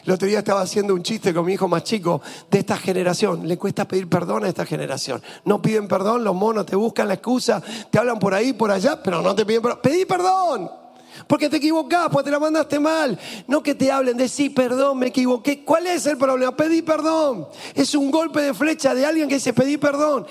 El 0.05 0.13
otro 0.13 0.29
día 0.29 0.39
estaba 0.39 0.61
haciendo 0.61 0.95
un 0.95 1.03
chiste 1.03 1.35
con 1.35 1.47
mi 1.47 1.55
hijo 1.55 1.67
más 1.67 1.83
chico 1.83 2.23
de 2.49 2.61
esta 2.61 2.77
generación. 2.77 3.49
Le 3.49 3.59
cuesta 3.59 3.89
pedir 3.89 4.09
perdón 4.09 4.45
a 4.45 4.49
esta 4.49 4.65
generación. 4.65 5.21
No 5.45 5.61
piden 5.61 5.89
perdón, 5.89 6.23
los 6.23 6.35
monos 6.35 6.67
te 6.67 6.77
buscan 6.77 7.09
la 7.09 7.15
excusa, 7.15 7.61
te 7.91 7.99
hablan 7.99 8.21
por 8.21 8.35
ahí, 8.35 8.53
por 8.53 8.71
allá, 8.71 9.03
pero 9.03 9.21
no 9.21 9.35
te 9.35 9.45
piden 9.45 9.63
perdón. 9.63 9.81
Pedí 9.83 10.05
perdón. 10.05 10.84
Porque 11.27 11.49
te 11.49 11.57
equivocás, 11.57 12.09
porque 12.11 12.25
te 12.27 12.31
la 12.31 12.39
mandaste 12.39 12.79
mal. 12.79 13.19
No 13.47 13.63
que 13.63 13.75
te 13.75 13.91
hablen 13.91 14.17
de 14.17 14.29
sí, 14.29 14.51
perdón, 14.51 14.99
me 14.99 15.07
equivoqué. 15.07 15.65
¿Cuál 15.65 15.87
es 15.87 16.07
el 16.07 16.19
problema? 16.19 16.57
Pedí 16.57 16.83
perdón. 16.83 17.49
Es 17.75 17.95
un 17.95 18.11
golpe 18.11 18.41
de 18.41 18.55
flecha 18.55 18.95
de 18.95 19.07
alguien 19.07 19.29
que 19.29 19.37
dice 19.37 19.53
pedí 19.53 19.77
perdón. 19.77 20.27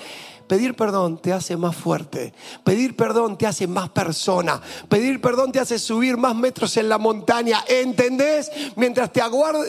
Pedir 0.46 0.76
perdón 0.76 1.16
te 1.16 1.32
hace 1.32 1.56
más 1.56 1.74
fuerte. 1.74 2.34
Pedir 2.64 2.94
perdón 2.96 3.38
te 3.38 3.46
hace 3.46 3.66
más 3.66 3.88
persona. 3.88 4.60
Pedir 4.90 5.20
perdón 5.20 5.52
te 5.52 5.58
hace 5.58 5.78
subir 5.78 6.18
más 6.18 6.36
metros 6.36 6.76
en 6.76 6.90
la 6.90 6.98
montaña. 6.98 7.64
¿Entendés? 7.66 8.50
Mientras 8.76 9.10
te, 9.10 9.22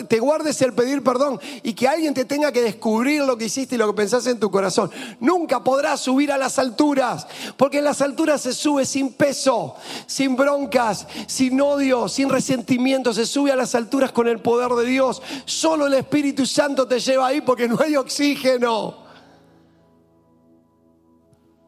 te 0.09 0.19
guardes 0.19 0.61
el 0.61 0.73
pedir 0.73 1.01
perdón 1.01 1.39
y 1.63 1.73
que 1.73 1.87
alguien 1.87 2.13
te 2.13 2.25
tenga 2.25 2.51
que 2.51 2.61
descubrir 2.61 3.23
lo 3.23 3.37
que 3.37 3.45
hiciste 3.45 3.75
y 3.75 3.77
lo 3.77 3.87
que 3.87 3.93
pensaste 3.93 4.31
en 4.31 4.39
tu 4.39 4.51
corazón. 4.51 4.91
Nunca 5.21 5.63
podrás 5.63 6.01
subir 6.01 6.29
a 6.29 6.37
las 6.37 6.59
alturas. 6.59 7.25
Porque 7.55 7.77
en 7.77 7.85
las 7.85 8.01
alturas 8.01 8.41
se 8.41 8.53
sube 8.53 8.85
sin 8.85 9.13
peso, 9.13 9.75
sin 10.07 10.35
broncas, 10.35 11.07
sin 11.27 11.61
odio, 11.61 12.09
sin 12.09 12.29
resentimiento. 12.29 13.13
Se 13.13 13.25
sube 13.25 13.49
a 13.49 13.55
las 13.55 13.75
alturas 13.75 14.11
con 14.11 14.27
el 14.27 14.39
poder 14.39 14.71
de 14.71 14.85
Dios. 14.85 15.21
Solo 15.45 15.87
el 15.87 15.93
Espíritu 15.93 16.45
Santo 16.45 16.85
te 16.85 16.99
lleva 16.99 17.27
ahí 17.27 17.39
porque 17.39 17.69
no 17.69 17.79
hay 17.79 17.95
oxígeno 17.95 19.04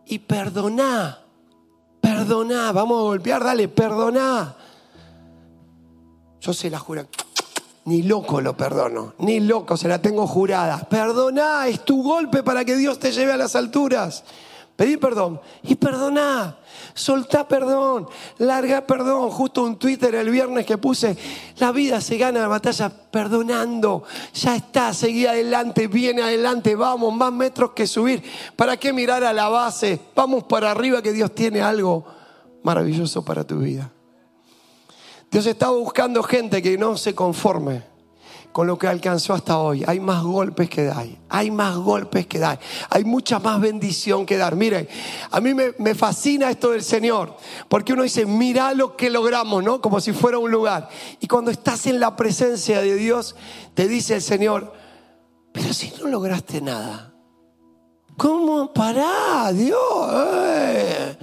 y 0.09 0.19
perdoná. 0.19 1.19
Perdoná, 2.01 2.71
vamos 2.71 2.99
a 2.99 3.03
golpear, 3.03 3.43
dale, 3.43 3.67
perdoná. 3.67 4.55
Yo 6.39 6.53
se 6.53 6.69
la 6.69 6.79
juro, 6.79 7.07
ni 7.85 8.03
loco 8.03 8.39
lo 8.39 8.55
perdono, 8.55 9.13
ni 9.19 9.39
loco, 9.39 9.75
se 9.75 9.87
la 9.87 10.01
tengo 10.01 10.27
jurada. 10.27 10.79
Perdoná, 10.89 11.67
es 11.67 11.83
tu 11.83 12.03
golpe 12.03 12.43
para 12.43 12.63
que 12.63 12.75
Dios 12.75 12.99
te 12.99 13.11
lleve 13.11 13.33
a 13.33 13.37
las 13.37 13.55
alturas. 13.55 14.23
Pedí 14.77 14.97
perdón 14.97 15.41
y 15.63 15.73
perdoná. 15.73 16.59
Soltá 16.93 17.47
perdón, 17.47 18.07
larga 18.37 18.85
perdón. 18.85 19.31
Justo 19.31 19.63
un 19.63 19.77
Twitter 19.77 20.13
el 20.13 20.29
viernes 20.29 20.67
que 20.67 20.77
puse, 20.77 21.17
la 21.57 21.71
vida 21.71 21.99
se 21.99 22.15
gana 22.17 22.41
la 22.41 22.47
batalla 22.47 22.89
perdonando. 22.89 24.03
Ya 24.35 24.55
está, 24.55 24.93
seguí 24.93 25.25
adelante, 25.25 25.87
viene 25.87 26.21
adelante, 26.21 26.75
vamos, 26.75 27.11
más 27.15 27.33
metros 27.33 27.71
que 27.71 27.87
subir. 27.87 28.23
¿Para 28.55 28.77
qué 28.77 28.93
mirar 28.93 29.23
a 29.23 29.33
la 29.33 29.49
base? 29.49 29.99
Vamos 30.15 30.43
para 30.43 30.69
arriba 30.69 31.01
que 31.01 31.11
Dios 31.11 31.33
tiene 31.33 31.59
algo 31.59 32.05
maravilloso 32.61 33.25
para 33.25 33.43
tu 33.43 33.57
vida. 33.57 33.91
Dios 35.31 35.47
está 35.47 35.69
buscando 35.71 36.21
gente 36.21 36.61
que 36.61 36.77
no 36.77 36.97
se 36.97 37.15
conforme 37.15 37.96
con 38.57 38.65
lo 38.65 38.75
que 38.75 38.87
alcanzó 38.87 39.35
hasta 39.35 39.59
hoy. 39.59 39.83
Hay 39.85 39.99
más 39.99 40.23
golpes 40.23 40.67
que 40.67 40.85
dar, 40.85 41.05
hay 41.29 41.51
más 41.51 41.75
golpes 41.75 42.25
que 42.25 42.39
dar, 42.39 42.59
hay 42.89 43.03
mucha 43.03 43.37
más 43.37 43.61
bendición 43.61 44.25
que 44.25 44.35
dar. 44.35 44.55
Miren, 44.55 44.89
a 45.29 45.39
mí 45.39 45.53
me, 45.53 45.93
fascina 45.93 46.49
esto 46.49 46.71
del 46.71 46.81
Señor, 46.81 47.37
porque 47.69 47.93
uno 47.93 48.01
dice, 48.01 48.25
mira 48.25 48.73
lo 48.73 48.97
que 48.97 49.11
logramos, 49.11 49.63
¿no? 49.63 49.79
Como 49.79 50.01
si 50.01 50.11
fuera 50.11 50.39
un 50.39 50.49
lugar. 50.49 50.89
Y 51.19 51.27
cuando 51.27 51.51
estás 51.51 51.85
en 51.85 51.99
la 51.99 52.15
presencia 52.15 52.81
de 52.81 52.95
Dios, 52.95 53.35
te 53.75 53.87
dice 53.87 54.15
el 54.15 54.23
Señor, 54.23 54.73
pero 55.51 55.71
si 55.71 55.93
no 56.01 56.07
lograste 56.07 56.59
nada, 56.59 57.13
¿cómo 58.17 58.73
pará, 58.73 59.51
Dios? 59.53 60.09
Eh. 60.15 61.17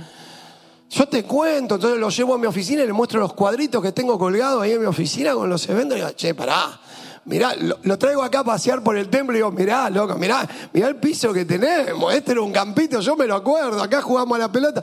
Yo 0.88 1.08
te 1.08 1.24
cuento, 1.24 1.74
entonces 1.74 1.98
lo 1.98 2.10
llevo 2.10 2.34
a 2.34 2.38
mi 2.38 2.46
oficina 2.46 2.84
y 2.84 2.86
le 2.86 2.92
muestro 2.92 3.18
los 3.18 3.32
cuadritos 3.32 3.82
que 3.82 3.90
tengo 3.90 4.16
colgados 4.20 4.62
ahí 4.62 4.70
en 4.70 4.80
mi 4.82 4.86
oficina 4.86 5.34
con 5.34 5.50
los 5.50 5.68
eventos 5.68 5.98
y 5.98 6.00
digo, 6.00 6.12
che, 6.12 6.32
pará 6.32 6.80
mirá, 7.26 7.54
lo, 7.54 7.98
traigo 7.98 8.22
acá 8.22 8.40
a 8.40 8.44
pasear 8.44 8.82
por 8.82 8.96
el 8.96 9.08
templo 9.08 9.34
y 9.34 9.38
digo, 9.38 9.50
mirá, 9.50 9.88
loco, 9.90 10.16
mirá, 10.16 10.48
mirá 10.72 10.88
el 10.88 10.96
piso 10.96 11.32
que 11.32 11.44
tenemos. 11.44 12.12
Este 12.14 12.32
era 12.32 12.40
un 12.42 12.52
campito, 12.52 13.00
yo 13.00 13.16
me 13.16 13.26
lo 13.26 13.34
acuerdo, 13.34 13.82
acá 13.82 14.02
jugamos 14.02 14.36
a 14.36 14.40
la 14.40 14.52
pelota. 14.52 14.82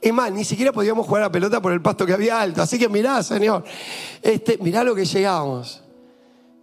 Es 0.00 0.12
más, 0.12 0.32
ni 0.32 0.44
siquiera 0.44 0.72
podíamos 0.72 1.06
jugar 1.06 1.22
a 1.22 1.26
la 1.26 1.32
pelota 1.32 1.60
por 1.60 1.72
el 1.72 1.82
pasto 1.82 2.06
que 2.06 2.12
había 2.12 2.40
alto. 2.40 2.62
Así 2.62 2.78
que 2.78 2.88
mirá, 2.88 3.22
Señor, 3.22 3.64
este, 4.22 4.58
mirá 4.58 4.84
lo 4.84 4.94
que 4.94 5.04
llegamos. 5.04 5.82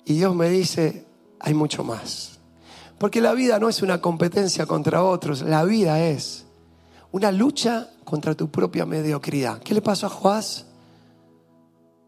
Y 0.06 0.16
Dios 0.16 0.34
me 0.36 0.50
dice, 0.50 1.06
hay 1.40 1.54
mucho 1.54 1.84
más. 1.84 2.40
Porque 2.98 3.22
la 3.22 3.34
vida 3.34 3.60
no 3.60 3.70
es 3.70 3.82
una 3.82 4.02
competencia 4.02 4.66
contra 4.66 5.04
otros, 5.04 5.42
la 5.42 5.64
vida 5.64 6.00
es 6.00 6.46
una 7.12 7.32
lucha 7.32 7.90
contra 8.04 8.34
tu 8.34 8.50
propia 8.50 8.86
mediocridad. 8.86 9.60
¿Qué 9.60 9.74
le 9.74 9.82
pasó 9.82 10.08
a 10.08 10.10
Joás? 10.10 10.66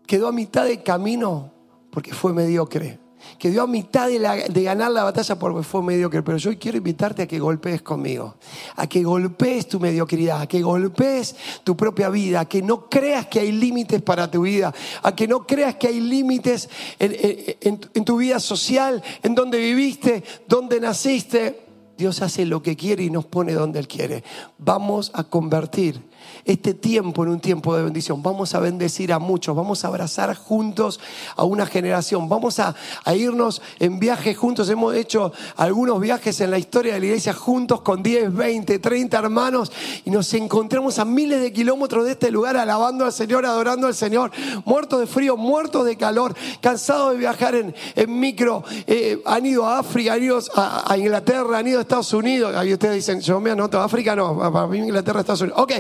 Quedó 0.08 0.28
a 0.28 0.32
mitad 0.32 0.66
de 0.66 0.82
camino 0.82 1.52
porque 1.92 2.14
fue 2.14 2.34
mediocre 2.34 3.00
que 3.38 3.50
dio 3.50 3.64
a 3.64 3.68
mitad 3.68 4.08
de, 4.08 4.64
ganar 4.64 4.92
la 4.92 5.04
batalla 5.04 5.38
porque 5.38 5.64
fue 5.64 5.82
mediocre. 5.82 6.22
Pero 6.24 6.38
yo 6.38 6.58
quiero 6.58 6.78
invitarte 6.78 7.24
a 7.24 7.28
que 7.28 7.40
golpees 7.40 7.82
conmigo, 7.82 8.36
a 8.76 8.88
que 8.88 9.04
golpees 9.04 9.68
tu 9.68 9.80
mediocridad, 9.80 10.42
a 10.42 10.48
que 10.48 10.62
golpees 10.62 11.36
tu 11.64 11.76
propia 11.76 12.10
vida, 12.10 12.42
a 12.42 12.46
que 12.46 12.62
no 12.62 12.90
creas 12.90 13.28
que 13.28 13.40
hay 13.40 13.52
límites 13.52 14.02
para 14.02 14.30
tu 14.30 14.42
vida, 14.42 14.74
a 15.04 15.16
que 15.16 15.28
no 15.28 15.46
creas 15.46 15.76
que 15.76 15.88
hay 15.88 16.00
límites 16.00 16.70
en, 17.00 17.80
en 17.94 18.06
tu 18.06 18.18
vida 18.18 18.40
social, 18.40 19.04
en 19.24 19.36
donde 19.36 19.60
viviste, 19.60 20.24
donde 20.48 20.80
naciste. 20.80 21.66
Dios 21.98 22.22
hace 22.22 22.46
lo 22.46 22.64
que 22.64 22.78
quiere 22.78 23.04
y 23.04 23.10
nos 23.10 23.26
pone 23.26 23.54
donde 23.54 23.80
Él 23.80 23.88
quiere. 23.88 24.24
Vamos 24.58 25.12
a 25.14 25.26
convertir 25.26 26.09
este 26.46 26.74
tiempo 26.74 27.24
en 27.24 27.30
un 27.30 27.40
tiempo 27.40 27.76
de 27.76 27.84
bendición. 27.84 28.22
Vamos 28.22 28.56
a 28.56 28.60
bendecir 28.60 29.14
a 29.14 29.20
muchos, 29.20 29.56
vamos 29.56 29.84
a 29.84 29.88
abrazar 29.88 30.36
juntos 30.36 31.00
a 31.36 31.44
una 31.44 31.66
generación, 31.66 32.30
vamos 32.30 32.60
a, 32.60 32.76
irnos 33.16 33.62
en 33.80 34.00
viajes 34.00 34.38
juntos. 34.38 34.70
Hemos 34.70 34.96
hecho 34.96 35.32
algunos 35.58 36.00
viajes 36.00 36.40
en 36.42 36.52
la 36.52 36.60
historia 36.60 36.94
de 36.94 37.00
la 37.00 37.06
iglesia 37.08 37.34
juntos 37.34 37.82
con 37.82 38.04
10, 38.04 38.34
20, 38.34 38.80
30 38.80 39.18
hermanos 39.18 39.72
y 40.06 40.12
nos 40.12 40.34
encontramos 40.34 41.00
a 41.00 41.06
miles 41.06 41.42
de 41.42 41.52
kilómetros 41.52 42.06
de 42.06 42.12
este 42.12 42.32
lugar 42.32 42.58
alabando 42.58 43.06
al 43.06 43.14
Señor, 43.14 43.46
adorando 43.46 43.88
al 43.88 43.96
Señor, 43.96 44.32
muertos 44.66 45.00
de 45.00 45.08
frío, 45.08 45.38
muertos 45.38 45.86
de 45.86 45.98
calor, 45.98 46.36
cansados 46.62 47.14
de 47.14 47.18
viajar 47.18 47.56
en, 47.56 47.74
micro. 48.20 48.64
Eh, 48.88 49.22
han 49.26 49.46
ido 49.46 49.66
a 49.66 49.80
África, 49.80 50.14
han 50.14 50.24
ido 50.24 50.40
a, 50.56 50.96
Inglaterra, 50.98 51.58
han 51.58 51.68
ido 51.68 51.80
a 51.80 51.82
Estados 51.82 52.14
Unidos. 52.14 52.56
Ahí 52.56 52.74
ustedes 52.74 52.96
dicen, 52.96 53.22
yo 53.22 53.40
me 53.40 53.52
anoto, 53.52 53.80
África 53.80 54.16
no, 54.16 54.38
para 54.52 54.68
mí 54.68 54.80
Inglaterra, 54.80 55.22
Estados 55.22 55.42
Unidos. 55.42 55.60
Ok, 55.62 55.74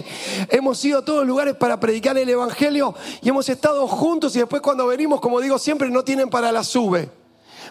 hemos 0.52 0.84
ido 0.84 1.00
a 1.00 1.06
todos 1.06 1.26
lugares 1.26 1.56
para 1.56 1.80
predicar 1.80 2.18
el 2.18 2.30
Evangelio 2.30 2.96
y 3.22 3.30
hemos 3.30 3.50
estado 3.50 3.88
juntos 3.88 4.36
y 4.36 4.40
después 4.40 4.62
cuando 4.62 4.88
venimos, 4.88 5.20
como 5.22 5.40
digo 5.42 5.58
siempre, 5.58 5.90
no 5.90 6.04
tienen 6.04 6.30
para 6.30 6.52
la 6.52 6.63
sube. 6.63 7.10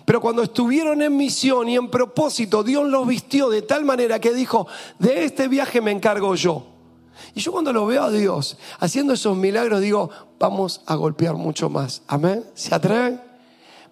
Pero 0.05 0.21
cuando 0.21 0.43
estuvieron 0.43 1.03
en 1.03 1.17
misión 1.17 1.69
y 1.69 1.77
en 1.77 1.91
propósito, 1.91 2.63
Dios 2.63 2.89
los 2.89 3.07
vistió 3.07 3.51
de 3.51 3.63
tal 3.63 3.85
manera 3.85 4.21
que 4.21 4.33
dijo, 4.33 4.67
de 4.99 5.25
este 5.25 5.49
viaje 5.49 5.81
me 5.81 5.91
encargo 5.91 6.35
yo. 6.35 6.67
Y 7.35 7.41
yo 7.41 7.53
cuando 7.53 7.73
lo 7.73 7.87
veo 7.87 8.05
a 8.05 8.11
Dios 8.11 8.57
haciendo 8.79 9.13
esos 9.13 9.37
milagros, 9.37 9.81
digo, 9.81 10.11
vamos 10.39 10.81
a 10.87 10.95
golpear 10.95 11.35
mucho 11.35 11.69
más. 11.69 12.03
Amén. 12.07 12.45
¿Se 12.55 12.75
atreven? 12.75 13.28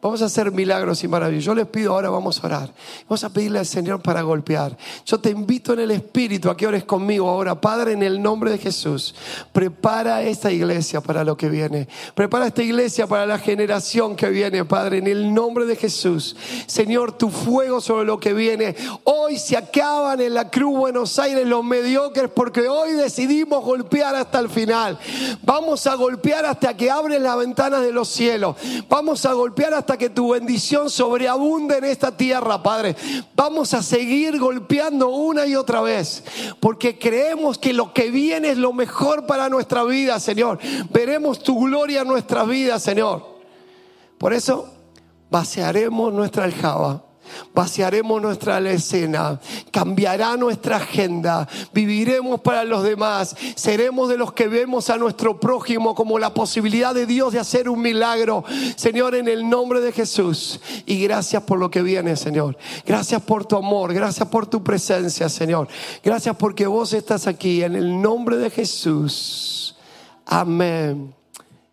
Vamos 0.01 0.23
a 0.23 0.27
hacer 0.27 0.53
milagros 0.53 1.03
y 1.03 1.09
maravillas. 1.09 1.45
Yo 1.45 1.55
les 1.55 1.67
pido 1.67 1.93
ahora, 1.93 2.11
vamos 2.11 2.43
a 2.43 2.47
orar. 2.47 2.75
Vamos 3.09 3.25
a 3.25 3.31
pedirle 3.31 3.59
al 3.59 3.67
Señor 3.67 4.03
para 4.03 4.23
golpear. 4.23 4.77
Yo 5.05 5.19
te 5.19 5.31
invito 5.31 5.73
en 5.73 5.81
el 5.81 5.91
Espíritu 5.91 6.51
a 6.51 6.57
que 6.57 6.67
ores 6.67 6.85
conmigo 6.85 7.29
ahora. 7.29 7.61
Padre, 7.61 7.93
en 7.93 8.03
el 8.03 8.21
nombre 8.23 8.51
de 8.51 8.59
Jesús, 8.59 9.15
prepara 9.53 10.23
esta 10.23 10.53
iglesia 10.53 11.01
para 11.01 11.25
lo 11.25 11.37
que 11.37 11.49
viene. 11.49 11.89
Prepara 12.15 12.47
esta 12.47 12.63
iglesia 12.63 13.07
para 13.07 13.27
la 13.27 13.39
generación 13.39 14.17
que 14.17 14.29
viene, 14.29 14.65
Padre, 14.65 14.99
en 14.99 15.07
el 15.07 15.33
nombre 15.33 15.65
de 15.67 15.77
Jesús. 15.77 16.37
Señor, 16.67 17.13
tu 17.13 17.31
fuego 17.31 17.81
sobre 17.81 18.05
lo 18.07 18.21
que 18.21 18.33
viene. 18.33 18.77
Hoy 19.05 19.39
se 19.39 19.57
acaban 19.57 20.21
en 20.21 20.35
la 20.35 20.51
Cruz 20.51 20.77
Buenos 20.77 21.19
Aires 21.19 21.47
los 21.47 21.65
mediocres 21.65 22.31
porque 22.35 22.69
hoy 22.69 22.93
decidimos 22.93 23.65
golpear 23.65 24.15
hasta 24.15 24.39
el 24.39 24.51
final. 24.51 24.99
Vamos 25.43 25.87
a 25.87 25.95
golpear 25.95 26.45
hasta 26.45 26.77
que 26.77 26.91
abren 26.91 27.23
las 27.23 27.39
ventanas 27.39 27.83
de 27.83 27.93
los 27.93 28.09
cielos. 28.09 28.57
Vamos 28.89 29.25
a 29.25 29.33
golpear 29.33 29.75
hasta 29.75 29.86
que 29.87 30.11
tu 30.11 30.33
bendición 30.33 30.91
sobreabunde 30.91 31.79
en 31.79 31.85
esta 31.85 32.17
tierra, 32.17 32.63
Padre. 32.63 32.97
Vamos 33.37 33.73
a 33.75 33.83
seguir 33.83 34.39
golpeando 34.39 35.11
una 35.11 35.47
y 35.47 35.55
otra 35.55 35.81
vez, 35.81 36.25
porque 36.59 36.99
creemos 36.99 37.59
que 37.59 37.73
lo 37.73 37.95
que 37.95 38.11
viene 38.11 38.51
es 38.51 38.59
lo 38.59 38.73
mejor 38.73 39.27
para 39.27 39.49
nuestra 39.49 39.85
vida, 39.85 40.19
Señor. 40.19 40.59
Veremos 40.91 41.43
tu 41.43 41.65
gloria 41.65 42.03
en 42.03 42.09
nuestra 42.09 42.43
vida, 42.43 42.81
Señor. 42.81 43.25
Por 44.19 44.33
eso, 44.33 44.69
vaciaremos 45.31 46.13
nuestra 46.13 46.45
aljaba 46.45 47.06
vaciaremos 47.55 48.21
nuestra 48.21 48.59
escena, 48.71 49.41
cambiará 49.71 50.37
nuestra 50.37 50.77
agenda, 50.77 51.49
viviremos 51.73 52.41
para 52.41 52.65
los 52.65 52.83
demás, 52.83 53.37
seremos 53.55 54.09
de 54.09 54.17
los 54.17 54.33
que 54.33 54.49
vemos 54.49 54.91
a 54.91 54.97
nuestro 54.97 55.39
prójimo 55.41 55.95
como 55.95 56.19
la 56.19 56.35
posibilidad 56.35 56.95
de 56.95 57.07
Dios 57.07 57.33
de 57.33 57.41
hacer 57.41 57.69
un 57.69 57.81
milagro, 57.81 58.45
Señor, 58.77 59.15
en 59.15 59.29
el 59.29 59.49
nombre 59.49 59.81
de 59.81 59.93
Jesús. 59.93 60.61
Y 60.87 61.03
gracias 61.03 61.43
por 61.43 61.59
lo 61.59 61.71
que 61.71 61.83
viene, 61.83 62.17
Señor. 62.17 62.57
Gracias 62.85 63.23
por 63.23 63.45
tu 63.45 63.57
amor, 63.57 63.93
gracias 63.93 64.29
por 64.29 64.47
tu 64.47 64.63
presencia, 64.63 65.29
Señor. 65.29 65.69
Gracias 66.03 66.37
porque 66.37 66.67
vos 66.67 66.93
estás 66.93 67.27
aquí, 67.27 67.63
en 67.63 67.75
el 67.75 68.01
nombre 68.01 68.37
de 68.37 68.51
Jesús. 68.51 69.77
Amén 70.27 71.15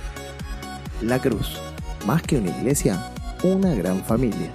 La 1.02 1.20
Cruz, 1.20 1.58
más 2.06 2.22
que 2.22 2.38
una 2.38 2.52
iglesia, 2.52 3.12
una 3.44 3.74
gran 3.74 4.04
familia. 4.04 4.52